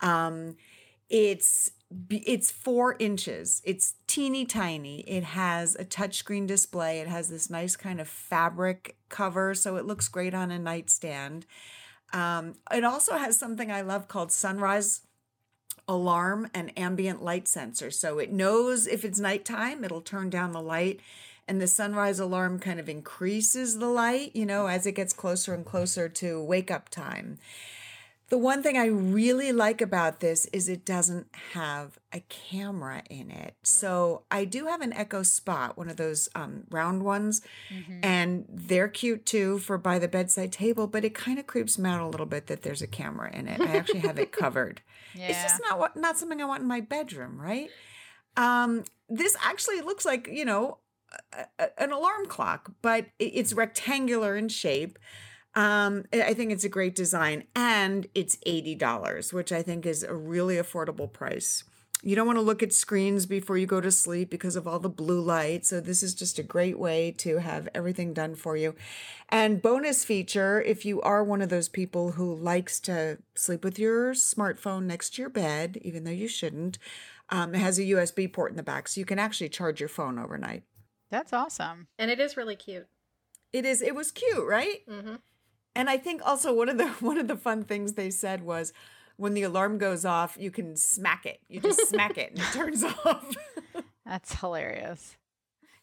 Um, 0.00 0.54
it's 1.10 1.72
it's 2.10 2.52
four 2.52 2.94
inches. 3.00 3.60
It's 3.64 3.94
teeny 4.06 4.46
tiny. 4.46 5.00
It 5.00 5.24
has 5.24 5.74
a 5.74 5.84
touchscreen 5.84 6.46
display. 6.46 7.00
It 7.00 7.08
has 7.08 7.28
this 7.28 7.50
nice 7.50 7.74
kind 7.74 8.00
of 8.00 8.06
fabric 8.06 8.96
cover, 9.08 9.56
so 9.56 9.74
it 9.74 9.84
looks 9.84 10.06
great 10.06 10.32
on 10.32 10.52
a 10.52 10.60
nightstand. 10.60 11.44
Um, 12.12 12.54
it 12.72 12.84
also 12.84 13.16
has 13.16 13.36
something 13.36 13.72
I 13.72 13.80
love 13.80 14.06
called 14.06 14.30
sunrise 14.30 15.00
alarm 15.88 16.48
and 16.54 16.76
ambient 16.78 17.22
light 17.22 17.48
sensor. 17.48 17.90
So 17.90 18.18
it 18.18 18.32
knows 18.32 18.86
if 18.86 19.04
it's 19.04 19.18
nighttime, 19.18 19.84
it'll 19.84 20.00
turn 20.00 20.30
down 20.30 20.52
the 20.52 20.62
light. 20.62 21.00
And 21.48 21.60
the 21.60 21.66
sunrise 21.66 22.20
alarm 22.20 22.60
kind 22.60 22.78
of 22.78 22.88
increases 22.88 23.78
the 23.78 23.88
light, 23.88 24.34
you 24.34 24.46
know, 24.46 24.68
as 24.68 24.86
it 24.86 24.92
gets 24.92 25.12
closer 25.12 25.52
and 25.54 25.66
closer 25.66 26.08
to 26.08 26.42
wake 26.42 26.70
up 26.70 26.88
time. 26.88 27.38
The 28.32 28.38
one 28.38 28.62
thing 28.62 28.78
I 28.78 28.86
really 28.86 29.52
like 29.52 29.82
about 29.82 30.20
this 30.20 30.46
is 30.54 30.66
it 30.66 30.86
doesn't 30.86 31.26
have 31.52 31.98
a 32.14 32.20
camera 32.30 33.02
in 33.10 33.30
it. 33.30 33.56
So 33.62 34.22
I 34.30 34.46
do 34.46 34.68
have 34.68 34.80
an 34.80 34.94
Echo 34.94 35.22
Spot, 35.22 35.76
one 35.76 35.90
of 35.90 35.98
those 35.98 36.30
um, 36.34 36.64
round 36.70 37.02
ones, 37.02 37.42
mm-hmm. 37.70 38.00
and 38.02 38.46
they're 38.48 38.88
cute 38.88 39.26
too 39.26 39.58
for 39.58 39.76
by 39.76 39.98
the 39.98 40.08
bedside 40.08 40.50
table. 40.50 40.86
But 40.86 41.04
it 41.04 41.14
kind 41.14 41.38
of 41.38 41.46
creeps 41.46 41.78
me 41.78 41.90
out 41.90 42.00
a 42.00 42.06
little 42.06 42.24
bit 42.24 42.46
that 42.46 42.62
there's 42.62 42.80
a 42.80 42.86
camera 42.86 43.30
in 43.34 43.48
it. 43.48 43.60
I 43.60 43.76
actually 43.76 44.00
have 44.00 44.18
it 44.18 44.32
covered. 44.42 44.80
Yeah. 45.14 45.26
It's 45.26 45.42
just 45.42 45.60
not 45.68 45.78
what 45.78 45.94
not 45.94 46.16
something 46.16 46.40
I 46.40 46.46
want 46.46 46.62
in 46.62 46.68
my 46.68 46.80
bedroom, 46.80 47.38
right? 47.38 47.68
Um, 48.38 48.84
this 49.10 49.36
actually 49.44 49.82
looks 49.82 50.06
like 50.06 50.26
you 50.26 50.46
know 50.46 50.78
a, 51.34 51.44
a, 51.58 51.82
an 51.82 51.92
alarm 51.92 52.24
clock, 52.28 52.72
but 52.80 53.08
it's 53.18 53.52
rectangular 53.52 54.36
in 54.36 54.48
shape. 54.48 54.98
Um, 55.54 56.04
I 56.12 56.34
think 56.34 56.50
it's 56.50 56.64
a 56.64 56.68
great 56.68 56.94
design 56.94 57.44
and 57.54 58.06
it's 58.14 58.36
$80, 58.46 59.32
which 59.32 59.52
I 59.52 59.62
think 59.62 59.84
is 59.84 60.02
a 60.02 60.14
really 60.14 60.56
affordable 60.56 61.12
price. 61.12 61.64
You 62.04 62.16
don't 62.16 62.26
want 62.26 62.38
to 62.38 62.42
look 62.42 62.64
at 62.64 62.72
screens 62.72 63.26
before 63.26 63.56
you 63.56 63.66
go 63.66 63.80
to 63.80 63.92
sleep 63.92 64.28
because 64.28 64.56
of 64.56 64.66
all 64.66 64.80
the 64.80 64.88
blue 64.88 65.20
light. 65.20 65.64
So, 65.64 65.80
this 65.80 66.02
is 66.02 66.14
just 66.14 66.36
a 66.36 66.42
great 66.42 66.76
way 66.76 67.12
to 67.18 67.38
have 67.38 67.68
everything 67.76 68.12
done 68.12 68.34
for 68.34 68.56
you. 68.56 68.74
And, 69.28 69.62
bonus 69.62 70.04
feature 70.04 70.60
if 70.60 70.84
you 70.84 71.00
are 71.02 71.22
one 71.22 71.40
of 71.40 71.48
those 71.48 71.68
people 71.68 72.12
who 72.12 72.34
likes 72.34 72.80
to 72.80 73.18
sleep 73.36 73.62
with 73.62 73.78
your 73.78 74.14
smartphone 74.14 74.82
next 74.82 75.14
to 75.14 75.22
your 75.22 75.28
bed, 75.28 75.78
even 75.82 76.02
though 76.02 76.10
you 76.10 76.26
shouldn't, 76.26 76.76
um, 77.28 77.54
it 77.54 77.58
has 77.58 77.78
a 77.78 77.84
USB 77.84 78.32
port 78.32 78.50
in 78.50 78.56
the 78.56 78.64
back. 78.64 78.88
So, 78.88 78.98
you 78.98 79.04
can 79.04 79.20
actually 79.20 79.50
charge 79.50 79.78
your 79.78 79.88
phone 79.88 80.18
overnight. 80.18 80.64
That's 81.08 81.32
awesome. 81.32 81.86
And 82.00 82.10
it 82.10 82.18
is 82.18 82.36
really 82.36 82.56
cute. 82.56 82.88
It 83.52 83.64
is. 83.64 83.80
It 83.80 83.94
was 83.94 84.10
cute, 84.10 84.48
right? 84.48 84.84
Mm-hmm. 84.88 85.16
And 85.74 85.88
I 85.88 85.96
think 85.96 86.20
also 86.24 86.52
one 86.52 86.68
of 86.68 86.78
the 86.78 86.88
one 87.00 87.18
of 87.18 87.28
the 87.28 87.36
fun 87.36 87.64
things 87.64 87.94
they 87.94 88.10
said 88.10 88.42
was 88.42 88.72
when 89.16 89.34
the 89.34 89.42
alarm 89.42 89.78
goes 89.78 90.04
off, 90.04 90.36
you 90.38 90.50
can 90.50 90.76
smack 90.76 91.26
it. 91.26 91.40
You 91.48 91.60
just 91.60 91.88
smack 91.88 92.18
it 92.18 92.30
and 92.30 92.38
it 92.40 92.52
turns 92.52 92.84
off. 93.04 93.34
That's 94.04 94.34
hilarious 94.34 95.16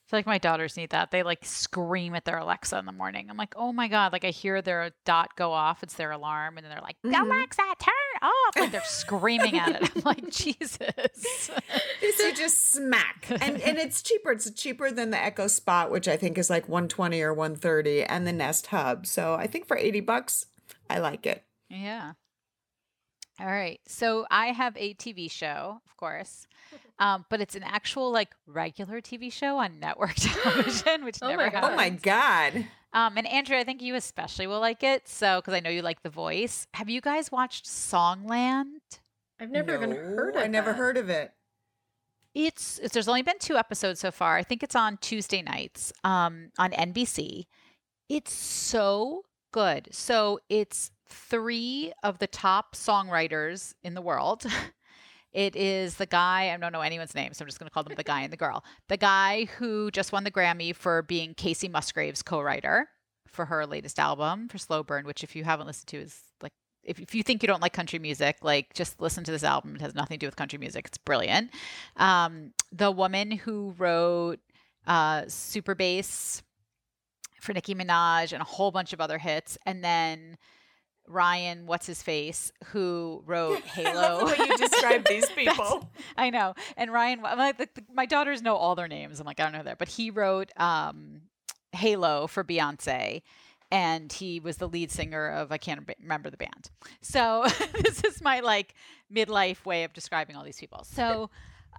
feel 0.09 0.17
like 0.17 0.25
my 0.25 0.39
daughters 0.39 0.75
need 0.75 0.89
that. 0.89 1.11
They 1.11 1.21
like 1.21 1.45
scream 1.45 2.15
at 2.15 2.25
their 2.25 2.39
Alexa 2.39 2.77
in 2.79 2.85
the 2.85 2.91
morning. 2.91 3.27
I'm 3.29 3.37
like, 3.37 3.53
oh 3.55 3.71
my 3.71 3.87
God. 3.87 4.11
Like 4.11 4.25
I 4.25 4.31
hear 4.31 4.61
their 4.61 4.91
dot 5.05 5.35
go 5.35 5.51
off. 5.51 5.83
It's 5.83 5.93
their 5.93 6.11
alarm. 6.11 6.57
And 6.57 6.65
then 6.65 6.71
they're 6.71 6.81
like, 6.81 6.97
mm-hmm. 7.05 7.31
Alexa, 7.31 7.61
turn 7.79 7.93
off. 8.29 8.55
Like 8.55 8.71
they're 8.71 8.81
screaming 8.83 9.59
at 9.59 9.83
it. 9.83 9.91
I'm 9.95 10.01
like, 10.03 10.29
Jesus. 10.31 10.81
you 12.01 12.33
just 12.33 12.71
smack. 12.71 13.27
And 13.29 13.61
and 13.61 13.77
it's 13.77 14.01
cheaper. 14.01 14.31
It's 14.31 14.49
cheaper 14.51 14.89
than 14.89 15.11
the 15.11 15.21
Echo 15.21 15.47
Spot, 15.47 15.91
which 15.91 16.07
I 16.07 16.17
think 16.17 16.39
is 16.39 16.49
like 16.49 16.67
120 16.67 17.21
or 17.21 17.33
130, 17.33 18.03
and 18.03 18.25
the 18.25 18.33
Nest 18.33 18.67
Hub. 18.67 19.05
So 19.05 19.35
I 19.35 19.45
think 19.45 19.67
for 19.67 19.77
80 19.77 20.01
bucks, 20.01 20.47
I 20.89 20.99
like 20.99 21.27
it. 21.27 21.43
Yeah. 21.69 22.13
All 23.39 23.47
right. 23.47 23.79
So 23.87 24.25
I 24.29 24.47
have 24.47 24.75
a 24.75 24.93
TV 24.95 25.31
show, 25.31 25.81
of 25.85 25.97
course, 25.97 26.45
um, 26.99 27.25
but 27.29 27.39
it's 27.39 27.55
an 27.55 27.63
actual 27.63 28.11
like 28.11 28.35
regular 28.45 29.01
TV 29.01 29.31
show 29.31 29.57
on 29.57 29.79
network 29.79 30.13
television, 30.15 31.05
which 31.05 31.17
oh 31.21 31.29
never 31.29 31.43
my 31.43 31.49
happens. 31.49 31.73
Oh 31.73 31.75
my 31.75 31.89
god! 31.89 32.67
Um, 32.91 33.17
and 33.17 33.27
Andrew, 33.27 33.57
I 33.57 33.63
think 33.63 33.81
you 33.81 33.95
especially 33.95 34.47
will 34.47 34.59
like 34.59 34.83
it. 34.83 35.07
So 35.07 35.37
because 35.39 35.53
I 35.53 35.59
know 35.59 35.69
you 35.69 35.81
like 35.81 36.01
the 36.03 36.09
voice. 36.09 36.67
Have 36.73 36.89
you 36.89 37.01
guys 37.01 37.31
watched 37.31 37.65
Songland? 37.65 38.79
I've 39.39 39.51
never 39.51 39.77
no, 39.77 39.83
even 39.83 39.91
heard 39.91 40.35
of. 40.35 40.41
It. 40.41 40.45
I 40.45 40.47
never 40.47 40.71
that. 40.71 40.77
heard 40.77 40.97
of 40.97 41.09
it. 41.09 41.31
It's, 42.35 42.79
it's 42.79 42.93
there's 42.93 43.07
only 43.07 43.21
been 43.21 43.39
two 43.39 43.57
episodes 43.57 43.99
so 43.99 44.11
far. 44.11 44.37
I 44.37 44.43
think 44.43 44.63
it's 44.63 44.75
on 44.75 44.97
Tuesday 44.97 45.41
nights 45.41 45.93
um, 46.03 46.51
on 46.57 46.71
NBC. 46.71 47.45
It's 48.07 48.33
so 48.33 49.23
good. 49.51 49.89
So 49.91 50.39
it's 50.49 50.91
three 51.09 51.93
of 52.03 52.19
the 52.19 52.27
top 52.27 52.75
songwriters 52.75 53.73
in 53.83 53.93
the 53.93 54.01
world. 54.01 54.45
It 55.31 55.55
is 55.55 55.95
the 55.95 56.07
guy, 56.07 56.51
I 56.51 56.57
don't 56.57 56.73
know 56.73 56.81
anyone's 56.81 57.13
name, 57.13 57.33
so 57.33 57.43
I'm 57.43 57.47
just 57.47 57.59
going 57.59 57.67
to 57.67 57.73
call 57.73 57.83
them 57.83 57.93
the 57.95 58.03
guy 58.03 58.21
and 58.21 58.33
the 58.33 58.37
girl. 58.45 58.63
The 58.87 58.97
guy 58.97 59.45
who 59.45 59.91
just 59.91 60.11
won 60.11 60.23
the 60.23 60.31
Grammy 60.31 60.75
for 60.75 61.03
being 61.03 61.35
Kacey 61.35 61.69
Musgraves' 61.69 62.23
co 62.23 62.41
writer 62.41 62.89
for 63.27 63.45
her 63.45 63.65
latest 63.67 63.99
album, 63.99 64.47
for 64.49 64.57
Slow 64.57 64.81
Burn, 64.81 65.05
which, 65.05 65.23
if 65.23 65.35
you 65.35 65.43
haven't 65.43 65.67
listened 65.67 65.87
to, 65.89 65.97
is 65.97 66.19
like, 66.41 66.51
if, 66.83 66.99
if 66.99 67.13
you 67.13 67.21
think 67.21 67.43
you 67.43 67.47
don't 67.47 67.61
like 67.61 67.73
country 67.73 67.99
music, 67.99 68.37
like 68.41 68.73
just 68.73 68.99
listen 68.99 69.23
to 69.25 69.31
this 69.31 69.43
album. 69.43 69.75
It 69.75 69.81
has 69.81 69.93
nothing 69.93 70.15
to 70.15 70.25
do 70.25 70.27
with 70.27 70.35
country 70.35 70.57
music. 70.57 70.87
It's 70.87 70.97
brilliant. 70.97 71.51
Um, 71.97 72.53
the 72.71 72.89
woman 72.89 73.29
who 73.29 73.75
wrote 73.77 74.39
uh, 74.87 75.25
Super 75.27 75.75
Bass 75.75 76.41
for 77.39 77.53
Nicki 77.53 77.75
Minaj 77.75 78.33
and 78.33 78.41
a 78.41 78.45
whole 78.45 78.71
bunch 78.71 78.93
of 78.93 78.99
other 78.99 79.19
hits. 79.19 79.57
And 79.65 79.83
then 79.83 80.37
Ryan, 81.09 81.65
what's 81.65 81.87
his 81.87 82.01
face, 82.03 82.51
who 82.65 83.23
wrote 83.25 83.61
Halo. 83.63 84.25
way 84.25 84.35
you 84.37 84.57
describe 84.57 85.05
these 85.05 85.29
people. 85.35 85.89
I 86.15 86.29
know. 86.29 86.53
And 86.77 86.93
Ryan, 86.93 87.21
like, 87.21 87.57
the, 87.57 87.67
the, 87.73 87.83
my 87.93 88.05
daughters 88.05 88.41
know 88.41 88.55
all 88.55 88.75
their 88.75 88.87
names. 88.87 89.19
I'm 89.19 89.25
like, 89.25 89.39
I 89.39 89.43
don't 89.43 89.53
know 89.53 89.63
that, 89.63 89.79
but 89.79 89.89
he 89.89 90.11
wrote 90.11 90.51
um, 90.57 91.21
Halo 91.71 92.27
for 92.27 92.43
Beyonce, 92.43 93.23
and 93.71 94.13
he 94.13 94.39
was 94.39 94.57
the 94.57 94.67
lead 94.67 94.91
singer 94.91 95.29
of 95.29 95.51
I 95.51 95.57
can't 95.57 95.89
remember 96.01 96.29
the 96.29 96.37
band. 96.37 96.69
So 97.01 97.45
this 97.83 98.03
is 98.03 98.21
my 98.21 98.39
like 98.39 98.75
midlife 99.13 99.65
way 99.65 99.83
of 99.83 99.93
describing 99.93 100.35
all 100.35 100.43
these 100.43 100.59
people. 100.59 100.83
So 100.83 101.29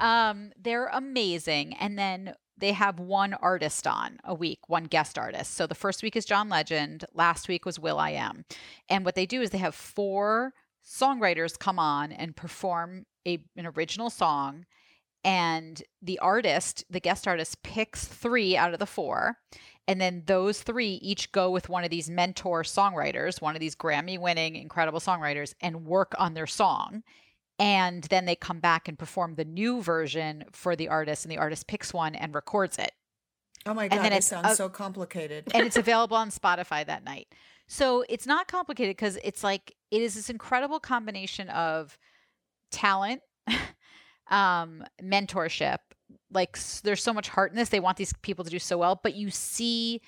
um, 0.01 0.53
they're 0.61 0.87
amazing. 0.87 1.75
And 1.75 1.99
then 1.99 2.35
they 2.61 2.73
have 2.73 3.01
one 3.01 3.35
artist 3.35 3.87
on 3.87 4.19
a 4.25 4.35
week, 4.35 4.69
one 4.69 4.85
guest 4.85 5.19
artist. 5.19 5.55
So 5.55 5.67
the 5.67 5.75
first 5.75 6.03
week 6.03 6.17
is 6.17 6.25
John 6.25 6.49
Legend, 6.49 7.05
last 7.15 7.49
week 7.49 7.65
was 7.65 7.79
will.i.am. 7.79 8.45
And 8.89 9.05
what 9.05 9.15
they 9.15 9.27
do 9.27 9.43
is 9.43 9.51
they 9.51 9.59
have 9.59 9.75
four 9.75 10.53
songwriters 10.87 11.59
come 11.59 11.79
on 11.79 12.13
and 12.13 12.37
perform 12.37 13.07
a, 13.27 13.39
an 13.57 13.67
original 13.67 14.11
song 14.11 14.67
and 15.23 15.83
the 16.01 16.19
artist, 16.21 16.85
the 16.89 17.01
guest 17.01 17.29
artist 17.29 17.63
picks 17.63 18.07
3 18.07 18.57
out 18.57 18.73
of 18.73 18.79
the 18.79 18.87
4 18.87 19.37
and 19.87 20.01
then 20.01 20.23
those 20.27 20.63
3 20.63 20.87
each 21.03 21.33
go 21.33 21.51
with 21.51 21.69
one 21.69 21.85
of 21.85 21.91
these 21.91 22.09
mentor 22.09 22.63
songwriters, 22.63 23.41
one 23.41 23.57
of 23.57 23.61
these 23.61 23.77
Grammy 23.77 24.19
winning 24.19 24.57
incredible 24.57 25.01
songwriters 25.01 25.55
and 25.61 25.85
work 25.85 26.15
on 26.19 26.35
their 26.35 26.47
song 26.47 27.03
and 27.61 28.05
then 28.05 28.25
they 28.25 28.35
come 28.35 28.59
back 28.59 28.89
and 28.89 28.99
perform 28.99 29.35
the 29.35 29.45
new 29.45 29.83
version 29.83 30.45
for 30.51 30.75
the 30.75 30.89
artist 30.89 31.25
and 31.25 31.31
the 31.31 31.37
artist 31.37 31.67
picks 31.67 31.93
one 31.93 32.15
and 32.15 32.35
records 32.35 32.79
it. 32.79 32.93
Oh 33.67 33.75
my 33.75 33.89
god 33.89 34.13
it 34.13 34.25
sounds 34.25 34.47
uh, 34.47 34.55
so 34.55 34.71
complicated. 34.71 35.45
and 35.53 35.67
it's 35.67 35.77
available 35.77 36.17
on 36.17 36.31
spotify 36.31 36.85
that 36.87 37.05
night. 37.05 37.29
So 37.69 38.05
it's 38.09 38.27
not 38.27 38.49
complicated 38.49 38.97
because 38.97 39.19
it's 39.23 39.45
like 39.45 39.77
it 39.91 40.01
is 40.01 40.15
this 40.15 40.31
incredible 40.31 40.81
combination 40.81 41.51
of 41.51 41.99
talent 42.73 43.21
um 44.31 44.85
mentorship 45.03 45.79
like 46.33 46.57
there's 46.83 47.03
so 47.03 47.13
much 47.13 47.29
heart 47.29 47.51
in 47.51 47.57
this 47.57 47.69
they 47.69 47.81
want 47.81 47.97
these 47.97 48.15
people 48.23 48.45
to 48.45 48.51
do 48.51 48.61
so 48.61 48.79
well 48.79 48.99
but 49.03 49.15
you 49.15 49.29
see 49.29 50.01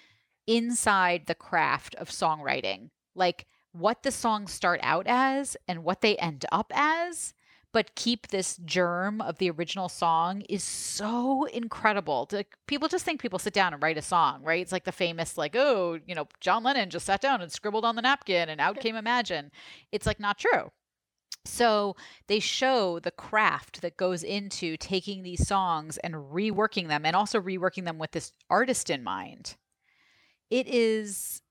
inside 0.46 1.26
the 1.26 1.34
craft 1.34 1.96
of 1.96 2.08
songwriting 2.08 2.90
like 3.16 3.46
what 3.72 4.04
the 4.04 4.12
songs 4.12 4.52
start 4.52 4.78
out 4.82 5.06
as 5.08 5.56
and 5.66 5.82
what 5.82 6.02
they 6.02 6.16
end 6.16 6.46
up 6.52 6.72
as 6.74 7.34
but 7.72 7.94
keep 7.94 8.28
this 8.28 8.58
germ 8.64 9.20
of 9.20 9.38
the 9.38 9.50
original 9.50 9.88
song 9.88 10.42
is 10.42 10.62
so 10.62 11.44
incredible. 11.46 12.28
people 12.66 12.88
just 12.88 13.04
think 13.04 13.20
people 13.20 13.38
sit 13.38 13.54
down 13.54 13.72
and 13.72 13.82
write 13.82 13.96
a 13.96 14.02
song, 14.02 14.42
right? 14.42 14.60
It's 14.60 14.72
like 14.72 14.84
the 14.84 14.92
famous, 14.92 15.38
like, 15.38 15.56
oh, 15.56 15.98
you 16.06 16.14
know, 16.14 16.28
John 16.40 16.62
Lennon 16.62 16.90
just 16.90 17.06
sat 17.06 17.22
down 17.22 17.40
and 17.40 17.50
scribbled 17.50 17.84
on 17.84 17.96
the 17.96 18.02
napkin 18.02 18.48
and 18.48 18.60
out 18.60 18.78
came 18.78 18.96
Imagine. 18.96 19.50
It's 19.90 20.06
like 20.06 20.20
not 20.20 20.38
true. 20.38 20.70
So 21.44 21.96
they 22.28 22.38
show 22.38 23.00
the 23.00 23.10
craft 23.10 23.80
that 23.80 23.96
goes 23.96 24.22
into 24.22 24.76
taking 24.76 25.22
these 25.22 25.46
songs 25.46 25.98
and 25.98 26.14
reworking 26.14 26.88
them 26.88 27.04
and 27.04 27.16
also 27.16 27.40
reworking 27.40 27.84
them 27.84 27.98
with 27.98 28.12
this 28.12 28.32
artist 28.50 28.90
in 28.90 29.02
mind. 29.02 29.56
It 30.50 30.68
is, 30.68 31.42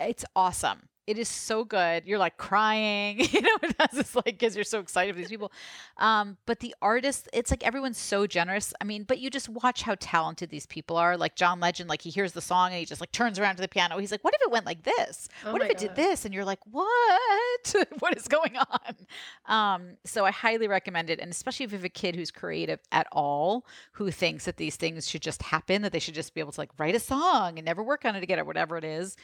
it's 0.00 0.24
awesome 0.34 0.88
it 1.12 1.18
is 1.18 1.28
so 1.28 1.62
good. 1.62 2.06
You're 2.06 2.18
like 2.18 2.38
crying, 2.38 3.20
you 3.32 3.42
know, 3.42 3.56
it 3.62 3.76
has 3.78 3.90
this 3.92 4.16
like 4.16 4.24
because 4.24 4.56
you're 4.56 4.64
so 4.64 4.80
excited 4.80 5.14
for 5.14 5.18
these 5.18 5.28
people. 5.28 5.52
Um, 5.98 6.38
but 6.46 6.60
the 6.60 6.74
artist, 6.80 7.28
it's 7.34 7.50
like 7.50 7.62
everyone's 7.66 7.98
so 7.98 8.26
generous. 8.26 8.72
I 8.80 8.84
mean, 8.84 9.04
but 9.04 9.18
you 9.18 9.28
just 9.28 9.50
watch 9.50 9.82
how 9.82 9.94
talented 10.00 10.48
these 10.48 10.64
people 10.64 10.96
are. 10.96 11.18
Like 11.18 11.36
John 11.36 11.60
Legend, 11.60 11.90
like 11.90 12.00
he 12.00 12.08
hears 12.08 12.32
the 12.32 12.40
song 12.40 12.70
and 12.70 12.78
he 12.78 12.86
just 12.86 13.02
like 13.02 13.12
turns 13.12 13.38
around 13.38 13.56
to 13.56 13.60
the 13.60 13.68
piano. 13.68 13.98
He's 13.98 14.10
like, 14.10 14.24
"What 14.24 14.32
if 14.34 14.40
it 14.40 14.50
went 14.50 14.64
like 14.64 14.84
this? 14.84 15.28
Oh 15.44 15.52
what 15.52 15.60
if 15.60 15.68
it 15.70 15.76
God. 15.76 15.80
did 15.80 15.96
this?" 15.96 16.24
And 16.24 16.32
you're 16.32 16.46
like, 16.46 16.60
"What? 16.70 17.74
what 17.98 18.16
is 18.16 18.26
going 18.26 18.56
on?" 18.56 18.96
Um, 19.44 19.96
so 20.06 20.24
I 20.24 20.30
highly 20.30 20.66
recommend 20.66 21.10
it, 21.10 21.20
and 21.20 21.30
especially 21.30 21.64
if 21.64 21.72
you 21.72 21.78
have 21.78 21.84
a 21.84 21.90
kid 21.90 22.16
who's 22.16 22.30
creative 22.30 22.80
at 22.90 23.06
all, 23.12 23.66
who 23.92 24.10
thinks 24.10 24.46
that 24.46 24.56
these 24.56 24.76
things 24.76 25.10
should 25.10 25.22
just 25.22 25.42
happen, 25.42 25.82
that 25.82 25.92
they 25.92 25.98
should 25.98 26.14
just 26.14 26.32
be 26.32 26.40
able 26.40 26.52
to 26.52 26.60
like 26.60 26.70
write 26.78 26.94
a 26.94 27.00
song 27.00 27.58
and 27.58 27.66
never 27.66 27.82
work 27.82 28.06
on 28.06 28.16
it 28.16 28.22
again 28.22 28.40
or 28.40 28.44
whatever 28.44 28.78
it 28.78 28.84
is, 28.84 29.14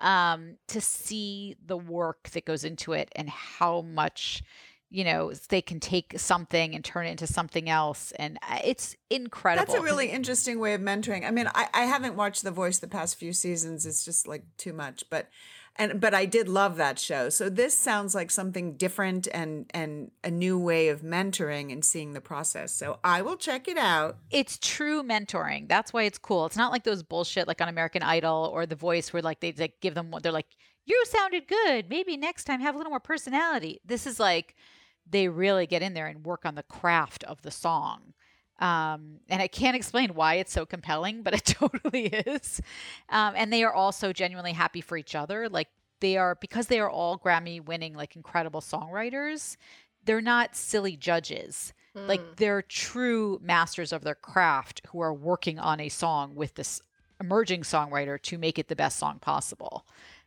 um, 0.00 0.56
to 0.66 0.82
see 0.82 1.37
the 1.64 1.76
work 1.76 2.30
that 2.30 2.44
goes 2.44 2.64
into 2.64 2.92
it 2.92 3.10
and 3.14 3.28
how 3.28 3.82
much 3.82 4.42
you 4.90 5.04
know 5.04 5.32
they 5.48 5.60
can 5.60 5.80
take 5.80 6.18
something 6.18 6.74
and 6.74 6.84
turn 6.84 7.06
it 7.06 7.10
into 7.10 7.26
something 7.26 7.68
else 7.68 8.12
and 8.12 8.38
uh, 8.48 8.58
it's 8.64 8.96
incredible 9.10 9.66
that's 9.66 9.78
a 9.78 9.82
really 9.82 10.08
interesting 10.10 10.58
way 10.58 10.74
of 10.74 10.80
mentoring. 10.80 11.26
I 11.26 11.30
mean 11.30 11.48
I, 11.54 11.68
I 11.74 11.82
haven't 11.82 12.16
watched 12.16 12.42
the 12.42 12.50
voice 12.50 12.78
the 12.78 12.88
past 12.88 13.16
few 13.16 13.32
seasons 13.32 13.84
it's 13.84 14.04
just 14.04 14.26
like 14.26 14.44
too 14.56 14.72
much 14.72 15.04
but 15.10 15.28
and 15.76 16.00
but 16.00 16.14
i 16.14 16.24
did 16.24 16.48
love 16.48 16.76
that 16.76 16.98
show. 16.98 17.28
So 17.28 17.48
this 17.48 17.76
sounds 17.76 18.14
like 18.14 18.30
something 18.30 18.76
different 18.76 19.28
and 19.32 19.66
and 19.74 20.10
a 20.24 20.30
new 20.30 20.58
way 20.58 20.88
of 20.88 21.02
mentoring 21.02 21.72
and 21.72 21.84
seeing 21.84 22.14
the 22.14 22.20
process. 22.20 22.72
So 22.72 22.98
i 23.04 23.22
will 23.22 23.36
check 23.36 23.68
it 23.68 23.78
out. 23.78 24.16
It's 24.30 24.58
true 24.60 25.02
mentoring. 25.02 25.68
That's 25.68 25.92
why 25.92 26.04
it's 26.04 26.18
cool. 26.18 26.46
It's 26.46 26.56
not 26.56 26.72
like 26.72 26.84
those 26.84 27.02
bullshit 27.02 27.46
like 27.46 27.60
on 27.60 27.68
american 27.68 28.02
idol 28.02 28.50
or 28.52 28.66
the 28.66 28.74
voice 28.74 29.12
where 29.12 29.22
like 29.22 29.40
they 29.40 29.52
like 29.52 29.80
give 29.80 29.94
them 29.94 30.10
what 30.10 30.22
they're 30.22 30.32
like 30.32 30.46
you 30.88 31.04
sounded 31.06 31.46
good. 31.46 31.88
Maybe 31.88 32.16
next 32.16 32.44
time 32.44 32.60
have 32.60 32.74
a 32.74 32.78
little 32.78 32.90
more 32.90 32.98
personality. 33.00 33.80
This 33.84 34.06
is 34.06 34.18
like 34.18 34.56
they 35.08 35.28
really 35.28 35.66
get 35.66 35.82
in 35.82 35.94
there 35.94 36.06
and 36.06 36.24
work 36.24 36.44
on 36.44 36.54
the 36.54 36.62
craft 36.62 37.24
of 37.24 37.42
the 37.42 37.50
song. 37.50 38.14
Um, 38.58 39.20
and 39.28 39.40
I 39.40 39.46
can't 39.46 39.76
explain 39.76 40.14
why 40.14 40.34
it's 40.34 40.52
so 40.52 40.66
compelling, 40.66 41.22
but 41.22 41.34
it 41.34 41.44
totally 41.44 42.06
is. 42.06 42.60
Um, 43.10 43.34
and 43.36 43.52
they 43.52 43.62
are 43.62 43.72
also 43.72 44.12
genuinely 44.12 44.52
happy 44.52 44.80
for 44.80 44.96
each 44.96 45.14
other. 45.14 45.48
Like 45.48 45.68
they 46.00 46.16
are, 46.16 46.36
because 46.40 46.66
they 46.66 46.80
are 46.80 46.90
all 46.90 47.18
Grammy 47.18 47.64
winning, 47.64 47.94
like 47.94 48.16
incredible 48.16 48.60
songwriters, 48.60 49.56
they're 50.04 50.20
not 50.20 50.56
silly 50.56 50.96
judges. 50.96 51.72
Mm. 51.94 52.08
Like 52.08 52.36
they're 52.36 52.62
true 52.62 53.38
masters 53.42 53.92
of 53.92 54.02
their 54.02 54.14
craft 54.14 54.80
who 54.88 55.00
are 55.00 55.14
working 55.14 55.58
on 55.58 55.80
a 55.80 55.88
song 55.88 56.34
with 56.34 56.54
this 56.54 56.80
emerging 57.20 57.62
songwriter 57.62 58.20
to 58.22 58.38
make 58.38 58.58
it 58.58 58.68
the 58.68 58.76
best 58.76 58.98
song 58.98 59.18
possible. 59.18 59.84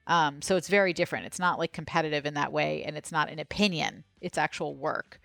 Um, 0.08 0.42
so 0.42 0.58
it's 0.58 0.68
very 0.68 0.94
different. 0.94 1.26
It's 1.26 1.40
not 1.40 1.60
like 1.60 1.74
competitive 1.74 2.26
in 2.26 2.34
that 2.34 2.52
way, 2.52 2.84
and 2.84 2.98
it's 2.98 3.12
not 3.12 3.30
an 3.30 3.40
opinion. 3.40 4.04
It's 4.20 4.38
actual 4.38 4.76
work. 4.76 5.20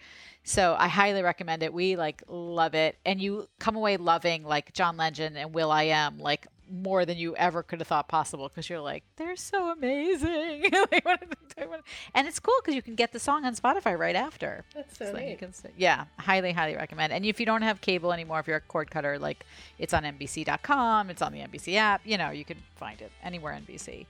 So 0.45 0.77
I 0.79 0.87
highly 0.89 1.23
recommend 1.23 1.63
it. 1.63 1.73
We 1.73 1.97
like 1.97 2.23
love 2.29 2.75
it, 2.75 2.99
and 3.05 3.21
you 3.21 3.49
come 3.59 3.77
away 3.77 3.97
loving 3.97 4.45
like 4.45 4.73
John 4.73 4.97
Legend 4.97 5.37
and 5.37 5.55
will.i.am 5.55 6.19
like 6.19 6.47
more 6.71 7.05
than 7.05 7.17
you 7.17 7.35
ever 7.37 7.63
could 7.63 7.81
have 7.81 7.89
thought 7.89 8.09
possible 8.09 8.49
because 8.49 8.69
you're 8.69 8.81
like 8.81 9.05
they're 9.17 9.37
so 9.37 9.71
amazing 9.71 10.65
and 12.15 12.27
it's 12.27 12.41
cool 12.41 12.55
because 12.61 12.75
you 12.75 12.83
can 12.83 12.95
get 12.95 13.13
the 13.13 13.21
song 13.21 13.45
on 13.45 13.55
spotify 13.55 13.97
right 13.97 14.17
after 14.17 14.65
that's 14.75 14.99
so, 14.99 15.07
so 15.07 15.13
neat. 15.13 15.39
Can, 15.39 15.53
yeah 15.77 16.07
highly 16.19 16.53
highly 16.53 16.75
recommend 16.75 17.13
and 17.13 17.25
if 17.25 17.39
you 17.39 17.47
don't 17.47 17.63
have 17.63 17.81
cable 17.81 18.13
anymore 18.13 18.41
if 18.41 18.47
you're 18.47 18.57
a 18.57 18.61
cord 18.61 18.91
cutter 18.91 19.19
like 19.19 19.45
it's 19.79 19.95
on 19.95 20.03
nbc.com 20.03 21.11
it's 21.11 21.23
on 21.23 21.33
the 21.33 21.41
nbc 21.41 21.75
app 21.77 22.01
you 22.05 22.19
know 22.19 22.31
you 22.31 22.45
can 22.45 22.59
find 22.75 23.01
it 23.01 23.13
anywhere 23.23 23.59
nbc 23.67 24.07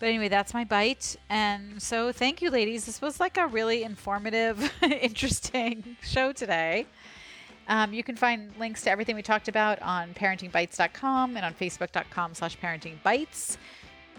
but 0.00 0.08
anyway, 0.08 0.28
that's 0.28 0.54
my 0.54 0.64
bite. 0.64 1.14
And 1.28 1.80
so 1.80 2.10
thank 2.10 2.40
you, 2.40 2.50
ladies. 2.50 2.86
This 2.86 3.02
was 3.02 3.20
like 3.20 3.36
a 3.36 3.46
really 3.46 3.84
informative, 3.84 4.72
interesting 4.82 5.96
show 6.02 6.32
today. 6.32 6.86
Um, 7.68 7.92
you 7.92 8.02
can 8.02 8.16
find 8.16 8.50
links 8.58 8.82
to 8.82 8.90
everything 8.90 9.14
we 9.14 9.22
talked 9.22 9.46
about 9.46 9.80
on 9.82 10.14
parentingbites.com 10.14 11.36
and 11.36 11.44
on 11.44 11.54
facebook.com 11.54 12.34
slash 12.34 12.58
parentingbites. 12.58 13.58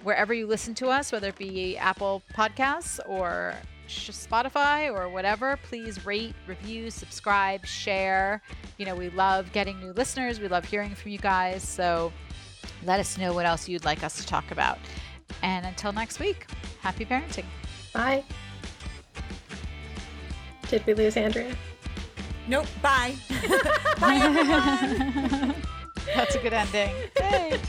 Wherever 0.03 0.33
you 0.33 0.45
listen 0.45 0.73
to 0.75 0.87
us, 0.87 1.11
whether 1.11 1.29
it 1.29 1.37
be 1.37 1.77
Apple 1.77 2.21
Podcasts 2.33 2.99
or 3.07 3.55
Spotify 3.87 4.93
or 4.93 5.09
whatever, 5.09 5.57
please 5.63 6.05
rate, 6.05 6.35
review, 6.47 6.91
subscribe, 6.91 7.65
share. 7.65 8.41
You 8.77 8.85
know, 8.85 8.95
we 8.95 9.09
love 9.09 9.51
getting 9.51 9.79
new 9.79 9.93
listeners. 9.93 10.39
We 10.39 10.47
love 10.47 10.63
hearing 10.63 10.93
from 10.93 11.11
you 11.11 11.17
guys. 11.17 11.67
So 11.67 12.13
let 12.83 12.99
us 12.99 13.17
know 13.17 13.33
what 13.33 13.45
else 13.45 13.67
you'd 13.67 13.83
like 13.83 14.03
us 14.03 14.17
to 14.17 14.25
talk 14.25 14.51
about. 14.51 14.77
And 15.41 15.65
until 15.65 15.91
next 15.91 16.19
week, 16.19 16.47
happy 16.81 17.05
parenting. 17.05 17.45
Bye. 17.93 18.23
Did 20.69 20.85
we 20.85 20.93
lose 20.93 21.17
Andrea? 21.17 21.55
Nope. 22.47 22.67
Bye. 22.81 23.15
bye, 23.99 24.15
everyone. 24.21 25.55
That's 26.15 26.35
a 26.35 26.39
good 26.39 26.53
ending. 26.53 26.93
Hey. 27.17 27.59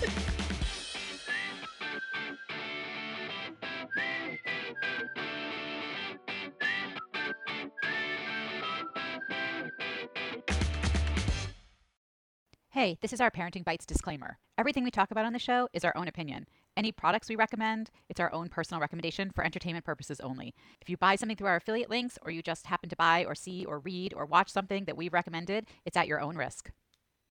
Hey, 12.71 12.97
this 13.03 13.13
is 13.13 13.21
our 13.21 13.31
Parenting 13.31 13.65
Bites 13.65 13.85
disclaimer. 13.85 14.39
Everything 14.57 14.83
we 14.83 14.91
talk 14.91 15.11
about 15.11 15.27
on 15.27 15.33
the 15.33 15.39
show 15.39 15.69
is 15.73 15.85
our 15.85 15.97
own 15.97 16.09
opinion. 16.09 16.47
Any 16.75 16.91
products 16.91 17.29
we 17.29 17.37
recommend, 17.37 17.91
it's 18.09 18.18
our 18.18 18.33
own 18.33 18.49
personal 18.49 18.81
recommendation 18.81 19.31
for 19.31 19.45
entertainment 19.45 19.85
purposes 19.85 20.20
only. 20.20 20.55
If 20.81 20.89
you 20.89 20.97
buy 20.97 21.16
something 21.16 21.37
through 21.37 21.49
our 21.49 21.57
affiliate 21.57 21.91
links 21.91 22.18
or 22.23 22.31
you 22.31 22.41
just 22.41 22.66
happen 22.66 22.89
to 22.89 22.97
buy 22.97 23.27
or 23.27 23.35
see 23.35 23.66
or 23.66 23.81
read 23.81 24.14
or 24.14 24.25
watch 24.25 24.51
something 24.51 24.87
that 24.87 24.97
we've 24.97 25.12
recommended, 25.12 25.66
it's 25.85 25.99
at 25.99 26.09
your 26.09 26.20
own 26.20 26.37
risk. 26.37 26.70